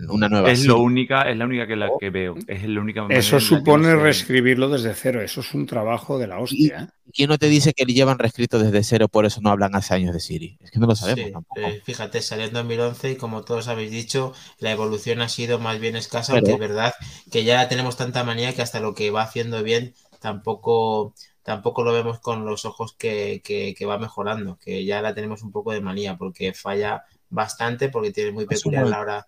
[0.10, 2.36] una nueva Es lo única, es la única que, la que veo.
[2.48, 5.22] Es la única Eso en la que supone reescribirlo desde cero.
[5.22, 6.82] Eso es un trabajo de la hostia.
[6.82, 6.88] ¿eh?
[7.14, 9.94] ¿Quién no te dice que le llevan reescrito desde cero, por eso no hablan hace
[9.94, 10.58] años de Siri?
[10.62, 11.62] Es que no lo sabemos Sí, tampoco.
[11.62, 15.80] eh, fíjate, salió en 2011 y como todos habéis dicho, la evolución ha sido más
[15.80, 16.94] bien escasa, Pero- aunque es verdad
[17.32, 21.94] que ya tenemos tanta manía que hasta lo que va haciendo bien tampoco, tampoco lo
[21.94, 25.74] vemos con los ojos que, que- que va mejorando, que ya la tenemos un poco
[25.74, 29.28] de manía porque falla bastante porque tiene muy peculiar la hora,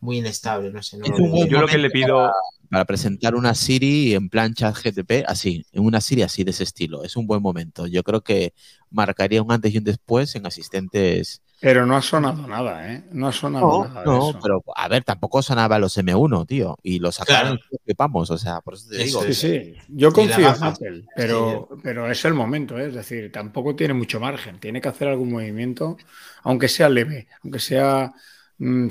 [0.00, 0.98] muy inestable, no sé.
[0.98, 1.06] no.
[1.46, 2.30] Yo lo que le pido,
[2.70, 6.64] Para presentar una Siri en plan chat GTP, así, en una Siri así de ese
[6.64, 7.02] estilo.
[7.04, 7.86] Es un buen momento.
[7.86, 8.52] Yo creo que
[8.90, 11.42] marcaría un antes y un después en asistentes.
[11.60, 13.04] Pero no ha sonado nada, ¿eh?
[13.10, 14.00] No ha sonado nada.
[14.00, 14.38] de no, eso.
[14.40, 16.76] pero a ver, tampoco sonaba los M1, tío.
[16.82, 17.60] Y lo sacaron Claro.
[17.72, 18.30] y flipamos.
[18.30, 19.22] O sea, por eso te digo.
[19.24, 19.74] Sí, sí.
[19.88, 20.62] Yo confío en.
[20.62, 22.88] Apple, pero, pero es el momento, ¿eh?
[22.88, 24.60] es decir, tampoco tiene mucho margen.
[24.60, 25.96] Tiene que hacer algún movimiento,
[26.44, 28.12] aunque sea leve, aunque sea,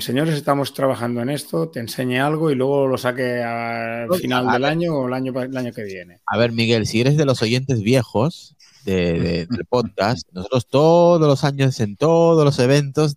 [0.00, 4.64] señores, estamos trabajando en esto, te enseñe algo y luego lo saque al final del
[4.64, 6.20] año o el año, el año que viene.
[6.26, 11.20] A ver, Miguel, si eres de los oyentes viejos de- de- del podcast, nosotros todos
[11.20, 13.16] los años en todos los eventos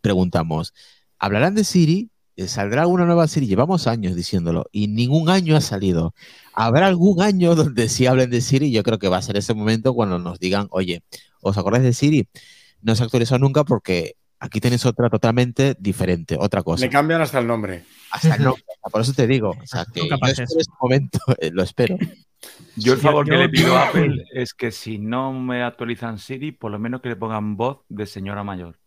[0.00, 0.74] preguntamos,
[1.18, 2.10] ¿hablarán de Siri?
[2.36, 3.46] Eh, ¿Saldrá alguna nueva Siri?
[3.46, 6.14] Llevamos años diciéndolo y ningún año ha salido.
[6.54, 8.70] ¿Habrá algún año donde sí hablen de Siri?
[8.72, 11.02] Yo creo que va a ser ese momento cuando nos digan, oye,
[11.40, 12.28] ¿os acordáis de Siri?
[12.80, 16.84] No se ha actualizado nunca porque aquí tenéis otra totalmente diferente, otra cosa.
[16.84, 17.84] Le cambian hasta el nombre.
[18.10, 18.64] Hasta el nombre.
[18.90, 21.96] Por eso te digo, o sea, que espero ese momento, eh, lo espero.
[22.76, 25.62] yo el Yo- favor que yo- le pido a Apple es que si no me
[25.62, 28.78] actualizan Siri, por lo menos que le pongan voz de señora mayor.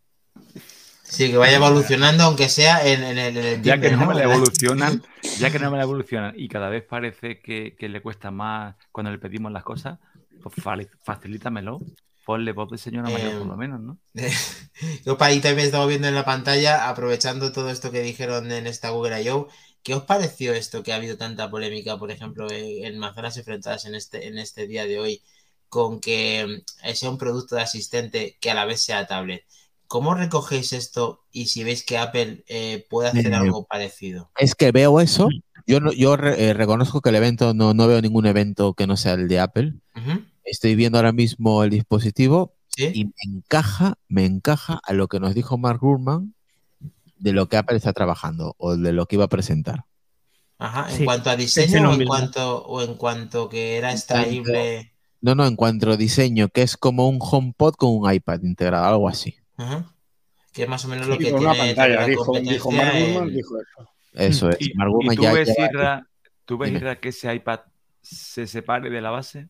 [1.03, 4.13] Sí, que vaya evolucionando, aunque sea en, en el, en el Ya que no me
[4.15, 5.03] la evolucionan,
[5.39, 8.75] ya que no me la evolucionan y cada vez parece que, que le cuesta más
[8.93, 9.99] cuando le pedimos las cosas,
[10.41, 11.79] pues fa- facilítamelo.
[12.31, 13.99] Ponle voz de señora mayor Eh, por lo menos, ¿no?
[15.05, 18.67] Yo para ahí también estamos viendo en la pantalla, aprovechando todo esto que dijeron en
[18.67, 19.47] esta Google I.O.,
[19.83, 23.95] ¿qué os pareció esto que ha habido tanta polémica, por ejemplo, en, manzanas enfrentadas en
[23.95, 25.23] este, en este día de hoy,
[25.69, 29.43] con que eh, sea un producto de asistente que a la vez sea tablet?
[29.87, 34.31] ¿Cómo recogéis esto y si veis que Apple eh, puede hacer Eh, algo parecido?
[34.37, 35.29] Es que veo eso.
[35.67, 38.87] Yo, no, yo re- eh, reconozco que el evento, no, no veo ningún evento que
[38.87, 39.73] no sea el de Apple.
[39.95, 42.91] Ujú, Estoy viendo ahora mismo el dispositivo ¿Sí?
[42.93, 46.33] y me encaja, me encaja a lo que nos dijo Mark Gurman
[47.17, 49.85] de lo que Apple está trabajando o de lo que iba a presentar.
[50.57, 54.93] Ajá, en Sí, cuanto a diseño o en cuanto, o en cuanto que era extraíble.
[55.21, 58.85] No, no, en cuanto a diseño, que es como un HomePod con un iPad integrado,
[58.85, 59.35] algo así.
[59.57, 59.85] Ajá.
[60.51, 62.43] Que es más o menos lo Sí, que con tiene una pantalla, la dijo, Mark
[62.99, 63.89] Gurman, dijo eso.
[64.13, 64.57] Eso es.
[64.59, 66.07] Y, Mark y Gurman tú ya ves, lleva- Irra,
[66.45, 66.71] ¿tú ves.
[66.73, 67.59] Irra, que ese iPad
[68.01, 69.47] se separe de la base?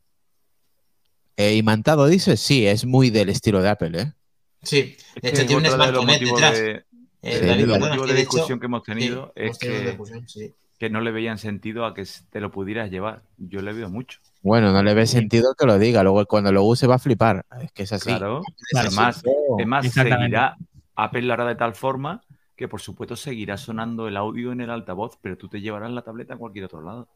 [1.37, 4.13] Eh, imantado, dices, sí, es muy del estilo de Apple, ¿eh?
[4.61, 6.59] Sí, Es de que hecho tiene un otro de los Smart Connect motivos detrás.
[6.59, 6.85] de,
[7.23, 9.43] Eh, Sí, David, de perdona, motivos que de hecho- discusión que hemos sí, tenido es
[9.45, 10.53] hemos tenido que, discusión, sí.
[10.79, 13.21] que no le veían sentido a que te lo pudieras llevar.
[13.37, 14.19] Yo le veo mucho.
[14.41, 17.45] Bueno, no le ve sentido que lo diga, luego cuando lo use va a flipar.
[17.61, 18.05] Es que es así.
[18.05, 18.41] Claro.
[18.71, 18.87] Claro.
[18.87, 19.23] Además,
[19.59, 20.57] es más, seguirá,
[20.95, 22.23] Apple lo hará de tal forma
[22.55, 26.01] que por supuesto seguirá sonando el audio en el altavoz, pero tú te llevarás la
[26.01, 27.07] tableta a cualquier otro lado.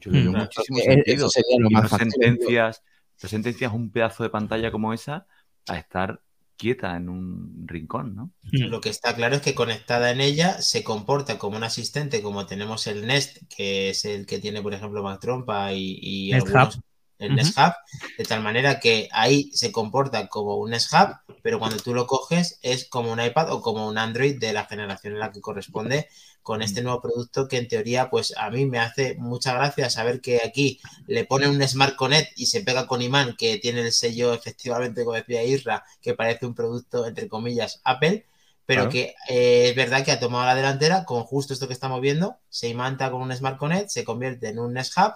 [0.00, 0.22] Yo le Mm.
[0.22, 0.44] veo Claro.
[0.46, 1.16] muchísimo Eh, sentido.
[1.16, 2.12] Eso sería lo Y más no factible.
[2.12, 2.82] sentencias,
[3.16, 5.26] no sentencias un pedazo de pantalla como esa
[5.68, 6.20] a estar
[6.56, 8.30] quieta en un rincón, ¿no?
[8.52, 12.46] Lo que está claro es que conectada en ella se comporta como un asistente, como
[12.46, 16.46] tenemos el Nest, que es el que tiene, por ejemplo, Mac Trompa y, y Nest
[16.48, 16.82] algunos- Hub.
[17.18, 17.72] el Nest Hub,
[18.18, 22.06] de tal manera que ahí se comporta como un Nest Hub, pero cuando tú lo
[22.06, 25.40] coges es como un iPad o como un Android de la generación en la que
[25.40, 26.08] corresponde
[26.42, 30.20] con este nuevo producto que en teoría pues a mí me hace mucha gracia saber
[30.20, 33.92] que aquí le pone un Smart Connect y se pega con imán que tiene el
[33.92, 38.26] sello efectivamente como decía Isra que parece un producto entre comillas Apple
[38.66, 38.90] pero Claro.
[38.90, 42.36] que eh, es verdad que ha tomado la delantera con justo esto que estamos viendo
[42.48, 45.12] se imanta con un Smart Connect se convierte en un Nest Hub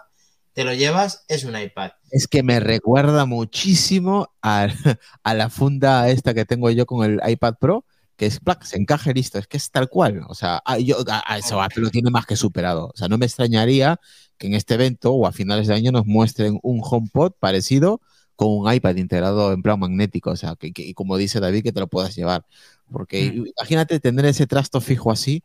[0.53, 4.69] te lo llevas es un iPad Es que me recuerda muchísimo a,
[5.23, 7.85] a la funda esta que tengo yo con el iPad Pro,
[8.17, 10.23] que es plac, se encaja y listo, es que es tal cual.
[10.29, 12.87] O sea, a- yo, a- a eso Apple lo tiene más que superado.
[12.95, 14.01] O sea, no me extrañaría
[14.39, 18.01] que en este evento o a finales de año nos muestren un HomePod parecido
[18.37, 20.31] con un iPad integrado en plan magnético.
[20.31, 22.45] O sea, que, que- y como dice David, que te lo puedas llevar.
[22.91, 23.47] Porque Mm.
[23.59, 25.43] imagínate tener ese trasto fijo así.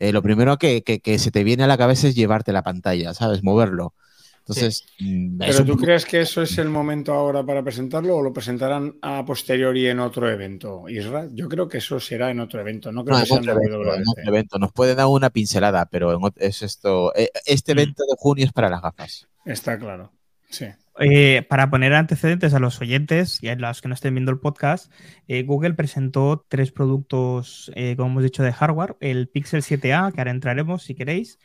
[0.00, 2.62] eh, lo primero que, que- que se te viene a la cabeza es llevarte la
[2.64, 3.44] pantalla, ¿sabes?
[3.44, 3.94] Moverlo.
[4.42, 8.22] Entonces, mm, ¿Pero un tú crees que eso es el momento ahora para presentarlo o
[8.22, 11.28] lo presentarán a posteriori en otro evento, Isra?
[11.32, 13.52] Yo creo que eso será en otro evento, no creo No, que sea en otro,
[13.62, 14.10] evento, en WWDC.
[14.10, 14.58] otro evento.
[14.58, 17.14] Nos puede dar una pincelada, pero en es esto.
[17.14, 17.78] eh, Este Mm.
[17.78, 19.28] evento de junio es para las gafas.
[19.44, 20.12] Está claro.
[20.50, 20.66] Sí.
[21.00, 24.40] Eh, para poner antecedentes a los oyentes y a los que no estén viendo el
[24.40, 24.92] podcast,
[25.26, 30.20] eh, Google presentó tres productos, eh, como hemos dicho, de hardware: el Pixel 7a, que
[30.20, 31.38] ahora entraremos si queréis,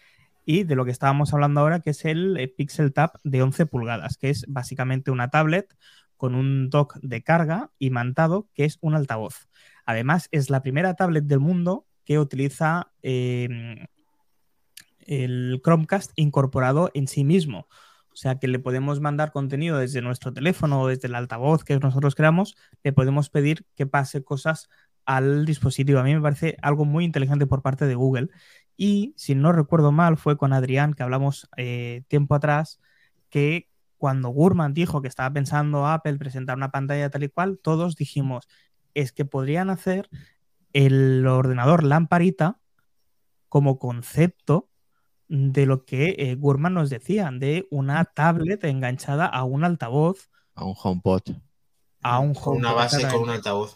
[0.48, 3.66] y de lo que estábamos hablando ahora, que es el eh, Pixel Tab de 11
[3.66, 5.76] pulgadas, que es básicamente una tablet
[6.16, 9.50] con un dock de carga imantado, que es un altavoz.
[9.86, 13.88] Además, es la primera tablet del mundo que utiliza eh,
[15.02, 17.68] el Chromecast incorporado en sí mismo.
[18.14, 21.78] O sea que le podemos mandar contenido desde nuestro teléfono o desde el altavoz que
[21.78, 24.70] nosotros creamos, le podemos pedir que pase cosas
[25.06, 26.00] al dispositivo.
[26.00, 28.30] A mí me parece algo muy inteligente por parte de Google.
[28.78, 32.80] Y si no recuerdo mal, fue con Adrián que hablamos eh, tiempo atrás
[33.30, 37.96] que cuando Gurman dijo que estaba pensando Apple presentar una pantalla tal y cual, todos
[37.96, 38.48] dijimos,
[38.94, 40.10] es que podrían hacer
[40.74, 42.60] el ordenador lamparita
[43.50, 44.70] como concepto
[45.28, 50.66] de lo que eh, Gurman nos decía, de una tablet enganchada a un altavoz, A
[50.66, 51.22] un HomePod.
[52.02, 53.76] a un con una HomePod, base con un altavoz.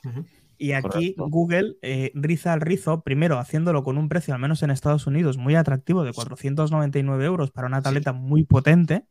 [0.62, 1.28] Y aquí Correcto.
[1.28, 5.38] Google eh, riza el rizo, primero haciéndolo con un precio, al menos en Estados Unidos,
[5.38, 9.06] muy atractivo, de 499 euros para una tableta muy potente,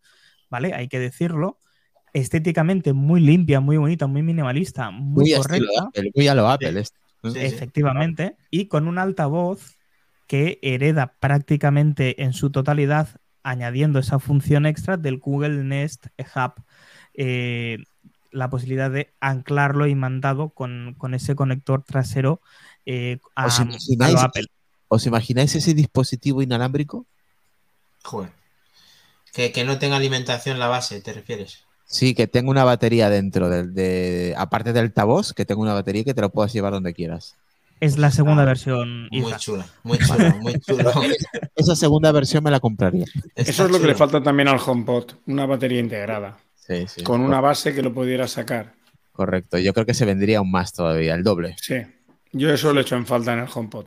[0.49, 0.75] ¿vale?
[0.75, 1.59] Hay que decirlo.
[2.13, 5.87] Estéticamente muy limpia, muy bonita, muy minimalista, muy, Muy, correcta.
[5.89, 6.85] Apple, muy a lo Apple.
[6.85, 6.93] sí.
[7.35, 9.75] Efectivamente, y con un altavoz
[10.29, 13.09] que hereda prácticamente en su totalidad,
[13.43, 16.07] añadiendo esa función extra del Google Nest
[16.37, 16.63] Hub,
[17.15, 17.79] eh,
[18.31, 22.41] la posibilidad de anclarlo imantado con, con ese conector trasero
[22.87, 24.47] eh, a, ¿Os imagináis, Apple.
[24.89, 27.07] ¿Os imagináis ese dispositivo inalámbrico?
[28.03, 28.31] Joder.
[29.33, 31.65] Que, que no tenga alimentación la base, ¿te refieres?
[31.85, 36.15] Sí, que tenga una batería dentro de, aparte del altavoz, que tenga una batería que
[36.15, 37.37] te lo puedas llevar donde quieras.
[37.81, 39.09] Es la segunda Ah, versión.
[39.11, 40.93] Muy chula, muy chula, muy chulo.
[41.57, 43.07] Esa segunda versión me la compraría.
[43.35, 46.39] Está Eso es lo que le falta también al HomePod, una batería integrada,
[46.71, 47.03] Sí, sí.
[47.03, 48.73] con una base que lo pudiera sacar.
[49.13, 49.59] Correcto.
[49.59, 51.57] Yo creo que se vendría aún más todavía, el doble.
[51.61, 51.75] Sí.
[52.33, 53.87] Yo eso lo echo en falta en el HomePod.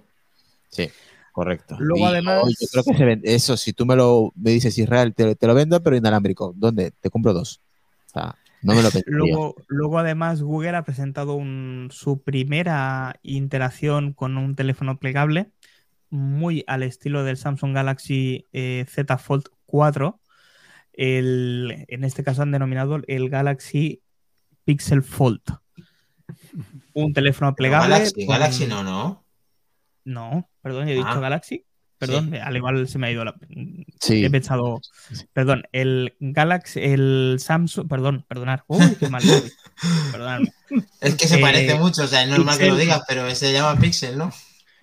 [0.70, 0.90] Sí,
[1.32, 1.78] correcto.
[1.80, 4.78] Luego, Y además- yo creo que se vende- eso, si tú me lo me dices
[4.78, 6.54] Israel, te, te lo vendo, pero inalámbrico.
[6.58, 6.92] ¿Dónde?
[6.92, 7.62] Te compro dos.
[8.08, 9.18] O sea, no me lo pensaría.
[9.18, 15.52] Luego, luego, además, Google ha presentado un- su primera interacción con un teléfono plegable,
[16.10, 20.20] muy al estilo del Samsung Galaxy eh, Z Fold 4.
[20.94, 24.02] El- en este caso han denominado el Galaxy
[24.66, 25.42] Pixel Fold.
[26.94, 27.90] Un teléfono plegable.
[27.90, 29.26] Galaxy, con- Galaxy no, ¿no?
[30.06, 31.20] No, perdón, he dicho Ah.
[31.20, 31.66] Galaxy.
[31.98, 33.34] Perdón, al igual se me ha ido la.
[34.02, 34.26] Sí.
[34.26, 34.82] He pensado.
[35.32, 37.88] Perdón, el Galaxy, el Samsung.
[37.88, 38.66] Perdón, perdonar.
[38.68, 39.24] Uy, qué mal.
[40.12, 40.52] Perdonadme.
[41.02, 43.54] Es que se Eh, parece mucho, o sea, es normal que lo digas, pero se
[43.54, 44.30] llama Pixel, ¿no?
[44.30, 44.36] es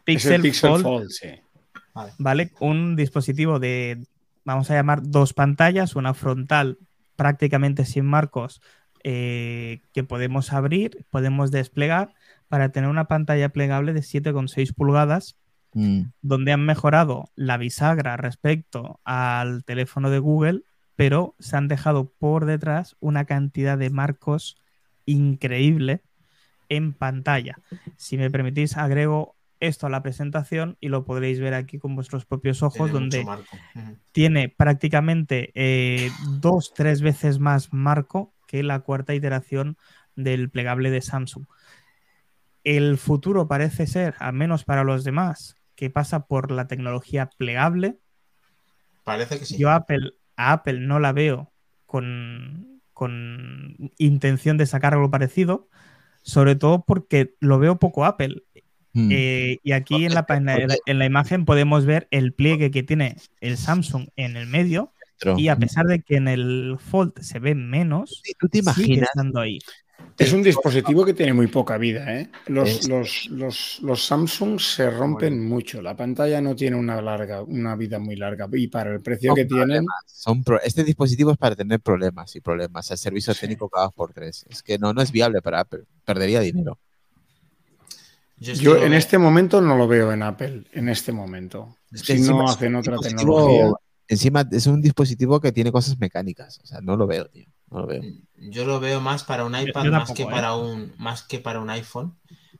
[0.05, 1.28] Pixel, el Pixel Fold, Fold, sí.
[2.19, 2.53] ¿vale?
[2.61, 4.03] Un dispositivo de,
[4.45, 6.79] vamos a llamar, dos pantallas, una frontal
[7.17, 8.61] prácticamente sin marcos
[9.05, 12.15] eh, que podemos abrir, podemos desplegar
[12.49, 15.37] para tener una pantalla plegable de 7,6 pulgadas
[15.73, 20.62] Mm, donde han mejorado la bisagra respecto al teléfono de Google,
[20.97, 24.57] pero se han dejado por detrás una cantidad de marcos
[25.07, 26.03] increíble
[26.69, 27.59] en pantalla.
[27.97, 32.24] Si me permitís, agrego esto a la presentación y lo podréis ver aquí con vuestros
[32.24, 33.27] propios ojos, Tiene donde
[34.12, 36.11] tiene prácticamente eh,
[36.41, 39.77] dos, tres veces más marco que la cuarta iteración
[40.16, 41.47] del plegable de Samsung.
[42.65, 47.99] El futuro parece ser, al menos para los demás, que pasa por la tecnología plegable.
[49.05, 49.57] Parece que sí.
[49.57, 51.53] Yo Apple, a Apple no la veo
[51.87, 55.69] con, con intención de sacar algo parecido,
[56.23, 58.43] sobre todo porque lo veo poco Apple.
[58.93, 59.09] Mm.
[59.12, 62.83] Eh, y aquí en la, en, la, en la imagen podemos ver el pliegue que
[62.83, 64.93] tiene el Samsung en el medio.
[65.37, 69.09] Y a pesar de que en el Fold se ve menos, ¿Tú te sigue imaginas?
[69.11, 69.59] estando ahí.
[70.19, 72.19] Es un dispositivo que tiene muy poca vida.
[72.19, 72.31] ¿eh?
[72.47, 75.83] Los, los, los, los Samsung se rompen mucho.
[75.83, 78.49] La pantalla no tiene una, larga, una vida muy larga.
[78.51, 81.81] Y para el precio Son que tienen, problemas, son pro- este dispositivo es para tener
[81.81, 82.91] problemas y problemas.
[82.91, 84.47] El servicio técnico cada por tres.
[84.49, 85.81] Es que no, no es viable para Apple.
[86.03, 86.79] Perdería dinero.
[88.41, 90.65] Yo, en este momento no lo veo en Apple.
[90.73, 91.77] En este momento.
[91.93, 93.73] Es que Si no hacen otra tecnología.
[94.09, 96.59] Encima es un dispositivo que tiene cosas mecánicas.
[96.65, 97.47] O sea, no lo veo, tío.
[97.71, 98.03] No lo veo.
[98.39, 100.29] Yo lo veo más para un iPad más, que ¿eh?
[100.29, 102.17] para un, más que para un iPhone,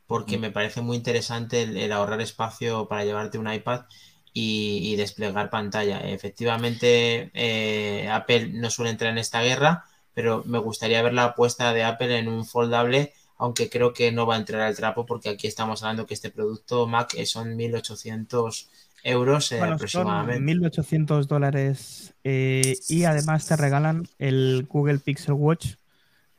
[0.07, 3.87] porque me parece muy interesante el, el ahorrar espacio para llevarte un iPad
[4.33, 6.01] y, y desplegar pantalla.
[6.01, 9.85] Efectivamente, eh, Apple no suele entrar en esta guerra,
[10.15, 14.27] pero me gustaría ver la apuesta de Apple en un foldable, aunque creo que no
[14.27, 17.57] va a entrar al trapo, porque aquí estamos hablando que este producto Mac eh, son
[17.57, 18.69] 1800
[19.03, 20.53] euros eh, Bueno, son aproximadamente.
[20.53, 25.77] 1.800 dólares eh, y además te regalan el Google Pixel Watch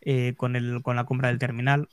[0.02, 1.90] eh, con, el, con la compra del terminal.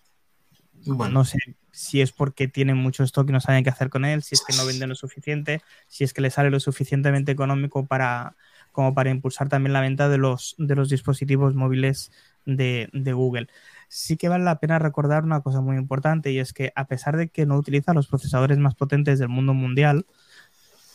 [0.85, 1.39] Bueno, No sé
[1.73, 4.45] si es porque tienen mucho stock y no saben qué hacer con él, si es
[4.47, 8.37] que no venden lo suficiente, si es que le sale lo suficientemente económico para
[8.73, 12.13] como para impulsar también la venta de los, de los dispositivos móviles
[12.45, 13.49] de, de Google.
[13.89, 17.17] Sí que vale la pena recordar una cosa muy importante y es que a pesar
[17.17, 20.07] de que no utiliza los procesadores más potentes del mundo mundial,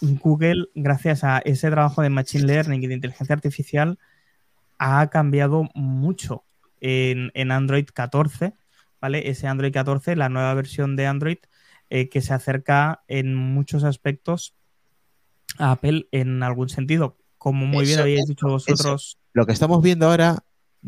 [0.01, 3.97] Google, gracias a ese trabajo de Machine Learning y de inteligencia artificial,
[4.77, 6.43] ha cambiado mucho
[6.81, 8.53] en, en Android 14,
[8.99, 9.29] ¿vale?
[9.29, 11.37] Ese Android 14, la nueva versión de Android,
[11.89, 14.55] eh, que se acerca en muchos aspectos
[15.57, 17.17] a Apple en algún sentido.
[17.37, 20.43] Como muy bien habéis dicho vosotros, Lo que estamos viendo ahora,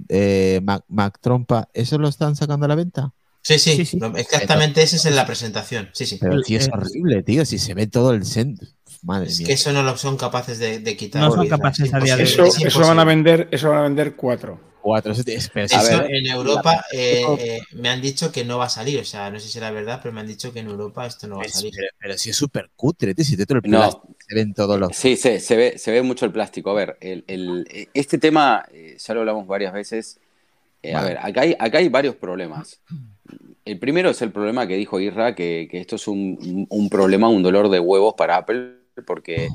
[0.10, 3.14] eh, Mac, Mac Trompa, ¿eso lo están sacando a la venta?
[3.42, 4.00] sí, sí, sí, sí.
[4.00, 5.90] lo- exactamente ese es en la presentación.
[5.94, 6.18] Sí, sí.
[6.20, 7.46] Pero El- sí es eh, horrible, tío.
[7.46, 8.68] Si se ve todo el centro.
[9.04, 9.48] Madre Es mía.
[9.48, 11.22] que eso no lo son capaces de, de quitar.
[11.22, 13.80] No son capaces es a día de Eso, es eso van a vender, eso van
[13.80, 14.60] a vender cuatro.
[14.86, 15.14] Cuatro.
[15.14, 18.60] eso es- pero sí, A ver, en Europa eh, eh, me han dicho que no
[18.60, 20.60] va a salir, o sea, no sé si será verdad, pero me han dicho que
[20.60, 21.72] en Europa esto no va a salir.
[21.74, 23.26] pero, pero sí es súper cutre, tío.
[23.26, 23.80] Si te todo el No.
[23.80, 24.96] plástico, se ven todos los.
[24.96, 26.70] Sí, se, se ve, se ve mucho el plástico.
[26.70, 30.20] A ver, el, el- este tema eh, ya lo hablamos varias veces.
[30.84, 31.10] Eh, a Vale.
[31.10, 32.80] ver, acá hay, acá hay varios problemas.
[33.66, 37.28] El primero es el problema que dijo Irra, que, que esto es un, un problema,
[37.30, 38.76] un dolor de huevos para Apple,
[39.08, 39.50] porque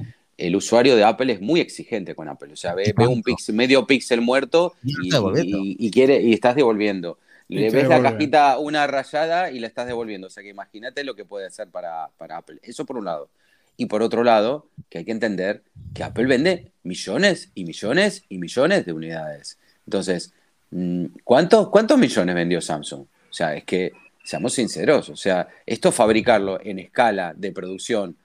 [0.47, 2.53] el usuario de Apple es muy exigente con Apple.
[2.53, 7.19] O sea, ve, ve un pix- medio píxel muerto Y y, quiere, y estás devolviendo.
[7.49, 10.29] Le ves la cajita una rayada y la estás devolviendo.
[10.29, 12.59] O sea que imagínate lo que puede hacer para, para Apple.
[12.63, 13.29] Eso por un lado.
[13.77, 15.63] Y por otro lado, que hay que entender
[15.95, 19.59] que Apple vende millones y millones y millones de unidades.
[19.87, 20.33] Entonces,
[20.71, 23.01] mm, ¿cuántos, cuántos millones vendió Samsung?
[23.03, 23.93] O sea, es que,
[24.23, 28.17] seamos sinceros, o sea, esto fabricarlo en escala de producción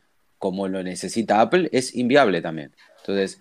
[0.45, 2.71] como lo necesita Apple es inviable también.
[2.99, 3.39] Entonces,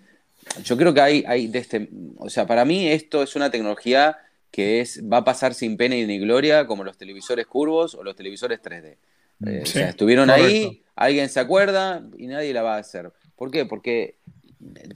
[0.63, 4.17] yo creo que hay, hay de este, o sea, para mí esto es una tecnología
[4.51, 8.03] que es, va a pasar sin pena y ni gloria como los televisores curvos o
[8.03, 8.97] los televisores 3D.
[9.45, 10.47] Eh, o sea, estuvieron correcto.
[10.47, 13.11] ahí, alguien se acuerda y nadie la va a hacer.
[13.35, 13.65] ¿Por qué?
[13.65, 14.15] Porque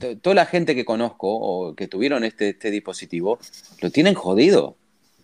[0.00, 3.38] to- toda la gente que conozco o que tuvieron este, este dispositivo
[3.82, 4.76] lo tienen jodido.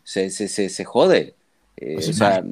[0.04, 1.34] Se, se, se, se jode.
[1.76, 2.42] Eh, Pues o sea,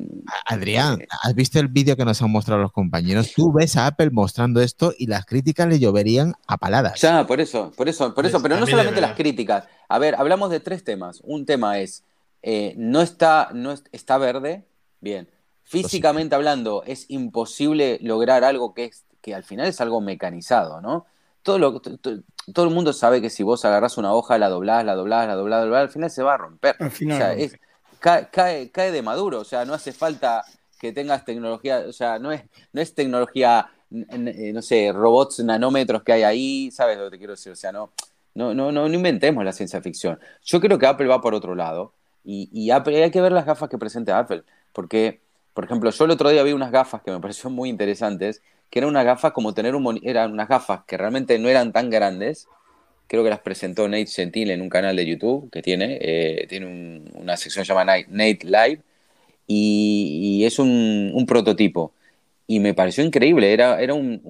[0.47, 3.33] Adrián, eh, ¿has visto el vídeo que nos han mostrado los compañeros?
[3.35, 7.01] Tú ves a Apple mostrando esto y las críticas le lloverían a paladas.
[7.01, 9.65] Ya, por eso, por eso, por eso, Pues pero no solamente las críticas.
[9.89, 11.21] A ver, hablamos de tres temas.
[11.25, 12.05] Un tema es,
[12.43, 14.65] eh, no está, no es- está verde,
[15.01, 15.29] bien.
[15.63, 21.07] Físicamente hablando, es imposible lograr algo que es, que al final es algo mecanizado, ¿no?
[21.43, 22.21] Todo, lo, to- to-
[22.53, 25.35] todo el mundo sabe que si vos agarrás una hoja, la doblás, la doblás, la
[25.35, 26.77] doblás, la doblás, al final se va a romper.
[26.79, 27.57] Al final O sea, es-
[28.05, 30.45] cae, cae, de maduro, o sea, no hace falta
[30.79, 36.03] que tengas tecnología, o sea, no es, no es tecnología, eh, no sé, robots nanómetros
[36.03, 37.53] que hay ahí, ¿sabes lo que te quiero decir?
[37.53, 37.91] O sea, no,
[38.35, 40.19] no, no, no, inventemos la ciencia ficción.
[40.45, 41.95] Yo creo que Apple va por otro lado
[42.25, 45.21] y, y Apple, hay que ver las gafas que presenta Apple, porque,
[45.55, 48.81] por ejemplo, yo el otro día vi unas gafas que me parecieron muy interesantes, que
[48.81, 52.49] eran unas gafas como tener un, eran unas gafas que realmente no eran tan grandes,
[53.07, 56.67] creo que las presentó Nate Gentil en un canal de YouTube que tiene, eh, tiene
[56.67, 58.81] un- una sección llamada Nate, Live,
[59.47, 61.93] y, y es un, un prototipo.
[62.47, 64.23] Y me pareció increíble, era, era un-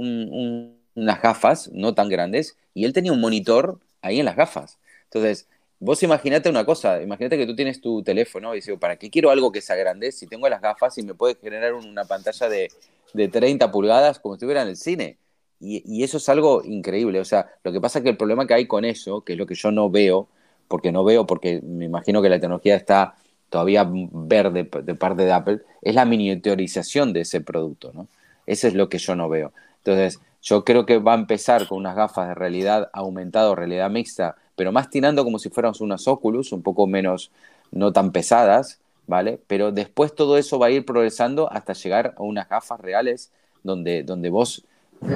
[0.94, 4.78] unas gafas no tan grandes, y él tenía un monitor ahí en las gafas.
[5.04, 5.48] Entonces,
[5.80, 9.30] vos imaginate una cosa, imagínate que tú tienes tu teléfono y dices, ¿para qué quiero
[9.30, 12.72] algo que sea grande si tengo las gafas y me puede generar una pantalla de,
[13.12, 15.18] de 30 pulgadas como si estuviera en el cine?
[15.64, 17.20] Y, eso es algo increíble.
[17.20, 19.38] O sea, lo que pasa es que el problema que hay con eso, que es
[19.38, 20.28] lo que yo no veo,
[20.68, 23.14] porque no veo, porque me imagino que la tecnología está
[23.48, 28.08] todavía verde de parte de Apple, es la miniaturización de ese producto, ¿no?
[28.46, 29.52] Eso es lo que yo no veo.
[29.78, 34.36] Entonces, yo creo que va a empezar con unas gafas de realidad aumentada realidad mixta,
[34.56, 37.30] pero más tirando como si fuéramos unas Oculus, un poco menos,
[37.70, 39.40] no tan pesadas, ¿vale?
[39.46, 43.32] Pero después todo eso va a ir progresando hasta llegar a unas gafas reales
[43.62, 44.64] donde, donde vos,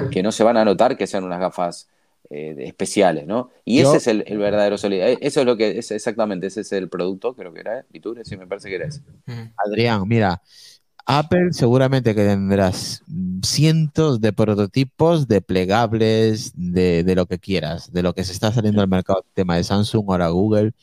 [0.09, 1.89] que no se van a notar que sean unas gafas
[2.29, 3.49] eh, especiales, ¿no?
[3.65, 5.05] Y Yo- ese es el, el verdadero sólido.
[5.07, 7.99] Eh, Eso es lo que es exactamente, ese es el producto, creo que era, y
[7.99, 9.01] tú, sí, me parece que era ese.
[9.27, 9.51] Ujú.
[9.65, 10.41] Adrián, mira,
[11.05, 13.03] Apple seguramente que tendrás
[13.43, 18.51] cientos de prototipos de plegables, de, de lo que quieras, de lo que se está
[18.53, 20.73] saliendo al mercado, el tema de Samsung, ahora Google.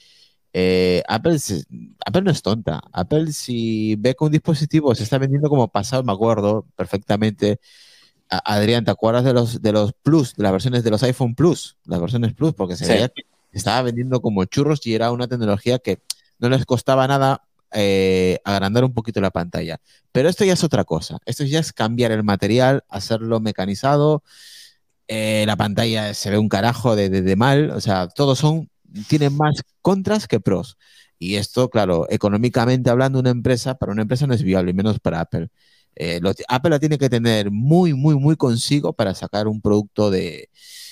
[0.54, 1.38] Eh, Apple,
[2.06, 2.82] Apple no es tonta.
[2.92, 7.60] Apple si ve que un dispositivo se está vendiendo como pasado, me acuerdo perfectamente.
[8.28, 11.76] Adrián, ¿te acuerdas de los, de los Plus, de las versiones de los iPhone Plus?
[11.84, 12.92] Las versiones Plus, porque se Sí.
[12.92, 13.22] veía que
[13.52, 16.00] estaba vendiendo como churros y era una tecnología que
[16.38, 17.42] no les costaba nada
[17.72, 19.80] eh, agrandar un poquito la pantalla.
[20.12, 21.18] Pero esto ya es otra cosa.
[21.26, 24.22] Esto ya es cambiar el material, hacerlo mecanizado.
[25.08, 27.70] eh, la pantalla se ve un carajo de, de- de mal.
[27.70, 28.68] O sea, todos son,
[29.08, 30.76] tienen más contras que pros.
[31.18, 34.98] Y esto, claro, económicamente hablando, una empresa, para una empresa no es viable, y menos
[35.00, 35.48] para Apple.
[35.96, 40.10] Eh, lo- Apple la tiene que tener muy, muy, muy consigo para sacar un producto
[40.10, 40.50] de,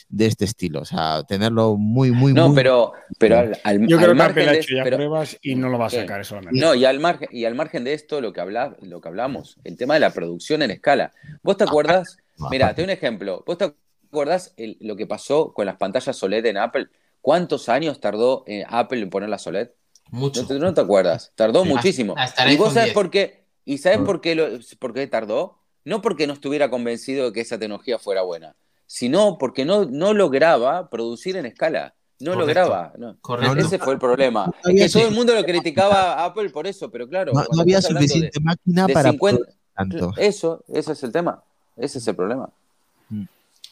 [0.08, 0.80] de este estilo.
[0.80, 2.56] O sea, tenerlo muy, muy, No, muy.
[2.56, 5.38] pero, pero al, al- Yo al creo que margen Apple ha hecho ya pero- pruebas
[5.42, 6.40] y no lo va a sacar eso.
[6.52, 9.58] No, y al margen, y al margen de esto, lo que, habla, lo que hablamos,
[9.64, 11.12] el tema de la producción en escala.
[11.42, 12.16] ¿Vos te acuerdas?
[12.50, 13.44] Mira, te doy un ejemplo.
[13.46, 13.74] ¿Vos te
[14.08, 16.88] acuerdas el- lo que pasó con las pantallas OLED en Apple?
[17.20, 19.68] ¿Cuántos años tardó eh, Apple en poner las OLED?
[20.10, 20.42] Mucho.
[20.42, 21.32] No te, no te acuerdas.
[21.34, 21.68] Tardó Sí.
[21.68, 22.14] muchísimo.
[22.16, 22.94] Hasta el ¿Y vos sabés 10.
[22.94, 23.43] por qué?
[23.64, 25.58] ¿Y sabés por qué, lo- por qué tardó?
[25.84, 28.54] No porque no estuviera convencido de que esa tecnología fuera buena,
[28.86, 31.94] sino porque no, no lograba producir en escala.
[32.20, 32.46] No Correcto.
[32.60, 32.92] lograba.
[32.96, 33.16] no.
[33.20, 33.56] Correcto.
[33.58, 34.50] Ese fue el problema.
[34.64, 37.32] Es que todo el mundo lo criticaba a Apple por eso, pero claro.
[37.32, 40.12] no, había suficiente máquina de para 50 producir tanto.
[40.16, 41.42] Eso, ese es el tema.
[41.76, 42.48] Ese es el problema.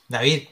[0.09, 0.43] David,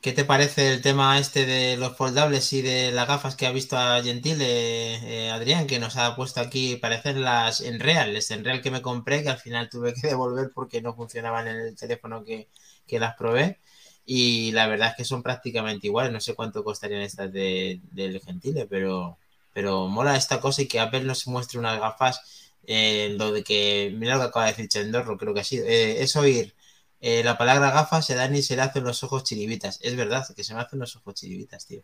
[0.00, 3.52] ¿qué te parece el tema este de los foldables y de las gafas que ha
[3.52, 8.30] visto a Gentile, eh, Adrián, que nos ha puesto aquí, parecen las en real, las
[8.30, 11.56] en real que me compré, que al final tuve que devolver porque no funcionaban en
[11.56, 12.48] el teléfono que,
[12.86, 13.58] que las probé.
[14.04, 16.12] Y la verdad es que son prácticamente iguales.
[16.12, 19.18] No sé cuánto costarían estas de, del Gentile, pero,
[19.52, 22.20] pero mola esta cosa y que Apple nos muestre unas gafas
[22.66, 25.66] eh, lo de que, mira lo que acaba de decir Chendorro, creo que ha sido,
[25.66, 26.54] eh, es oír
[27.00, 29.78] eh, la palabra gafas se dan y se le hacen los ojos chiribitas.
[29.82, 31.82] Es verdad que se me hacen los ojos chiribitas, tío.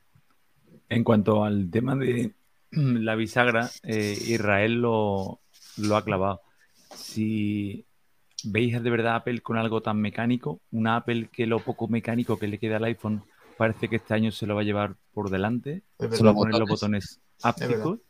[0.89, 2.33] En cuanto al tema de
[2.71, 5.41] la bisagra, eh, Israel lo,
[5.77, 6.43] lo ha clavado.
[6.97, 7.87] Si
[8.45, 12.49] veis de verdad Apple con algo tan mecánico, una Apple que lo poco mecánico que
[12.49, 13.25] le queda al iPhone
[13.57, 16.59] parece que este año se lo va a llevar por delante, se va a poner
[16.59, 18.01] los botones ápticos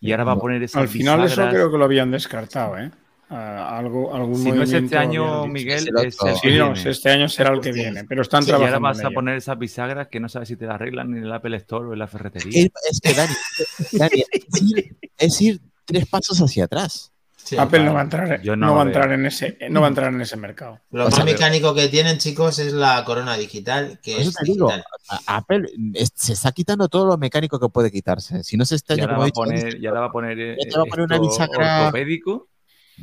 [0.00, 2.90] y ahora va a poner esas Al final eso creo que lo habían descartado, ¿eh?
[3.34, 5.46] Algo, algún Si no es este año.
[5.46, 6.28] Miguel, Es el es otro.
[6.34, 8.88] el Sí, no, este año será el que viene, pero están Sí, y ahora trabajando
[8.88, 9.14] vas en a ello.
[9.14, 11.92] poner esas bisagras que no sabes si te las arreglan en el Apple Store o
[11.94, 12.68] en la ferretería.
[12.90, 13.32] Es, que, Dani,
[13.92, 17.08] Dani, es, ir, es ir tres pasos hacia atrás.
[17.44, 17.84] Sí, Apple claro.
[17.86, 20.14] no va a entrar, Yo no va a entrar en ese, no va a entrar
[20.14, 20.78] en ese mercado.
[20.92, 24.44] Lo O más sea, mecánico que tienen, chicos, es la corona digital, que es te
[24.44, 24.84] digo, digital.
[25.26, 28.44] Apple es- se está quitando todo lo mecánico que puede quitarse.
[28.44, 30.12] Si no se este Y año, ahora como va a poner, y ahora va a
[30.12, 32.48] poner Ya te va a poner una bisagra- ortopédico.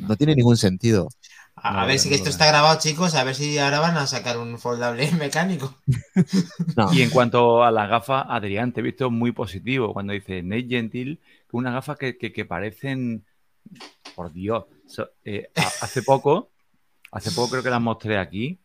[0.07, 1.09] No tiene ningún sentido.
[1.55, 2.30] A, No, a ver no, si no, esto no.
[2.30, 5.76] está grabado, chicos, a ver si ahora van a sacar un foldable mecánico.
[6.76, 6.93] No.
[6.93, 10.67] Y en cuanto a las gafas, Adrián, te he visto muy positivo cuando dice Nate
[10.69, 11.19] Gentil,
[11.49, 13.26] que unas gafas que, que- que parecen,
[14.15, 16.51] por Dios, so- eh, hace poco,
[17.11, 18.59] hace poco creo que las mostré aquí,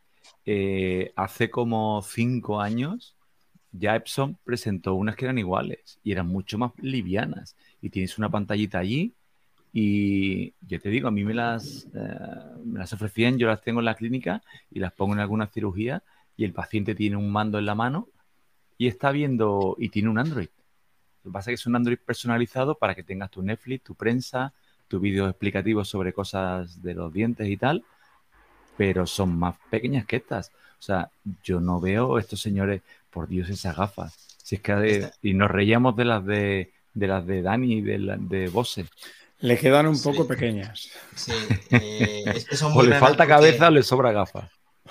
[0.46, 3.16] eh, hace como cinco años,
[3.72, 7.56] ya Epson presentó unas que eran iguales y eran mucho más livianas.
[7.82, 9.14] Y tienes una pantallita allí
[9.76, 12.18] y yo te digo, a mí me las, eh,
[12.64, 14.40] me las ofrecían, yo las tengo en la clínica
[14.70, 16.04] y las pongo en alguna cirugía
[16.36, 18.06] y el paciente tiene un mando en la mano
[18.78, 20.46] y está viendo y tiene un Android.
[21.24, 23.96] Lo que pasa es que es un Android personalizado para que tengas tu Netflix, tu
[23.96, 24.52] prensa,
[24.86, 27.82] tu vídeo explicativo sobre cosas de los dientes y tal,
[28.76, 30.50] pero son más pequeñas que estas.
[30.78, 31.10] O sea,
[31.42, 34.14] yo no veo estos señores, por Dios, esas gafas.
[34.40, 37.80] Si es que de- y nos reíamos de las de de las de Dani y
[37.80, 38.86] de, la- de Bose.
[39.48, 40.08] Le quedan un Sí.
[40.08, 40.88] poco pequeñas.
[41.16, 41.32] Sí,
[41.70, 44.50] eh, es que son O le falta cabeza o le sobra gafas.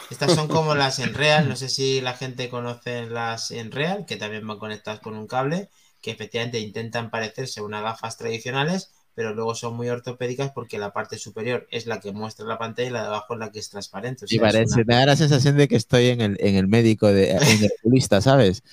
[0.10, 4.06] Estas son como las en real, no sé si la gente conoce las en real,
[4.08, 5.70] que también van conectadas con un cable,
[6.02, 10.92] que efectivamente intentan parecerse a unas gafas tradicionales, pero luego son muy ortopédicas porque la
[10.94, 13.60] parte superior es la que muestra la pantalla y la de abajo es la que
[13.60, 14.26] es transparente.
[14.26, 16.38] O Sí, sea, es parece, una- me da la sensación de que estoy en el,
[16.40, 18.64] en el médico, de, en el oculista, ¿sabes?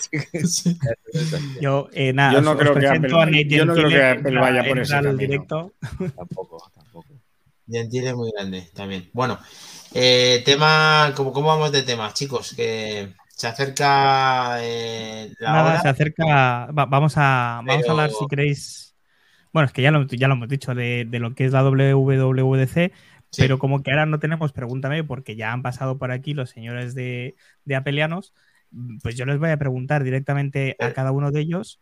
[0.00, 0.78] Sí.
[1.60, 3.88] Yo, eh, nada, Yo no os- os creo que Apple- a Nate yo no creo
[3.88, 5.14] que Apple vaya por ese camino.
[5.14, 5.72] directo.
[6.16, 7.08] Tampoco, tampoco.
[7.68, 9.08] Gentile muy grande también.
[9.12, 9.38] Bueno,
[9.94, 12.52] eh, tema, ¿cómo, ¿cómo vamos de temas, chicos?
[12.54, 15.82] Que se acerca eh, la Nada, hora.
[15.82, 16.24] se acerca.
[16.66, 18.83] va- vamos a, vamos Pero- a hablar, si queréis.
[19.54, 21.62] Bueno, es que ya lo, ya lo hemos dicho de, de lo que es la
[21.62, 22.92] WWDC,
[23.30, 23.42] Sí.
[23.42, 26.94] pero como que ahora no tenemos Pregúntame, porque ya han pasado por aquí los señores
[26.94, 28.32] de, de Apelianos,
[29.02, 30.92] pues yo les voy a preguntar directamente a Eh.
[30.92, 31.80] cada uno de ellos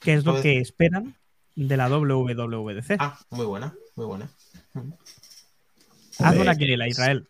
[0.00, 1.14] qué es lo Pues- que esperan
[1.56, 2.96] de la WWDC.
[2.98, 4.30] Ah, muy buena, muy buena.
[4.74, 6.56] hazme una Joder.
[6.58, 7.28] quiniela, Israel.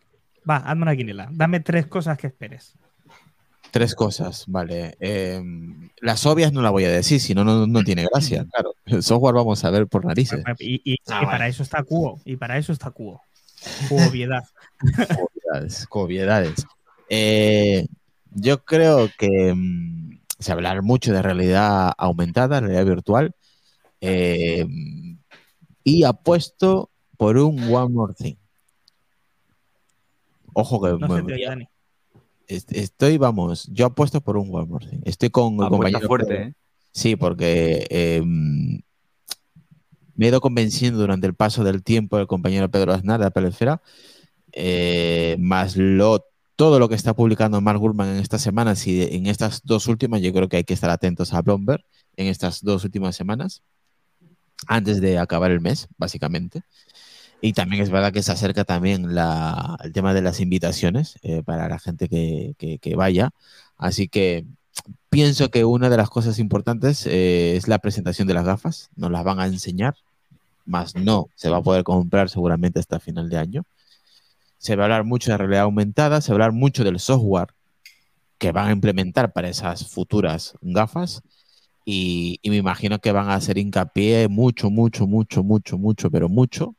[0.49, 1.29] Va, hazme una quiniela.
[1.33, 2.75] Dame tres cosas que esperes.
[3.73, 4.97] Tres cosas, vale.
[5.01, 5.43] Eh,
[6.01, 8.47] las obvias no las voy a decir, si no, no, no tiene gracia.
[8.53, 10.45] Claro, el software vamos a ver por narices.
[10.61, 11.27] Y, y- Ah, y vale.
[11.27, 12.21] para eso está Cuo.
[12.25, 13.21] Y para eso está Cuo.
[13.89, 14.45] Cuo obviedad.
[15.19, 16.67] Obviedades, obviedades.
[17.09, 17.87] Eh,
[18.31, 23.35] yo creo que mm, se hablar mucho de realidad aumentada, realidad virtual.
[24.01, 24.67] eh,
[25.85, 28.35] y apuesto por un One More Thing.
[30.55, 31.69] Ojo que No me-
[32.47, 35.01] estoy, vamos, yo apuesto por un Thing.
[35.05, 36.43] Estoy con el compañero fuerte.
[36.43, 36.55] ¿eh?
[36.93, 42.93] Sí, porque eh, me he ido convenciendo durante el paso del tiempo el compañero Pedro
[42.93, 43.83] Aznar de Apple Esfera,
[44.53, 49.27] eh, más lo, todo lo que está publicando Mark Gurman en estas semanas y en
[49.27, 51.85] estas dos últimas, yo creo que hay que estar atentos a Bloomberg
[52.17, 53.63] en estas dos últimas semanas,
[54.67, 56.63] antes de acabar el mes, básicamente.
[57.43, 61.43] Y también es verdad que se acerca también la- el tema de las invitaciones eh,
[61.45, 63.31] para la gente que, que- vaya.
[63.79, 64.47] Así que
[65.11, 68.91] pienso que una de las cosas importantes eh, es la presentación de las gafas.
[68.97, 69.97] Nos las van a enseñar,
[70.67, 73.65] más no se va a poder comprar seguramente hasta final de año.
[74.59, 77.49] Se va a hablar mucho de realidad aumentada, se va a hablar mucho del software
[78.39, 81.23] que van a implementar para esas futuras gafas.
[81.85, 86.29] Y, y me imagino que van a hacer hincapié mucho, mucho, mucho, mucho, mucho, pero
[86.29, 86.77] mucho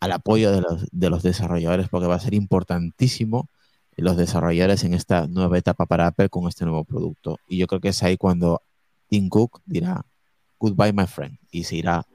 [0.00, 3.48] al apoyo de los, de los desarrolladores, porque va a ser importantísimo
[3.96, 7.38] los desarrolladores en esta nueva etapa para Apple con este nuevo producto.
[7.48, 8.62] Y yo creo que es ahí cuando
[9.08, 10.04] Tim Cook dirá,
[10.58, 12.06] goodbye my friend, y se irá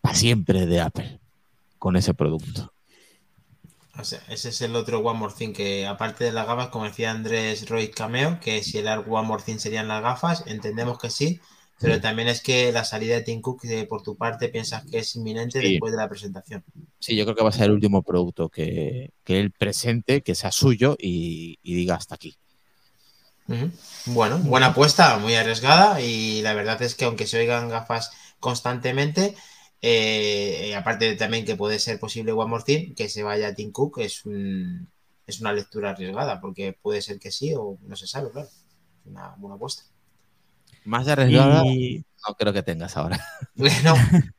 [0.00, 1.20] para siempre de Apple
[1.78, 2.72] con ese producto.
[4.28, 7.68] Ese es el otro One More Thing que, aparte de las gafas, como decía Andrés
[7.68, 11.40] Roy Cameo, que si el One More Thing serían las gafas, entendemos que sí,
[11.80, 12.00] pero Sí.
[12.00, 15.14] también es que la salida de Tim Cook, eh, por tu parte, piensas que es
[15.16, 15.70] inminente Sí.
[15.72, 16.64] después de la presentación.
[16.98, 20.34] Sí, yo creo que va a ser el último producto que, que él presente, que
[20.34, 22.36] sea suyo y, y diga hasta aquí.
[24.04, 28.10] Bueno, buena apuesta, muy arriesgada y la verdad es que aunque se oigan gafas
[28.40, 29.34] constantemente,
[29.80, 33.72] eh, aparte de también que puede ser posible One More Thing, que se vaya Tim
[33.72, 34.90] Cook es, un,
[35.26, 38.48] es una lectura arriesgada, porque puede ser que sí o no se sabe, claro.
[39.06, 39.84] Una buena apuesta.
[40.84, 43.20] Más de arriesgada Y, no creo que tengas ahora.
[43.54, 43.94] Bueno,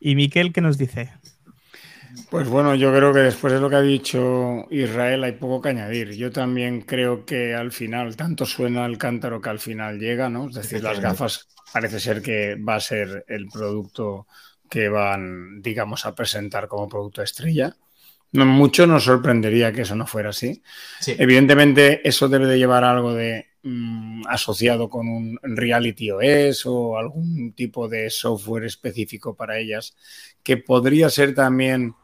[0.00, 1.12] y Miquel, ¿qué nos dice?
[2.30, 5.70] Pues bueno, yo creo que después de lo que ha dicho Israel hay poco que
[5.70, 6.12] añadir.
[6.12, 10.48] Yo también creo que al final, tanto suena el cántaro que al final llega, ¿no?
[10.48, 14.26] Es decir, las gafas parece ser que va a ser el producto
[14.68, 17.74] que van, digamos, a presentar como producto estrella.
[18.32, 20.62] No, mucho nos sorprendería que eso no fuera así.
[21.00, 21.16] sí.
[21.18, 27.52] Evidentemente, eso debe de llevar algo de mm, asociado con un Reality OS o algún
[27.52, 29.96] tipo de software específico para ellas,
[30.42, 31.94] que podría ser también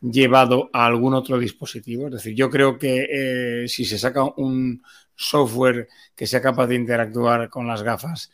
[0.00, 2.06] llevado a algún otro dispositivo.
[2.06, 4.82] Es decir, yo creo que eh, si se saca un
[5.14, 8.30] software que sea capaz de interactuar con las gafas,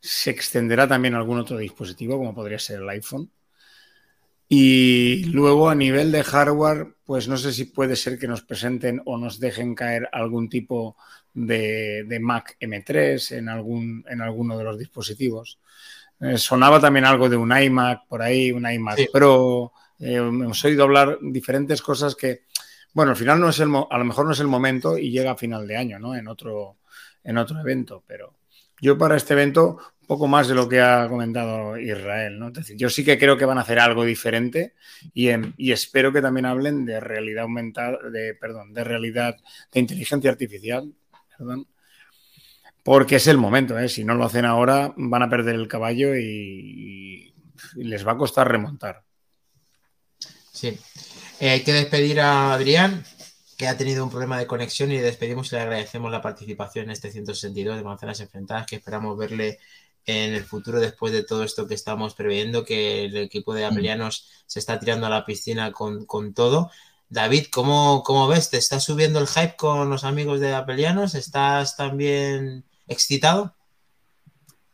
[0.00, 3.30] se extenderá también a algún otro dispositivo, como podría ser el iPhone.
[4.54, 9.00] Y luego a nivel de hardware, pues no sé si puede ser que nos presenten
[9.06, 10.98] o nos dejen caer algún tipo
[11.32, 15.58] de, de Mac M3 en, algún, en alguno de los dispositivos.
[16.20, 19.08] Eh, sonaba también algo de un iMac por ahí, un iMac Sí.
[19.10, 19.72] Pro.
[19.98, 22.42] Eh, hemos oído hablar diferentes cosas que,
[22.92, 25.30] bueno, al final no es el, a lo mejor no es el momento y llega
[25.30, 26.14] a final de año, ¿no?
[26.14, 26.76] En otro,
[27.24, 28.34] en otro evento, pero
[28.82, 29.78] yo para este evento
[30.12, 32.48] poco más de lo que ha comentado Israel, ¿no?
[32.48, 34.74] Es yo sí que creo que van a hacer algo diferente
[35.14, 35.30] y,
[35.72, 39.36] espero que también hablen de realidad aumentada, de, perdón, de realidad,
[39.72, 40.92] de inteligencia artificial,
[41.38, 41.66] perdón,
[42.82, 43.88] porque es el momento, ¿eh?
[43.88, 47.32] Si no lo hacen ahora, van a perder el caballo y,
[47.76, 49.04] y les va a costar remontar.
[50.52, 50.78] Sí.
[51.40, 53.02] Eh, hay que despedir a Adrián,
[53.56, 56.84] que ha tenido un problema de conexión y le despedimos y le agradecemos la participación
[56.84, 59.58] en este 162 de Manzanas Enfrentadas, que esperamos verle
[60.06, 64.28] en el futuro después de todo esto que estamos previendo, que el equipo de Apelianos
[64.46, 66.70] se está tirando a la piscina con, con todo.
[67.08, 68.50] David, ¿cómo, ¿cómo, ves?
[68.50, 71.14] ¿Te está subiendo el hype con los amigos de Apelianos?
[71.14, 73.54] ¿Estás también excitado?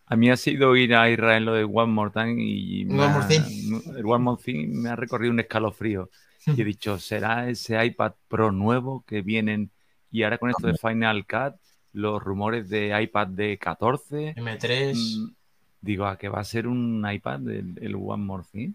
[0.07, 3.27] A mí ha sido ir a Israel lo de One More Time y One More
[3.27, 3.83] Thing.
[3.97, 6.11] el One More Thing me ha recorrido un escalofrío.
[6.47, 9.71] Y he dicho, ¿será ese iPad Pro nuevo que vienen?
[10.11, 11.57] Y ahora con esto de Final Cut,
[11.99, 14.35] los rumores de iPad de 14.
[14.37, 14.95] M3.
[14.95, 15.35] mm,
[15.81, 18.73] Digo, ¿a qué va a ser un iPad el, el One More Thing?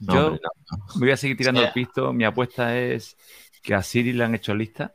[0.00, 0.84] No, Yo hombre, no, no.
[0.94, 2.12] me voy a seguir tirando el pisto.
[2.12, 3.16] Mi apuesta es
[3.62, 4.94] que a Siri le han hecho lista,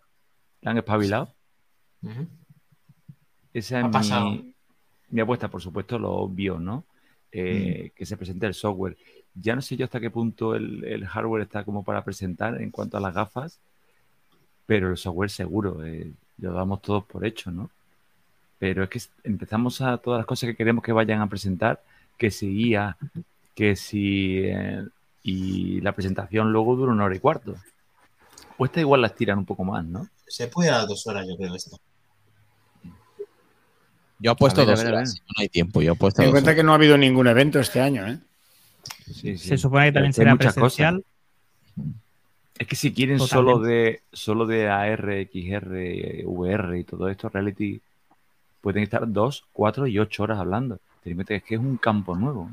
[0.61, 1.33] le han espabilado.
[3.53, 4.29] Esa Ha es pasado.
[4.31, 4.53] mi,
[5.09, 6.85] mi apuesta, por supuesto, lo obvio, ¿no?
[7.31, 8.97] Eh, Que se presente el software.
[9.33, 12.71] Ya no sé yo hasta qué punto el, el hardware está como para presentar en
[12.71, 13.59] cuanto a las gafas,
[14.65, 17.69] pero el software seguro, eh, lo damos todos por hecho, ¿no?
[18.59, 21.83] Pero es que empezamos a todas las cosas que queremos que vayan a presentar,
[22.17, 22.97] que si IA,
[23.53, 24.39] que si...
[24.45, 24.83] eh,
[25.23, 27.55] y la presentación luego dura una hora y cuarto.
[28.57, 30.07] O esta igual las tiran un poco más, ¿no?
[30.27, 31.77] Se puede a dos horas, yo creo, esto.
[34.19, 35.13] Yo apuesto A ver, a dos ver, a horas.
[35.13, 35.23] ver.
[35.27, 35.81] No hay tiempo.
[35.81, 36.55] Yo apuesto Ten en dos cuenta horas.
[36.55, 38.19] que no ha habido ningún evento este año, ¿eh?
[39.05, 39.49] Sí, sí.
[39.49, 40.95] Se supone que también será muchas cosas.
[42.57, 43.51] Es que si quieren Totalmente.
[43.53, 47.81] solo de solo de AR, XR, VR y todo esto, Reality,
[48.61, 50.79] pueden estar dos, cuatro y ocho horas hablando.
[51.03, 52.49] Es que es un campo nuevo.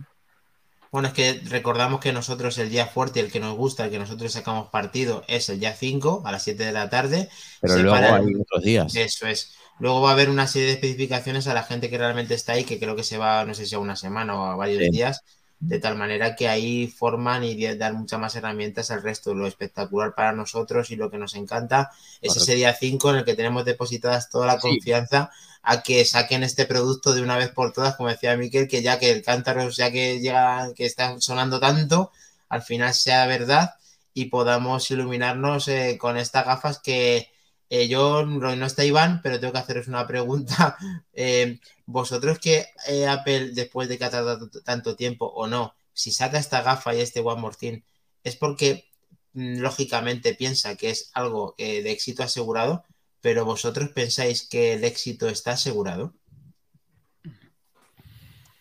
[0.90, 3.98] Bueno, es que recordamos que nosotros el día fuerte, el que nos gusta, el que
[3.98, 7.30] nosotros sacamos partido, es el día 5 a las 7 de la tarde.
[7.62, 8.94] Pero Se luego para- hay otros días.
[8.94, 9.54] Eso es.
[9.78, 12.64] Luego va a haber una serie de especificaciones a la gente que realmente está ahí,
[12.64, 14.90] que creo que se va, no sé si a una semana o a varios Sí.
[14.90, 15.22] días,
[15.68, 19.34] de tal manera que ahí forman y dan muchas más herramientas al resto.
[19.34, 21.90] Lo espectacular para nosotros y lo que nos encanta
[22.20, 24.60] es ese día 5 en el que tenemos depositadas toda la Sí.
[24.60, 25.30] confianza
[25.62, 28.98] a que saquen este producto de una vez por todas, como decía Miquel, que ya
[28.98, 32.10] que el cántaro, ya que llega, que está sonando tanto,
[32.48, 33.70] al final sea verdad
[34.14, 37.30] y podamos iluminarnos eh, con estas gafas que
[37.70, 40.76] eh, yo no no está Iván, pero tengo que haceros una pregunta.
[41.14, 41.60] Eh,
[41.92, 46.38] vosotros que eh, Apple, después de que ha tardado tanto tiempo o no, si saca
[46.38, 47.80] esta gafa y este One More Thing,
[48.24, 48.86] es porque
[49.34, 52.84] mm, lógicamente piensa que es algo eh, de éxito asegurado,
[53.20, 56.14] pero vosotros pensáis que el éxito está asegurado.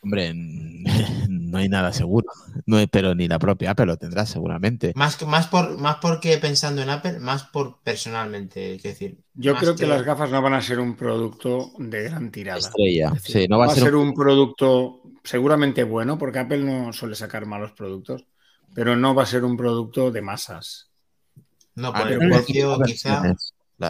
[0.01, 0.33] Hombre,
[1.29, 2.27] no hay nada seguro.
[2.65, 4.93] No pero ni la propia Apple lo tendrá seguramente.
[4.95, 9.17] Más, que- más, por, más porque pensando en Apple, más por personalmente, es decir.
[9.33, 12.59] Yo creo que las gafas no van a ser un producto de gran tirada.
[12.59, 13.07] Estrella.
[13.07, 16.91] Es decir, Sí, no va, a ser, un- un producto seguramente bueno, porque Apple no
[16.93, 18.25] suele sacar malos productos,
[18.73, 20.89] pero no va a ser un producto de masas.
[21.75, 23.23] No, Ah, por el precio, quizá.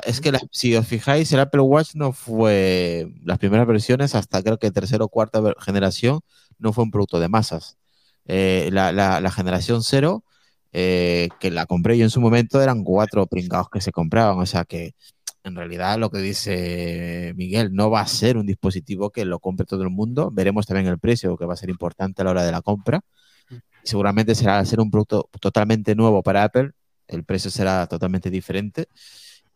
[0.06, 4.42] es que la- si os fijáis, el Apple Watch no fue las primeras versiones hasta
[4.44, 6.22] creo que tercera o cuarta generación
[6.60, 7.78] no fue un producto de masas.
[8.34, 10.24] Eh, la, la- la generación cero,
[10.74, 14.40] eh, que la compré yo en su momento, eran cuatro pringados que se compraban.
[14.40, 14.94] O sea que
[15.44, 19.66] en realidad lo que dice Miguel no va a ser un dispositivo que lo compre
[19.66, 20.32] todo el mundo.
[20.32, 23.02] Veremos también el precio, que va a ser importante a la hora de la compra.
[23.84, 26.72] Seguramente será al ser un producto totalmente nuevo para Apple,
[27.08, 28.88] el precio será totalmente diferente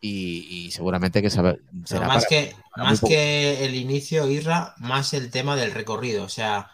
[0.02, 5.14] y, y seguramente que será más para- que, para más que el inicio, Irra, más
[5.14, 6.24] el tema del recorrido.
[6.26, 6.72] O sea,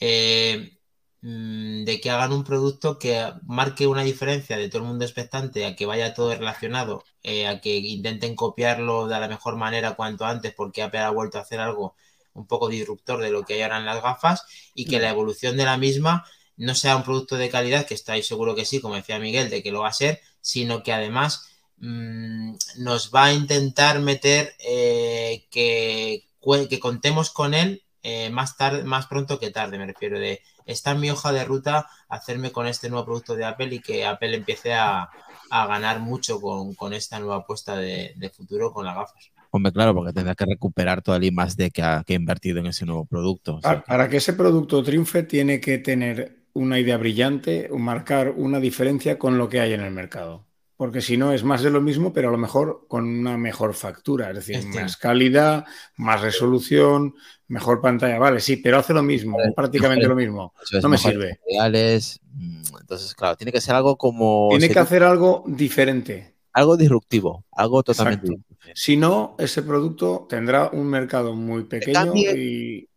[0.00, 0.75] eh, mm,
[1.22, 5.74] de que hagan un producto que marque una diferencia de todo el mundo expectante a
[5.74, 10.54] que vaya todo relacionado, eh, a que intenten copiarlo de la mejor manera cuanto antes,
[10.54, 11.96] porque Apple ha vuelto a hacer algo
[12.34, 14.44] un poco disruptor de lo que hay ahora en las gafas
[14.74, 16.24] y que la evolución de la misma
[16.56, 19.62] no sea un producto de calidad, que estáis seguro que sí, como decía Miguel, de
[19.62, 21.48] que lo va a ser, sino que además
[21.78, 26.24] mm, nos va a intentar meter eh, que,
[26.68, 30.92] que contemos con él eh, más tarde, más pronto que tarde, me refiero de está
[30.92, 34.36] en mi hoja de ruta hacerme con este nuevo producto de Apple y que Apple
[34.36, 35.08] empiece a,
[35.50, 39.30] a ganar mucho con, con esta nueva apuesta de, de futuro con las gafas.
[39.50, 42.58] Hombre, claro, porque tendrá que recuperar todo el más D que ha, que ha invertido
[42.58, 43.56] en ese nuevo producto.
[43.56, 47.78] O sea, Para, para que ese producto triunfe, tiene que tener una idea brillante, o
[47.78, 50.46] marcar una diferencia con lo que hay en el mercado.
[50.76, 53.72] Porque si no, es más de lo mismo, pero a lo mejor con una mejor
[53.74, 54.80] factura, es decir, Este.
[54.80, 55.64] más calidad,
[55.96, 57.14] más resolución,
[57.48, 58.18] mejor pantalla.
[58.18, 60.52] Vale, sí, pero hace lo mismo, Mejores- prácticamente lo mismo.
[60.72, 61.38] es no me sirve.
[61.40, 62.20] materiales.
[62.32, 64.48] Mm, Entonces, claro, tiene que ser algo como.
[64.50, 66.34] Tiene que hacer algo diferente.
[66.52, 68.44] Algo disruptivo, algo totalmente Exacto.
[68.48, 68.80] diferente.
[68.80, 72.88] Si no, ese producto tendrá un mercado muy pequeño cambie- y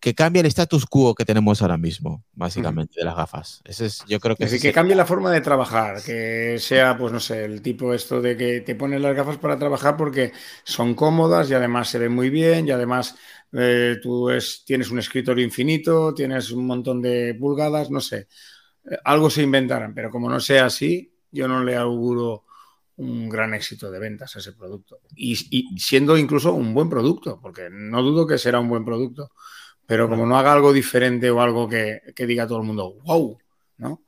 [0.00, 3.60] que cambie el status quo que tenemos ahora mismo, básicamente, de las gafas.
[3.64, 6.96] Ese es, yo creo que Es decir, que cambie la forma de trabajar, que sea,
[6.96, 10.32] pues no sé, el tipo esto de que te pones las gafas para trabajar porque
[10.64, 13.16] son cómodas y además se ven muy bien y además
[13.52, 18.28] eh, tú es- tienes un escritorio infinito, tienes un montón de pulgadas, no sé.
[18.90, 22.44] Eh, algo se inventarán, pero como no sea así, yo no le auguro
[22.96, 25.00] un gran éxito de ventas a ese producto.
[25.16, 29.30] Y, y siendo incluso un buen producto, porque no dudo que será un buen producto,
[29.88, 33.38] pero como no haga algo diferente o algo que, que diga todo el mundo, wow,
[33.78, 34.02] ¿no?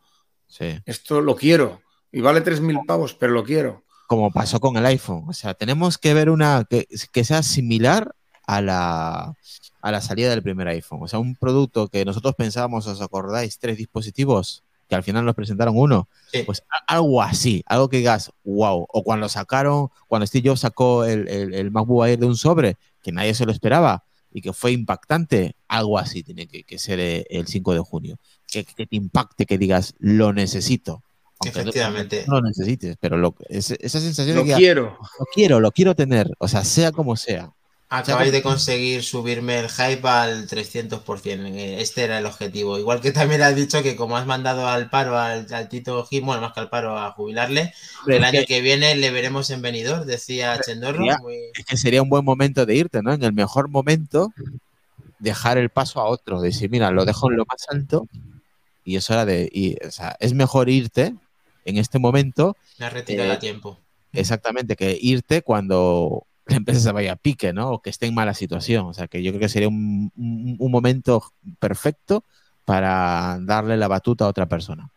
[0.47, 0.79] Sí.
[0.85, 1.81] Esto lo quiero.
[2.13, 3.83] Y vale 3.000 pavos, pero lo quiero.
[4.07, 5.25] Como pasó con el iPhone.
[5.27, 8.15] O sea, tenemos que ver una que, que sea similar
[8.47, 9.35] a la,
[9.81, 10.99] a la salida del primer iPhone.
[11.01, 13.59] O sea, un producto que nosotros pensábamos, ¿os acordáis?
[13.59, 16.11] Tres dispositivos, que al final nos presentaron uno.
[16.31, 16.43] Sí.
[16.43, 18.87] Pues algo así, algo que digas, wow.
[18.87, 22.77] O cuando sacaron, cuando Steve Jobs sacó el, el, el MacBook Air de un sobre,
[23.03, 27.01] que nadie se lo esperaba y que fue impactante, algo así tiene que, que ser
[27.01, 28.17] eh, el 5 de junio.
[28.51, 31.03] Que, que te impacte, que digas, lo necesito.
[31.41, 32.25] Aunque no- Efectivamente.
[32.27, 34.99] No lo necesites, pero lo- esa sensación Lo de que quiero.
[35.19, 37.53] lo quiero, lo quiero tener, o sea, sea como sea.
[37.93, 41.45] Acabáis de conseguir subirme el hype al 300%.
[41.47, 42.79] eh, Este era el objetivo.
[42.79, 46.23] Igual que también has dicho que como has mandado al paro al, al Tito Gil,
[46.23, 47.73] bueno, más que al paro a jubilarle,
[48.07, 51.05] el año que viene le veremos en venidor, decía Chendorro.
[51.21, 53.13] Muy- Es que sería un buen momento de irte, ¿no?
[53.13, 54.33] En el mejor momento,
[55.19, 58.07] dejar el paso a otro, decir, mira, lo dejo en lo más alto
[58.85, 59.79] y es hora de ir.
[59.87, 61.15] O sea, es mejor irte
[61.65, 63.79] en este momento, Me ha retirado Eh, a tiempo.
[64.13, 67.71] exactamente, que irte cuando la empresa se vaya a pique, ¿no?
[67.71, 68.87] O que esté en mala situación.
[68.87, 70.11] O sea, que yo creo que sería un,
[70.59, 72.25] momento perfecto
[72.65, 74.91] para darle la batuta a otra persona.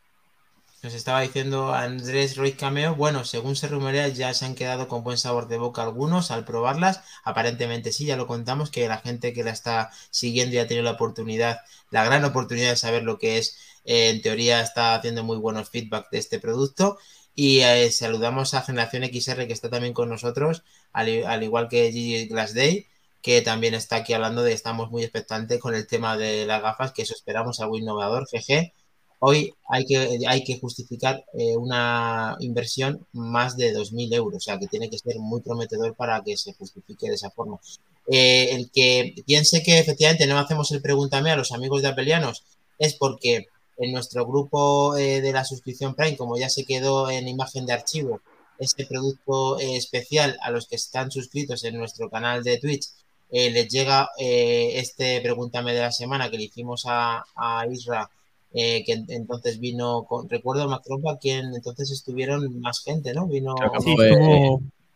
[0.81, 5.01] Nos estaba diciendo Andrés Ruiz Cameo, bueno, según se rumorea ya se han quedado con
[5.03, 9.31] buen sabor de boca algunos al probarlas, aparentemente sí, ya lo contamos, que la gente
[9.31, 11.59] que la está siguiendo ya ha tenido la oportunidad,
[11.89, 15.69] la gran oportunidad de saber lo que es, eh, en teoría está haciendo muy buenos
[15.69, 16.97] feedback de este producto
[17.35, 22.27] y eh, saludamos a Generación XR que está también con nosotros, al, igual que Gigi
[22.27, 22.87] Glassday,
[23.21, 26.91] que también está aquí hablando de estamos muy expectantes con el tema de las gafas,
[26.91, 28.73] que eso esperamos, algo innovador, jeje.
[29.19, 34.59] Hoy hay que, hay que justificar eh, una inversión más de 2.000 euros, o sea
[34.59, 37.59] que tiene que ser muy prometedor para que se justifique de esa forma.
[38.07, 42.43] Eh, el que piense que efectivamente no hacemos el pregúntame a los amigos de Apelianos
[42.77, 43.47] es porque
[43.77, 47.73] en nuestro grupo eh, de la suscripción Prime, como ya se quedó en imagen de
[47.73, 48.21] archivo,
[48.59, 52.85] este producto eh, especial a los que están suscritos en nuestro canal de Twitch,
[53.31, 58.09] eh, les llega eh, este pregúntame de la semana que le hicimos a, a Isra
[58.53, 63.25] eh, que en- entonces vino con, recuerdo Macropa, quien entonces estuvieron más gente, ¿no?
[63.27, 63.95] Vino Sí,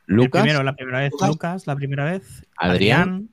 [0.06, 1.30] Lucas, primero, la primera vez Lucas.
[1.30, 3.02] Lucas, la primera vez Adrián.
[3.02, 3.30] Adrián,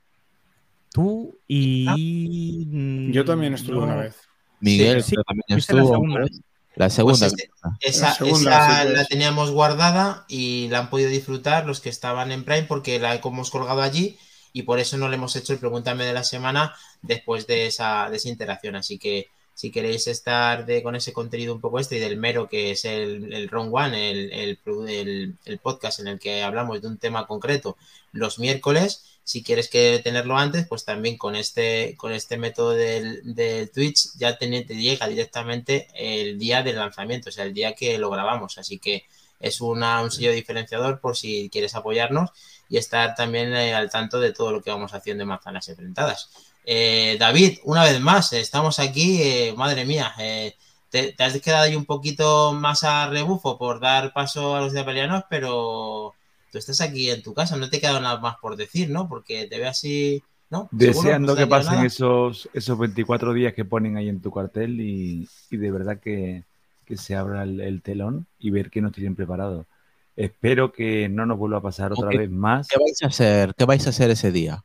[0.91, 4.17] tú y mm, Yo también estuve una vez.
[4.65, 5.89] Miguel Sí, también la estuvo.
[5.89, 6.21] segunda.
[6.21, 6.27] ¿no?
[6.77, 7.19] La segunda.
[7.29, 7.51] Pues este-
[7.81, 8.97] esa, La segunda, esa sí, pues.
[8.99, 13.15] la teníamos guardada y la han podido disfrutar los que estaban en Prime porque la
[13.15, 14.19] hemos colgado allí
[14.53, 18.09] y por eso no le hemos hecho el pregúntame de la semana después de esa,
[18.11, 18.75] de esa interacción.
[18.77, 22.49] Así que si queréis estar de, con ese contenido un poco este y del mero
[22.49, 24.59] que es el, el Wrong One, el, el,
[24.89, 27.77] el- el podcast en el que hablamos de un tema concreto
[28.11, 33.35] los miércoles, si quieres que tenerlo antes, pues también con este, con este método del,
[33.35, 37.99] del Twitch ya te, llega directamente el día del lanzamiento, o sea, el día que
[37.99, 38.59] lo grabamos.
[38.59, 39.07] Así que
[39.41, 42.31] es una, un sello diferenciador por si quieres apoyarnos
[42.69, 46.31] y estar también eh, al tanto de todo lo que vamos haciendo en Manzanas Enfrentadas.
[46.67, 50.57] Eh, David, una vez más, estamos aquí, eh, madre mía, eh,
[50.91, 54.73] te, te has quedado ahí un poquito más a rebufo por dar paso a los
[54.73, 56.15] de Apelianos, pero
[56.55, 59.09] tú estás aquí en tu casa, no te queda nada más por decir, ¿no?
[59.09, 60.71] Porque te veo así, ¿no?
[60.79, 61.11] ¿Seguro?
[61.11, 61.87] Deseando ¿No te que pasen nada?
[61.87, 66.45] esos, esos 24 días que ponen ahí en tu cartel y, y de verdad que,
[66.85, 69.67] que se abra el, el telón y ver qué nos tienen preparado.
[70.15, 72.69] Espero que no nos vuelva a pasar otra vez más.
[72.69, 73.53] ¿Qué vais a hacer?
[73.57, 74.63] ¿Qué vais a hacer ese día?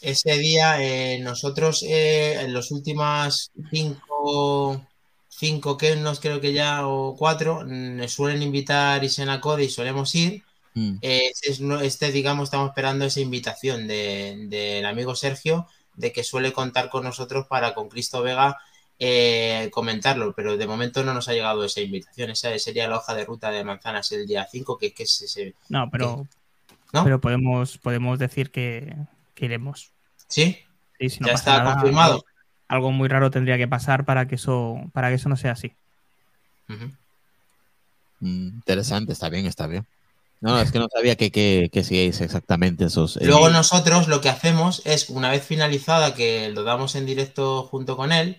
[0.00, 4.86] Ese día eh, nosotros eh, en los últimos cinco,
[5.28, 9.10] cinco que nos creo que ya o cuatro mm, nos suelen invitar y
[9.40, 10.45] Code y solemos ir.
[10.76, 10.98] Mm.
[11.00, 16.52] Eh, este, este, digamos, estamos esperando esa invitación de- del amigo Sergio de que suele
[16.52, 18.58] contar con nosotros para con Cristo Vega
[18.98, 22.30] eh, comentarlo, pero de momento no nos ha llegado esa invitación.
[22.30, 25.54] Esa sería la hoja de ruta de manzanas el día 5, que, que es ese.
[25.70, 26.26] No, pero,
[26.92, 27.04] ¿No?
[27.04, 28.94] pero podemos, podemos decir que,
[29.34, 29.92] que iremos.
[30.28, 30.58] ¿Sí?
[30.98, 32.12] Sí, si no ya está nada, confirmado.
[32.14, 32.24] Algo,
[32.68, 35.72] algo muy raro tendría que pasar para que eso, para que eso no sea así.
[38.20, 39.86] Mm, interesante, está bien, está bien.
[40.40, 43.16] No, no, es que no sabía que, que, que sigáis exactamente esos.
[43.16, 47.62] eh, Luego nosotros lo que hacemos es, una vez finalizada, que lo damos en directo
[47.64, 48.38] junto con él,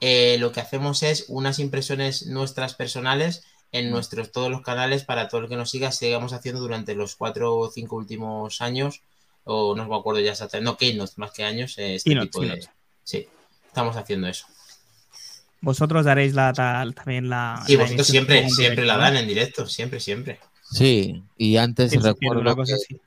[0.00, 5.28] eh, lo que hacemos es unas impresiones nuestras personales en nuestros todos los canales para
[5.28, 9.02] todo el que nos siga, sigamos haciendo durante los cuatro o cinco últimos años,
[9.44, 12.40] o no me acuerdo ya exactamente, no, Keynote, más que años, eh, este Keynote, tipo
[12.42, 12.48] de...
[12.48, 12.70] Keynote.
[13.04, 13.28] Sí,
[13.66, 14.46] estamos haciendo eso.
[15.60, 17.62] Vosotros daréis la, tal- también la.
[17.66, 19.20] Sí, la vosotros siempre, siempre la dan ¿no?
[19.20, 20.38] en directo, siempre, siempre.
[20.70, 23.00] Sí, y antes Sí, recuerdo que, así.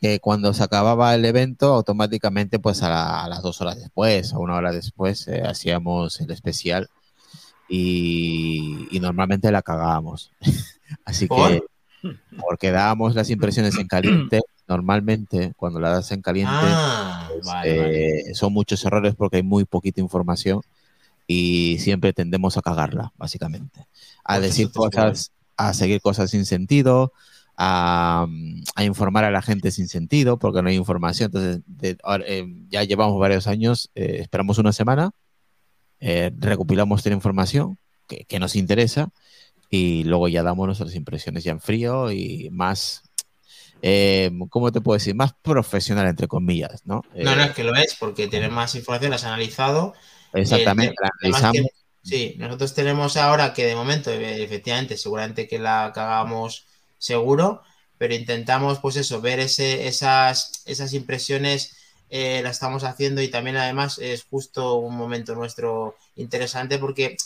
[0.00, 4.32] que cuando se acababa el evento, automáticamente, pues a, la- a las dos horas después,
[4.34, 6.90] o una hora después, eh, hacíamos el especial
[7.68, 10.34] y, y normalmente la cagábamos.
[11.04, 11.52] Así ¿Por?
[11.52, 11.60] que,
[12.36, 17.74] porque dábamos las impresiones en caliente, normalmente cuando la das en caliente, Ah, pues, vale,
[17.74, 18.02] vale.
[18.02, 20.62] eh, son muchos errores porque hay muy poquita información
[21.26, 23.86] y siempre tendemos a cagarla, básicamente.
[24.24, 27.12] A Pues decir cosas, a seguir cosas sin sentido,
[27.58, 28.26] a,
[28.76, 31.26] a informar a la gente sin sentido porque no hay información.
[31.28, 35.10] Entonces, de- ahora, eh, ya llevamos varios años, eh, esperamos una semana,
[36.00, 39.10] eh, recopilamos toda la información que, que nos interesa
[39.70, 43.02] y luego ya damos nuestras impresiones ya en frío y más,
[43.82, 45.14] eh, ¿cómo te puedo decir?
[45.14, 47.02] Más profesional, entre comillas, ¿no?
[47.16, 49.94] No, no, es que lo es, porque tenemos más información, las has analizado.
[50.32, 51.70] Exactamente, la analizamos.
[52.08, 56.66] Sí, nosotros tenemos ahora que de momento, eh, efectivamente, seguramente que la cagamos
[56.98, 57.62] seguro,
[57.98, 61.76] pero intentamos, pues eso, ver ese, esas, esas impresiones,
[62.10, 67.16] eh, las estamos haciendo y también además es justo un momento nuestro interesante porque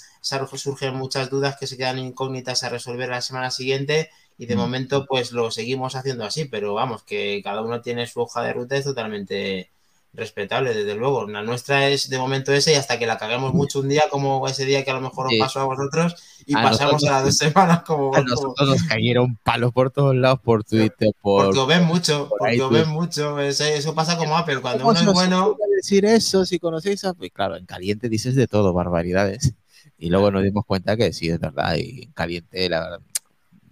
[0.57, 4.59] surgen muchas dudas que se quedan incógnitas a resolver la semana siguiente y de Mm.
[4.59, 8.53] momento pues lo seguimos haciendo así, pero vamos, que cada uno tiene su hoja de
[8.55, 9.71] ruta, es totalmente
[10.15, 11.27] respetable, desde luego.
[11.27, 14.47] La nuestra es de momento ese y hasta que la caguemos mucho un día, como
[14.47, 15.39] ese día que a lo mejor os Sí.
[15.39, 16.15] pasó a vosotros,
[16.45, 19.73] y A pasamos nosotros- a las dos semanas como, A como- nosotros nos cayeron palos
[19.73, 21.47] por todos lados, por Twitter, por...
[21.47, 23.41] porque os ven mucho, por porque os ven mucho.
[23.41, 27.15] Eso, pasa como Apple, cuando ¿Cómo uno es bueno, decir eso si conocéis a...
[27.15, 29.55] Pues claro, en caliente dices de todo, barbaridades.
[29.99, 31.75] Y luego nos dimos cuenta que sí, es verdad.
[31.77, 33.01] Y en caliente, la,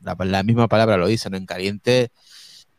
[0.03, 1.37] la, la misma palabra lo dice, ¿no?
[1.37, 2.11] En caliente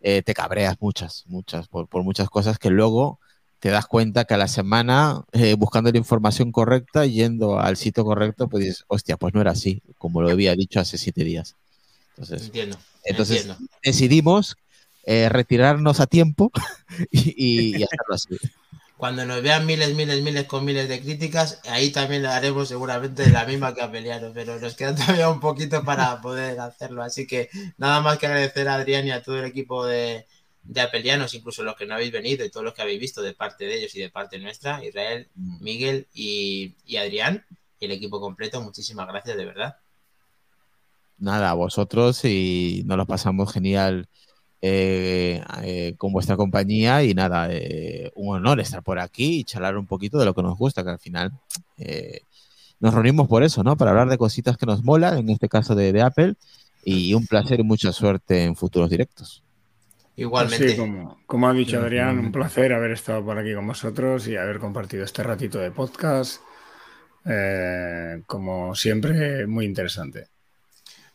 [0.01, 3.19] eh, te cabreas muchas, muchas, por, por muchas cosas que luego
[3.61, 8.03] te das cuenta que a la semana, eh, buscando la información correcta, yendo al sitio
[8.03, 11.55] correcto, pues dices, hostia, pues no era así, como lo había dicho hace siete días.
[12.09, 13.63] Entonces, entiendo, entonces entiendo.
[13.83, 14.57] decidimos
[15.05, 16.51] eh, retirarnos a tiempo
[17.11, 18.29] y, hacerlo así.
[18.97, 23.29] Cuando nos vean miles, miles, miles con miles de críticas, ahí también le haremos seguramente
[23.29, 27.03] la misma que a Peliano, pero nos queda todavía un poquito para poder hacerlo.
[27.03, 30.25] Así que nada más que agradecer a Adrián y a todo el equipo de,
[30.63, 33.33] de Apelianos, incluso los que no habéis venido y todos los que habéis visto de
[33.33, 37.45] parte de ellos y de parte nuestra, Israel, Miguel y, y Adrián,
[37.79, 38.61] y el equipo completo.
[38.61, 39.77] Muchísimas gracias, de verdad.
[41.17, 44.07] Nada, a vosotros y nos lo pasamos genial
[44.63, 49.75] eh, eh, con vuestra compañía y nada, eh, un honor estar por aquí y charlar
[49.75, 51.31] un poquito de lo que nos gusta, que al final
[52.79, 53.75] nos reunimos por eso, ¿no?
[53.75, 56.35] Para hablar de cositas que nos molan, en este caso de, de Apple,
[56.83, 59.43] y un placer y mucha suerte en futuros directos.
[60.15, 60.69] Igualmente.
[60.69, 64.35] Sí, como, como ha dicho Adrián, un placer haber estado por aquí con vosotros y
[64.35, 66.41] haber compartido este ratito de podcast.
[67.25, 70.27] Eh, como siempre, muy interesante.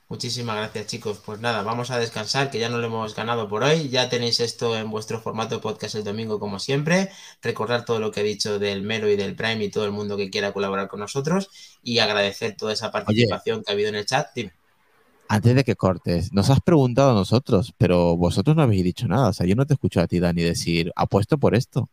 [0.09, 1.20] Muchísimas gracias, chicos.
[1.24, 3.89] Pues nada, vamos a descansar, que ya no lo hemos ganado por hoy.
[3.89, 7.10] Ya tenéis esto en vuestro formato podcast el domingo, como siempre.
[7.43, 10.16] Recordar todo lo que he dicho del Melo y del Prime y todo el mundo
[10.16, 11.51] que quiera colaborar con nosotros.
[11.82, 14.28] Y agradecer toda esa participación que ha habido en el chat.
[14.32, 14.52] Dime.
[15.28, 19.28] Antes de que cortes, nos has preguntado a nosotros, pero vosotros no habéis dicho nada.
[19.28, 21.90] O sea, yo no te escucho a ti, Dani, decir, apuesto por esto.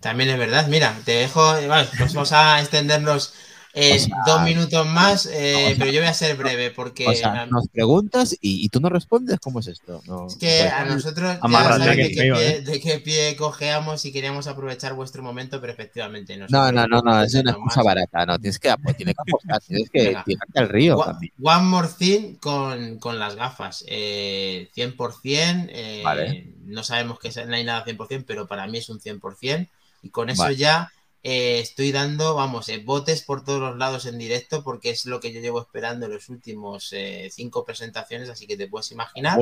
[0.00, 0.66] También es verdad.
[0.68, 1.54] Mira, te dejo.
[1.98, 3.34] Pues vamos a extendernos
[3.74, 6.70] eh, O sea, dos minutos más, eh, o sea, pero yo voy a ser breve
[6.70, 7.06] porque.
[7.08, 9.38] O sea, nos preguntas y, y tú no respondes.
[9.40, 10.02] ¿Cómo es esto?
[10.06, 11.38] No, Es que pues, a nosotros
[11.80, 12.60] ya que de qué, pie, ¿eh?
[12.62, 16.46] de qué pie cojeamos y queríamos aprovechar vuestro momento, pero efectivamente no.
[16.48, 18.26] No, no, no, no, es una excusa barata.
[18.26, 20.24] No, tienes que, ap- tienes que apostar, tienes que Venga.
[20.24, 21.32] tirarte al río One, también.
[21.42, 23.84] one more thing con, con las gafas.
[23.88, 25.68] Eh, 100%.
[25.70, 26.54] eh, Vale.
[26.64, 29.68] No sabemos que no hay nada 100%, pero para mí es un 100%.
[30.02, 30.56] Y con eso Vale.
[30.56, 30.90] ya
[31.22, 35.20] eh, estoy dando, vamos, eh, botes por todos los lados en directo, porque es lo
[35.20, 39.38] que yo llevo esperando en los últimos eh, cinco presentaciones, así que te puedes imaginar.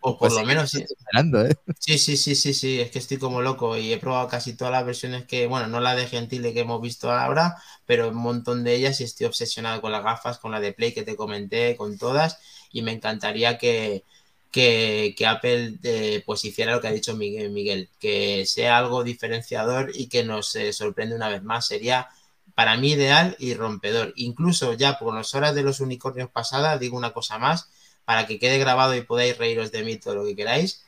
[0.00, 0.74] O por pues lo sí, menos.
[0.74, 1.56] esperando, ¿eh?
[1.78, 4.72] Sí, sí, sí, sí, sí, es que estoy como loco y he probado casi todas
[4.72, 7.56] las versiones que, bueno, no la de Gentile que hemos visto ahora,
[7.86, 10.92] pero un montón de ellas y estoy obsesionado con las gafas, con la de Play
[10.92, 12.38] que te comenté, con todas
[12.72, 14.04] y me encantaría que,
[14.50, 19.90] que, Apple eh, pues hiciera lo que ha dicho Miguel, Miguel, que sea algo diferenciador
[19.94, 21.66] y que nos eh, sorprende una vez más.
[21.66, 22.08] Sería
[22.54, 24.12] para mí ideal y rompedor.
[24.16, 27.68] Incluso ya por las horas de los unicornios pasadas, digo una cosa más,
[28.04, 30.84] para que quede grabado y podáis reíros de mí todo lo que queráis.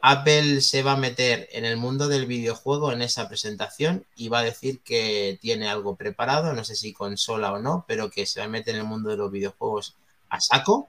[0.00, 4.40] Apple se va a meter en el mundo del videojuego en esa presentación y va
[4.40, 8.40] a decir que tiene algo preparado, no sé si consola o no, pero que se
[8.40, 9.96] va a meter en el mundo de los videojuegos
[10.28, 10.88] a saco.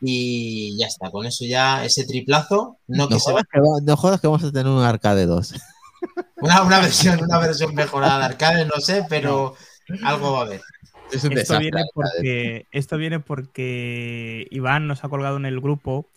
[0.00, 3.84] Y ya está, con eso ya ese triplazo, no, que No se va jodas que,
[3.84, 5.54] no jodas que vamos a tener un arcade 2.
[6.42, 9.54] una, una versión, una versión mejorada de arcade, no sé, pero
[10.02, 10.60] algo va a haber.
[11.12, 16.10] Es un Esto viene, porque, esto viene porque Iván nos ha colgado en el grupo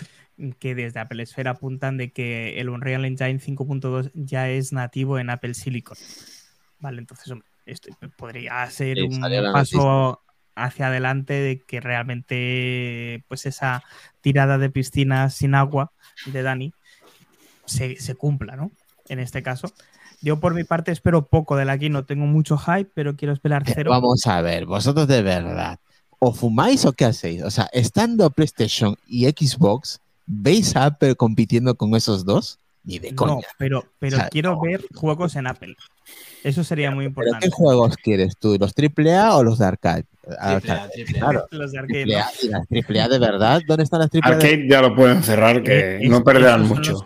[0.60, 5.30] que desde Apple Esfera apuntan de que el Unreal Engine 5.2 ya es nativo en
[5.30, 5.98] Apple Silicon.
[6.80, 10.22] Vale, entonces hombre, esto podría ser Sí, un paso
[10.64, 13.84] hacia adelante de que realmente pues esa
[14.22, 15.92] tirada de piscina sin agua
[16.26, 16.74] de Dani
[17.66, 18.72] se, se cumpla, ¿no?
[19.08, 19.72] En este caso.
[20.22, 23.34] Yo por mi parte espero poco de la aquí, no tengo mucho hype, pero quiero
[23.34, 23.92] esperar cero.
[23.92, 25.80] Vamos a ver, vosotros de verdad,
[26.20, 27.44] ¿o fumáis o qué hacéis?
[27.44, 32.60] O sea, estando PlayStation y Xbox, ¿veis a Apple compitiendo con esos dos?
[32.84, 33.36] Ni de coña.
[33.36, 35.76] No, pero, pero O sea, quiero ver juegos en Apple.
[36.44, 37.48] Eso sería muy ¿Pero importante.
[37.48, 38.58] qué juegos quieres tú?
[38.60, 40.04] ¿Los AAA o los de arcade?
[40.22, 40.80] Triple Arcade.
[40.80, 41.22] A, triple A.
[41.22, 42.30] Claro, Los de arcade, AAA.
[42.42, 43.62] ¿Y las AAA de verdad?
[43.68, 44.30] ¿Dónde están las AAA?
[44.30, 46.92] de- Arcade ya lo pueden cerrar, que Eh, no perderán mucho.
[46.94, 47.04] los-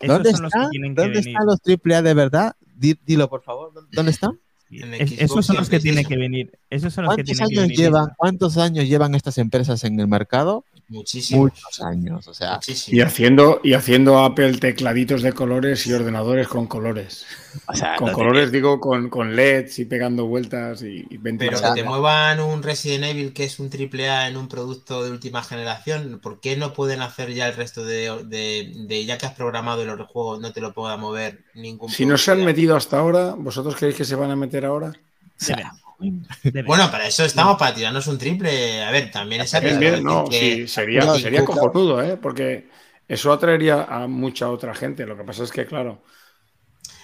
[0.00, 0.70] esos ¿Dónde son los que están?
[0.70, 1.28] tienen que ¿Dónde venir.
[1.28, 2.52] están los AAA de verdad?
[2.76, 3.72] Di- Dilo, por favor.
[3.92, 4.38] ¿Dónde están?
[4.70, 6.50] Es- esos son los que tienen que venir.
[6.68, 7.78] Esos son los que ¿Cuántos tienen que años venir.
[7.78, 8.08] llevan?
[8.16, 10.64] ¿Cuántos años llevan estas empresas en el mercado?
[10.94, 11.42] Muchísimo.
[11.42, 12.26] Muchos años.
[12.28, 12.96] O sea, Muchísimo.
[12.96, 17.26] Y haciendo, y haciendo Apple tecladitos de colores y ordenadores con colores.
[17.66, 21.18] o sea, Con no te- colores, digo, con, con LEDs y pegando vueltas y, y
[21.18, 25.04] Pero que te muevan un Resident Evil que es un triple A en un producto
[25.04, 29.18] de última generación, ¿por qué no pueden hacer ya el resto de, de- de- ya
[29.18, 32.38] que has programado el juego, no te lo pueda mover ningún Si no se han
[32.40, 32.44] ya?
[32.44, 34.88] metido hasta ahora, ¿vosotros creéis que se van a meter ahora?
[34.90, 35.70] o sea, Deben.
[36.66, 38.82] Bueno, para eso estamos, para tirarnos un triple.
[38.82, 42.16] A ver, también es Bien, no, que- sí, sería, Cuidado, sería cojonudo, ¿eh?
[42.16, 42.68] Porque
[43.08, 45.06] eso atraería a mucha otra gente.
[45.06, 46.02] Lo que pasa es que, claro,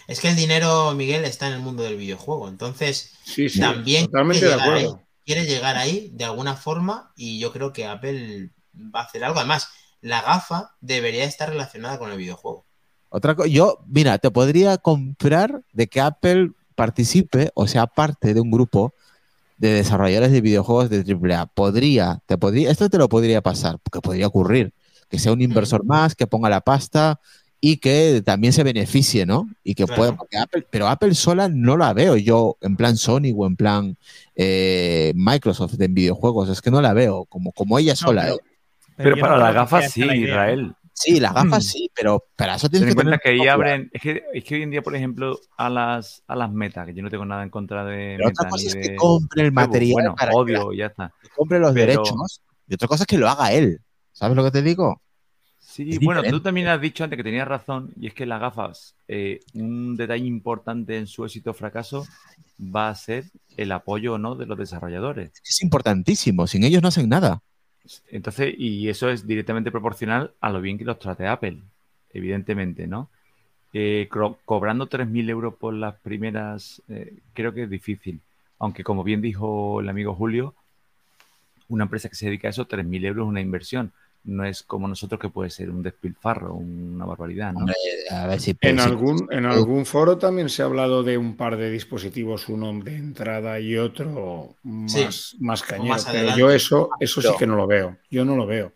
[0.07, 2.49] Es que el dinero, Miguel, está en el mundo del videojuego.
[2.49, 4.97] Entonces, sí, sí, también totalmente quiere de llegar, acuerdo.
[4.97, 9.25] ahí, quiere llegar ahí de alguna forma y yo creo que Apple va a hacer
[9.25, 9.39] algo.
[9.39, 9.69] Además,
[10.01, 12.67] la gafa debería estar relacionada con el videojuego.
[13.09, 18.40] Otra cosa, yo, mira, te podría comprar de que Apple participe o sea parte de
[18.40, 18.94] un grupo
[19.59, 21.47] de desarrolladores de videojuegos de AAA.
[21.47, 24.73] Podría, te podría, esto te lo podría pasar, porque podría ocurrir,
[25.11, 27.20] que sea un inversor más, que ponga la pasta
[27.61, 29.47] y que también se beneficie, ¿no?
[29.62, 29.98] Y que Claro.
[30.01, 33.57] pueda, porque Apple, pero Apple sola no la veo yo en plan Sony o en
[33.57, 33.97] plan
[34.35, 38.23] eh, Microsoft en videojuegos, es que no la veo como, como ella No, sola.
[38.23, 38.40] pero- ¿eh?
[38.97, 40.28] Pero, para no sí, la idea, ¿eh?
[40.55, 40.74] Israel.
[41.03, 41.69] Sí, las gafas Mm.
[41.69, 43.91] sí, pero para eso Ten tienes en que cuenta tener que ahí abren.
[43.93, 46.95] Es que, es que hoy en día, por ejemplo, a las, a las metas, que
[46.95, 49.43] yo no tengo nada en contra de Pero otra metas cosa es de que compre
[49.45, 50.33] el material Bueno, para
[50.71, 51.13] que ya está.
[51.35, 53.81] compre los pero- derechos y otra cosa es que lo haga él.
[54.13, 55.01] ¿Sabes lo que te digo?
[55.59, 58.41] Sí, Es bueno, tú también has dicho antes que tenías razón, y es que las
[58.41, 62.07] gafas, eh, un detalle importante en su éxito o fracaso
[62.61, 63.25] va a ser
[63.57, 65.31] el apoyo o no de los desarrolladores.
[65.45, 66.47] Es importantísimo.
[66.47, 67.41] Sin ellos no hacen nada.
[68.09, 71.59] Entonces, y eso es directamente proporcional a lo bien que los trate Apple,
[72.12, 73.11] evidentemente, ¿no?
[73.73, 78.21] Eh, cro- cobrando 3.000 euros por las primeras, eh, creo que es difícil.
[78.59, 80.55] Aunque, como bien dijo el amigo Julio,
[81.69, 83.93] una empresa que se dedica a eso, 3.000 euros es una inversión.
[84.25, 87.61] No es como nosotros que puede ser un despilfarro, una barbaridad, ¿no?
[87.61, 87.75] Hombre,
[88.11, 91.57] a ver si En algún, en algún foro también se ha hablado de un par
[91.57, 95.95] de dispositivos, uno de entrada y otro más, Sí, más cañero.
[95.95, 97.97] más pero yo eso, eso sí que no lo veo.
[98.11, 98.73] Yo no lo veo.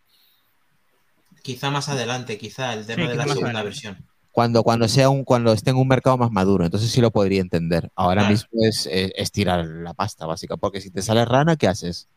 [1.42, 3.64] Quizá más adelante, quizá el tema Sí, de la segunda adelante.
[3.64, 4.08] versión.
[4.30, 7.40] cuando, cuando sea un, cuando esté en un mercado más maduro, entonces sí lo podría
[7.42, 7.90] entender.
[7.94, 8.32] Ahora Claro.
[8.32, 12.08] mismo es, es, es tirar la pasta, básica, porque si te sale rana, ¿qué haces?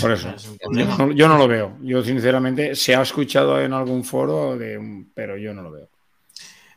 [0.00, 0.28] Por eso.
[0.30, 1.76] Es Yo no, yo no lo veo.
[1.82, 5.88] Yo, sinceramente, se ha escuchado en algún foro, de un- pero yo no lo veo.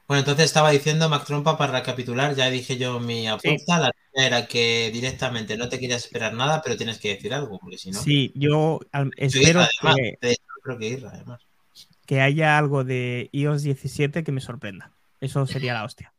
[0.08, 4.38] Bueno, entonces estaba diciendo Mac Trompa para recapitular, ya dije yo mi apuesta, la primera
[4.40, 7.92] era que directamente no te querías esperar nada, pero tienes que decir algo, porque si
[7.92, 8.00] no...
[8.00, 11.42] Sí, yo al- espero Irra, además, que, de hecho, creo que Irra, además.
[12.06, 14.92] que haya algo de iOS 17 que me sorprenda.
[15.22, 16.13] Eso sería la hostia.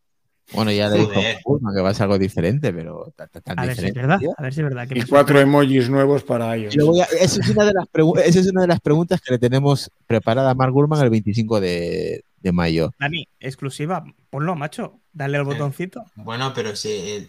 [0.52, 1.12] Bueno, ya le dijo.
[1.44, 3.94] Burma que va a ser algo diferente, pero tan, tan- tan A ver si es
[3.94, 4.34] diferente, verdad.
[4.38, 4.88] A ver si es verdad.
[4.88, 6.74] Que Y cuatro emojis nuevos para ellos.
[6.74, 9.90] Esa, es una de las pregu- esa es una de las preguntas que le tenemos
[10.06, 12.92] preparada a Mark Gurman el 25 de, de mayo.
[13.00, 15.00] Dani, exclusiva, ponlo, macho.
[15.12, 16.04] Dale al botoncito.
[16.16, 16.88] Bueno, pero sí...
[16.90, 17.26] eh,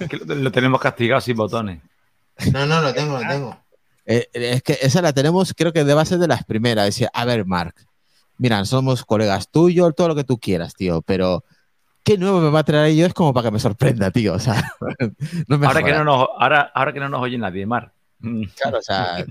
[0.00, 1.80] Es que lo, lo tenemos castigado sin botones.
[2.52, 3.58] No, no, lo tengo, lo tengo.
[4.04, 6.84] Eh, es que esa la tenemos, creo que debe ser de las primeras.
[6.86, 7.74] Decir, a ver, Mark,
[8.36, 11.44] mira, somos colegas tuyos, todo lo que tú quieras, tío, pero
[12.08, 14.32] ¿qué nuevo me va a traer ellos como para que me sorprenda, tío?
[14.32, 14.62] O sea,
[15.46, 17.92] no me Ahora que no, nos, ahora, ahora que no nos oye nadie, Mar.
[18.20, 18.44] Mm.
[18.60, 19.24] Claro, o sea, a-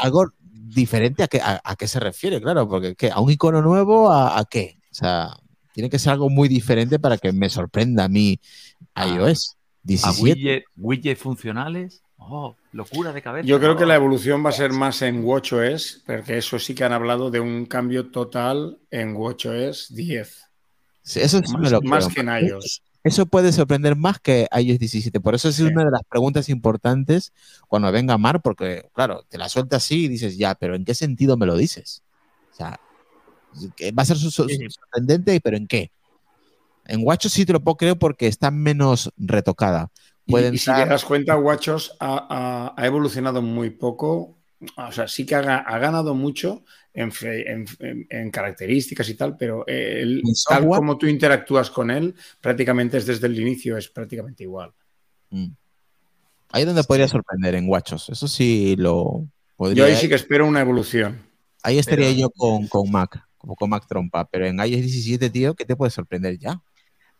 [0.00, 3.10] algo diferente a qué, a, a qué se refiere, claro, porque ¿qué?
[3.10, 4.78] a un icono nuevo, ¿a, a qué?
[4.90, 5.36] O sea,
[5.74, 8.40] tiene que ser algo muy diferente para que me sorprenda a mí
[8.96, 10.22] iOS ¿A 17.
[10.22, 12.02] widget, widgets funcionales?
[12.16, 13.46] Oh, locura de cabeza.
[13.46, 16.82] Yo creo que la evolución va a ser más en WatchOS, porque eso sí que
[16.82, 20.45] han hablado de un cambio total en WatchOS 10.
[21.06, 22.14] Sí, eso sí me Más, lo más creo.
[22.14, 22.82] que en iOS.
[23.04, 25.20] Eso puede sorprender más que iOS 17.
[25.20, 25.62] Por eso es Sí.
[25.62, 27.32] una de las preguntas importantes
[27.68, 30.94] cuando venga Mar, porque, claro, te la suelta así y dices, ya, pero ¿en qué
[30.94, 32.02] sentido me lo dices?
[32.52, 32.80] O sea,
[33.96, 34.66] va a ser su- su- Sí, sí.
[34.70, 35.92] sorprendente, pero ¿en qué?
[36.86, 39.90] En WatchOS sí te lo puedo creer porque está menos retocada.
[40.24, 41.38] Y, Pueden y si dar- te das cuenta, ha,
[42.00, 44.35] ha- ha evolucionado muy poco.
[44.76, 46.64] O sea, sí que ha, ga- ha ganado mucho
[46.94, 51.70] en, fe- en- en- en características y tal, pero el- En tal como tú interactúas
[51.70, 54.72] con él, prácticamente es desde el inicio, es prácticamente igual.
[55.30, 55.48] Mm.
[56.52, 58.10] Ahí es donde podría sorprender en WatchOS.
[58.10, 59.84] Eso sí lo Yo podría.
[59.84, 61.20] ahí sí que espero una evolución.
[61.62, 64.24] Ahí estaría Pero- yo con, con Mac, como con Mac Trompa.
[64.30, 66.62] Pero en iOS 17, tío, ¿qué te puede sorprender ya?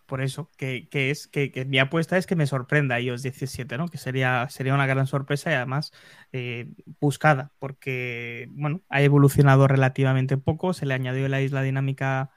[0.06, 3.76] Por eso, que, que es que, que mi apuesta es que me sorprenda iOS 17,
[3.76, 3.88] ¿no?
[3.88, 5.92] Que sería, sería una gran sorpresa y además
[6.32, 6.68] eh,
[7.00, 12.30] buscada, porque bueno, ha evolucionado relativamente poco, se le añadió la isla dinámica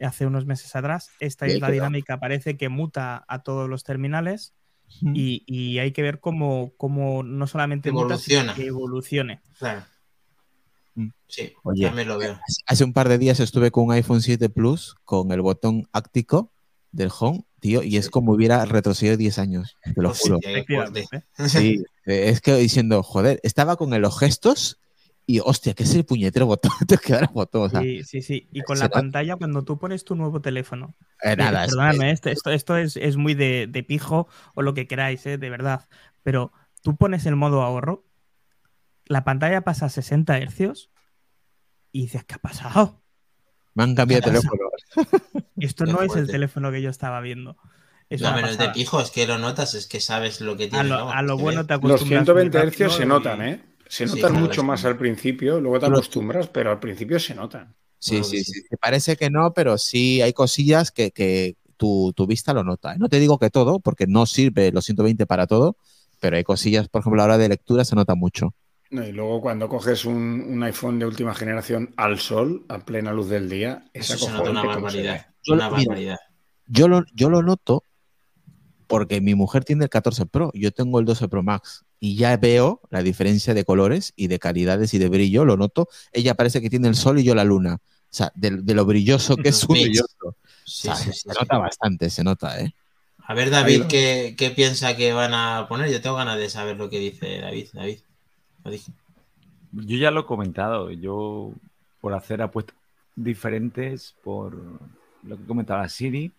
[0.00, 1.10] hace unos meses atrás.
[1.18, 4.54] Esta isla dinámica parece que muta a todos los terminales
[5.00, 8.54] y, y hay que ver cómo, cómo no solamente muta, sino Evoluciona.
[8.54, 9.40] que evolucione.
[9.58, 9.82] Claro.
[10.94, 11.08] Mm.
[11.26, 11.86] Sí, Oye.
[11.86, 12.38] también lo veo.
[12.66, 16.52] Hace un par de días estuve con un iPhone 7 Plus con el botón áctico
[16.94, 20.40] del Home, tío, y es como hubiera retrocedido 10 años, te lo juro.
[21.48, 24.78] Sí, eh, es que diciendo, joder, estaba con los gestos
[25.26, 26.72] y hostia, ¿qué es el puñetero botón?
[26.88, 28.48] Te queda el botón, o sea, Sí, sí, sí.
[28.52, 32.10] Y con la pantalla, cuando tú pones tu nuevo teléfono, eh, Eh, nada, es- perdonadme,
[32.10, 35.50] esto, esto, esto es, es muy de, de pijo o lo que queráis, eh, de
[35.50, 35.88] verdad.
[36.22, 36.52] Pero
[36.82, 38.04] tú pones el modo ahorro,
[39.06, 40.90] la pantalla pasa a 60 hercios
[41.92, 43.03] y dices, ¿qué ha pasado?
[43.74, 44.62] Me han cambiado de teléfono.
[45.58, 47.56] Esto no es el teléfono que yo estaba viendo.
[48.08, 48.72] Es No, menos de pasada.
[48.72, 50.88] pijo, es que lo notas, es que sabes lo que A tiene.
[50.88, 51.10] lo, ¿no?
[51.10, 53.64] a lo bueno te Los acostumbras 120 muy hercios se notan, ¿eh?
[53.88, 57.34] Se Sí, notan claro, mucho más al principio, luego te acostumbras, pero al principio se
[57.34, 57.74] notan.
[57.98, 58.60] Sí, sí, sí.
[58.68, 58.76] sí.
[58.80, 62.96] Parece que no, pero sí hay cosillas que, que tu, tu vista lo nota.
[62.98, 65.76] No te digo que todo, porque no sirve los 120 para todo,
[66.20, 68.54] pero hay cosillas, por ejemplo, a la hora de lectura se nota mucho.
[68.94, 73.12] No, y luego cuando coges un, un iPhone de última generación al sol, a plena
[73.12, 75.26] luz del día, es Eso se nota una barbaridad.
[75.42, 76.16] Yo- Una mira, barbaridad.
[76.66, 77.82] Yo lo, yo lo noto
[78.86, 82.36] porque mi mujer tiene el 14 Pro, yo tengo el 12 Pro Max y ya
[82.36, 85.88] veo la diferencia de colores y de calidades y de brillo, lo noto.
[86.12, 87.76] Ella parece que tiene el sol y yo la luna.
[87.84, 90.28] O sea, de, de lo brilloso que es uno y otro.
[90.30, 90.34] O
[90.66, 92.74] Sí, sea, sí, se sí, nota bastante, se nota, ¿eh?
[93.26, 95.90] A ver, David, ¿qué, qué piensa que van a poner?
[95.90, 97.68] Yo tengo ganas de saber lo que dice David.
[97.72, 97.98] David,
[98.64, 98.92] lo dije.
[99.72, 100.90] Yo ya lo he comentado.
[100.90, 101.52] Yo,
[102.00, 102.76] por hacer apuestas
[103.16, 106.32] diferentes, por lo que comentaba Siri,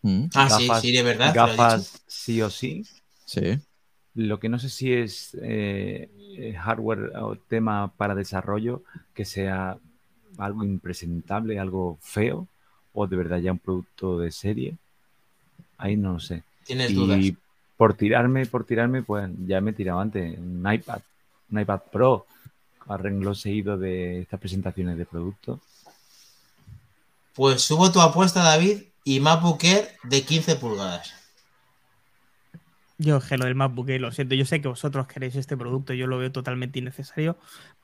[0.00, 1.34] Mm, Ah, Gafas- sí, sí, de verdad.
[1.34, 2.84] gafas sí o sí.
[3.24, 3.58] sí.
[4.14, 9.76] Lo que no sé si es eh, eh, hardware o tema para desarrollo que sea
[10.38, 12.46] algo impresentable, algo feo,
[12.92, 14.76] o de verdad ya un producto de serie.
[15.78, 16.42] Ahí no lo sé.
[16.64, 17.18] Tienes dudas.
[17.20, 17.36] Y
[17.76, 20.38] por tirarme, por tirarme, pues ya me he tirado antes.
[20.38, 21.00] Un iPad,
[21.50, 22.26] un iPad Pro,
[22.88, 25.60] a renglón seguido de estas presentaciones de productos.
[27.34, 31.14] Pues subo tu apuesta, David, y MacBook Air de 15 pulgadas.
[33.00, 34.34] Yo, que lo del MacBook Air, lo siento.
[34.34, 37.36] Yo sé que vosotros queréis este producto, yo lo veo totalmente innecesario.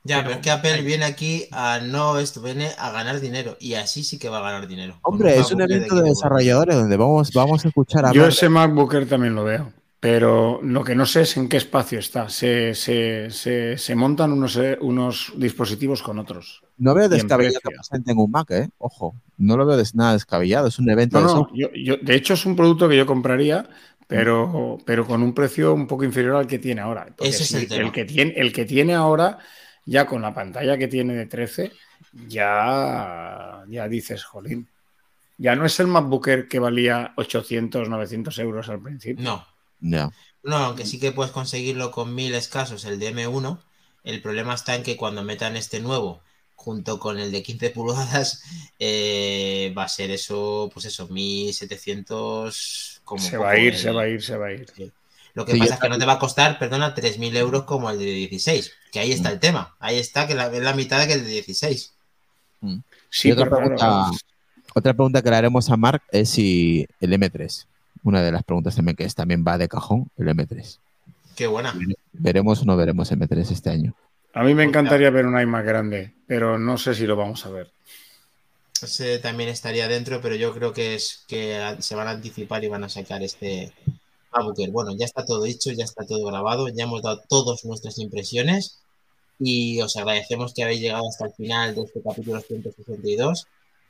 [0.03, 3.55] Ya, Pero- pero, es que Apple viene aquí a no esto, viene a ganar dinero.
[3.61, 4.99] Y así sí que va a ganar dinero.
[5.03, 8.49] Hombre, es un evento de 15 desarrolladores donde vamos, vamos a escuchar a Yo ese
[8.49, 9.71] MacBook Air también lo veo,
[10.05, 12.29] pero lo que no sé es en qué espacio está.
[12.29, 16.61] Se, se- se- se montan unos, eh, unos dispositivos con otros.
[16.77, 18.69] No veo descabellado que presenten un Mac, ¿eh?
[18.77, 20.67] Ojo, no lo veo des- nada descabellado.
[20.67, 21.59] Es un evento No, de no, software.
[21.59, 23.67] yo, yo- de hecho es un producto que yo compraría,
[24.05, 27.07] pero, pero con un precio un poco inferior al que tiene ahora.
[27.19, 27.91] Ese es el tema.
[27.91, 29.39] que tiene, el que tiene ahora,
[29.87, 31.71] ya con la pantalla que tiene de 13,
[32.27, 34.67] ya, ya dices, jolín.
[35.39, 39.23] Ya no es el MacBook Air que valía 800, 900 euros al principio.
[39.25, 39.43] No,
[39.91, 40.09] Ya.
[40.43, 43.59] no, aunque sí que puedes conseguirlo con mil escasos el de M1.
[44.03, 46.21] El problema está en que cuando metan este nuevo
[46.55, 48.41] junto con el de 15 pulgadas,
[48.79, 53.01] eh, va a ser eso, pues eso, 1700.
[53.03, 54.65] Como se va a ir, el- se va a ir, se va a ir.
[55.33, 57.89] Lo que Sí, pasa es que no te va a costar, perdona, 3.000 euros como
[57.89, 58.71] el de 16.
[58.91, 59.13] Que ahí Mm.
[59.13, 59.75] está el tema.
[59.79, 61.93] Ahí está, que la- es la mitad que el de 16.
[63.09, 64.11] Sí, Y otra pregunta,
[64.73, 67.67] otra pregunta que le haremos a Mark es si el M3.
[68.05, 70.77] Una de las preguntas también que es, también va de cajón, el M3.
[71.35, 71.73] Qué buena.
[72.13, 73.95] ¿Veremos o no veremos M3 este año?
[74.33, 77.49] A mí me encantaría ver un más grande, pero no sé si lo vamos a
[77.49, 77.71] ver.
[78.79, 82.67] Ese también estaría dentro, pero yo creo que es que se van a anticipar y
[82.67, 83.73] van a sacar este
[84.31, 84.69] Booker.
[84.69, 88.81] Bueno, ya está todo dicho, ya está todo grabado, ya hemos dado todas nuestras impresiones
[89.39, 93.47] y os agradecemos que habéis llegado hasta el final de este capítulo 162.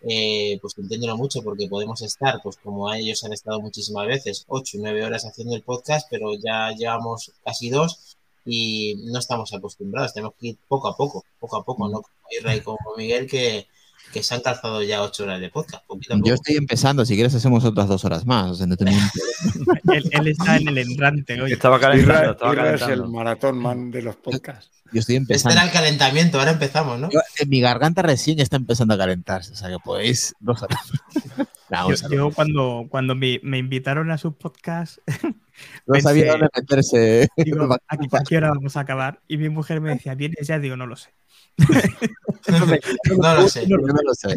[0.08, 4.78] Eh, pues enténdelo mucho porque podemos estar, pues como ellos han estado muchísimas veces, 8
[4.78, 8.16] y 9 horas haciendo el podcast, pero ya llevamos casi dos
[8.46, 12.14] y no estamos acostumbrados, tenemos que ir poco a poco, poco a poco, no como
[12.30, 13.68] Israel como Miguel que
[14.12, 15.84] que se han calzado ya ocho horas de podcast.
[16.24, 18.60] Yo estoy empezando, si quieres hacemos otras dos horas más.
[18.62, 21.52] él, está en el entrante hoy.
[21.52, 24.72] Estaba calentando, estaba es el maratón man de los podcasts.
[24.92, 25.50] Yo estoy empezando.
[25.50, 27.10] Este era el calentamiento, ahora empezamos, ¿no?
[27.48, 30.80] mi garganta recién está empezando a calentarse, o sea que podéis dos horas.
[32.12, 35.00] yo, cuando, cuando me, invitaron a su podcast,
[35.88, 37.28] no sabía dónde meterse.
[37.38, 39.20] Digo, ¿a, qué hora vamos a acabar?
[39.28, 40.60] Y mi mujer me decía, ¿vienes ya?
[40.60, 41.10] Digo, no lo sé.
[43.18, 43.68] no lo sé.
[43.68, 44.36] No, lo sé.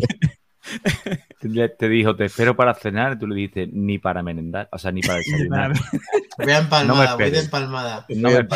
[1.79, 4.93] Te dijo, te espero para cenar, y tú le dices, ni para merendar, o sea,
[4.93, 5.73] ni para desayunar.
[6.39, 8.07] Voy a empalmada, voy de empalmada.
[8.09, 8.47] No me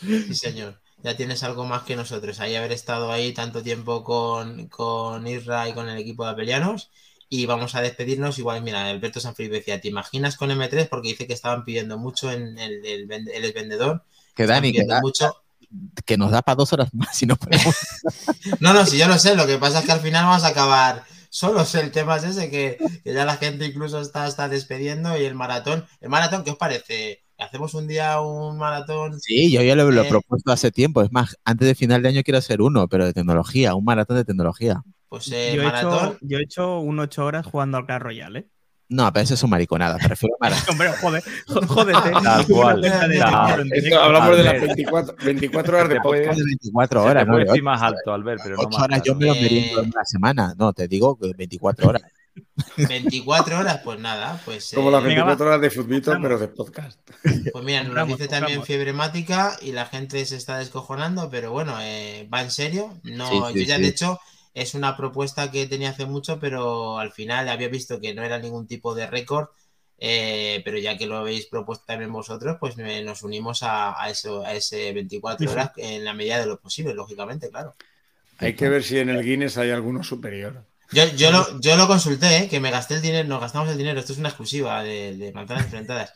[0.00, 0.80] Sí, señor.
[1.02, 2.40] Ya tienes algo más que nosotros.
[2.40, 6.90] Ahí haber estado ahí tanto tiempo con, con Isra y con el equipo de Apelianos.
[7.28, 8.38] Y vamos a despedirnos.
[8.38, 10.88] Igual, mira, Alberto Sanfilippo decía, ¿te imaginas con M3?
[10.88, 14.04] Porque dice que estaban pidiendo mucho en el, el, el vendedor.
[14.34, 15.34] Que Dani, que mucho
[16.04, 17.74] que nos da para dos horas más si no podemos.
[18.60, 20.48] no, no, si yo lo sé, lo que pasa es que al final vamos a
[20.48, 21.74] acabar solos.
[21.74, 25.86] El tema es ese, que, ya la gente incluso está, está despediendo y el maratón.
[26.00, 27.24] ¿El maratón qué os parece?
[27.38, 29.18] ¿Hacemos un día un maratón?
[29.18, 31.02] Sí, yo ya lo, he propuesto hace tiempo.
[31.02, 34.18] Es más, antes de final de año quiero hacer uno, pero de tecnología, un maratón
[34.18, 34.82] de tecnología.
[35.08, 35.92] Pues eh, yo, maratón...
[35.92, 38.46] he hecho, yo he hecho un ocho horas jugando al Clash Royale, ¿eh?
[38.90, 39.96] No, pero eso es un mariconada.
[39.98, 40.34] Prefiero
[40.68, 42.10] Hombre, joder, jódete.
[42.10, 42.84] Tal cual.
[42.84, 46.38] hablamos de las 24, 24 horas de podcast.
[46.38, 49.26] De 24 horas, no, ir más alto, Albert, pero 8 no más horas yo me
[49.26, 50.54] lo meriendo en una semana.
[50.58, 52.02] No, te digo que 24 horas.
[52.76, 54.72] 24 horas, pues nada, pues.
[54.74, 56.98] Como las 24 horas de futbito, pero de podcast.
[57.52, 61.76] Pues mira, nos dice también fiebre mática y la gente se está descojonando, pero bueno,
[61.80, 62.98] eh, va en serio.
[63.04, 64.18] No, yo ya de hecho
[64.54, 68.38] es una propuesta que tenía hace mucho, pero al final había visto que no era
[68.38, 69.48] ningún tipo de récord.
[70.02, 74.54] Eh, pero ya que lo habéis propuesto también vosotros, pues nos unimos a, eso, a
[74.54, 77.74] ese 24 horas en la medida de lo posible, lógicamente, claro.
[78.38, 80.64] Hay que ver si en el Guinness hay alguno superior.
[80.90, 82.48] Yo, yo, lo, yo lo consulté, ¿eh?
[82.48, 85.32] que me gasté el dinero, nos gastamos el dinero, esto es una exclusiva de, de
[85.32, 86.14] manzanas enfrentadas.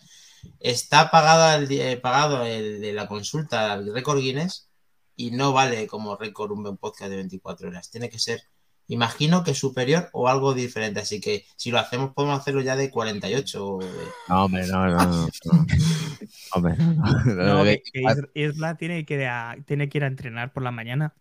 [0.61, 4.64] Está pagada el, eh, pagado el de la consulta al récord Guinness
[5.16, 7.91] y no vale como récord un buen podcast de 24 horas.
[7.91, 8.43] Tiene que ser,
[8.89, 11.01] imagino que superior o algo diferente.
[11.01, 13.78] Así que si lo hacemos, podemos hacerlo ya de 48.
[14.28, 14.97] No, hombre, no, no.
[14.97, 15.27] no,
[16.53, 17.65] hombre, no.
[18.35, 19.28] Isla tiene que,
[19.66, 21.15] tiene que ir a entrenar por la mañana.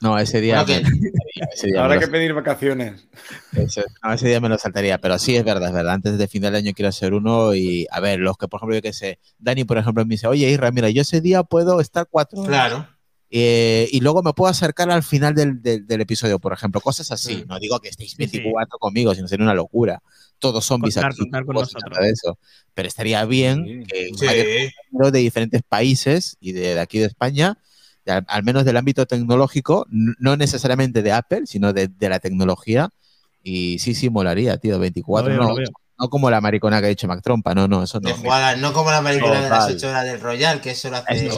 [0.00, 0.60] No, ese día.
[0.60, 3.08] Habrá que pedir vacaciones.
[3.52, 5.94] Ese, no, ese día me lo saltaría, pero sí es verdad, es verdad.
[5.94, 8.76] Antes de final de año quiero hacer uno y a ver, los que, por ejemplo,
[8.76, 11.80] yo que sé, Dani, por ejemplo, me dice, oye, Isra, mira, yo ese día puedo
[11.80, 12.48] estar cuatro horas.
[12.50, 12.93] Claro.
[13.36, 17.44] Eh, y luego me puedo acercar al final del, del, episodio, por ejemplo, cosas así.
[17.48, 20.00] No digo que estéis 24 conmigo, sino sería una locura.
[20.38, 21.28] Todos zombies aquí.
[21.28, 22.38] con de eso.
[22.74, 27.58] Pero estaría bien que de diferentes países y de, aquí de España,
[28.06, 32.90] al, menos del ámbito tecnológico, no necesariamente de Apple, sino de, de la tecnología.
[33.42, 35.34] Y sí, sí, molaría, tío, 24.
[35.34, 35.56] no,
[35.98, 38.10] no como la maricona que ha dicho Mac Trompa, no, no, eso no.
[38.10, 41.28] no como la maricona de las 8 horas del Royal, que eso lo hace.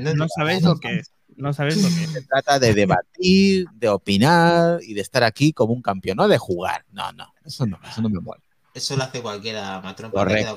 [0.00, 1.12] no, no, sabéis lo que es.
[1.36, 5.72] No sabes lo que Se trata de debatir, de opinar y de estar aquí como
[5.72, 6.84] un campeón, no de jugar.
[6.90, 8.40] No, no, eso no, eso no me mola.
[8.76, 10.10] Eso lo hace cualquiera, matrón.
[10.10, 10.56] Correcto.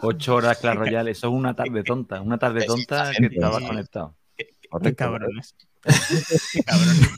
[0.00, 4.16] Ocho horas Clash Royale, eso es una tarde tonta, una tarde tonta que estaba conectado.
[4.82, 5.54] Qué cabrones.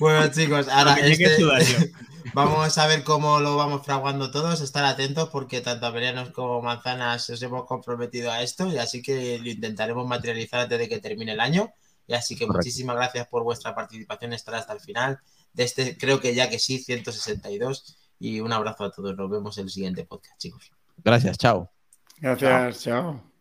[0.00, 1.46] bueno, chicos, ahora este...
[2.32, 7.30] vamos a ver cómo lo vamos fraguando todos, estar atentos porque tanto Averianos como Manzanas
[7.30, 11.32] os hemos comprometido a esto y así que lo intentaremos materializar antes de que termine
[11.32, 11.72] el año.
[12.06, 15.20] Y así que muchísimas gracias por vuestra participación, estar hasta el final
[15.54, 17.96] de este, creo que ya que sí, 162.
[18.18, 19.16] Y un abrazo a todos.
[19.16, 20.72] Nos vemos en el siguiente podcast, chicos.
[21.02, 21.70] Gracias, chao.
[22.18, 23.33] Gracias, chao.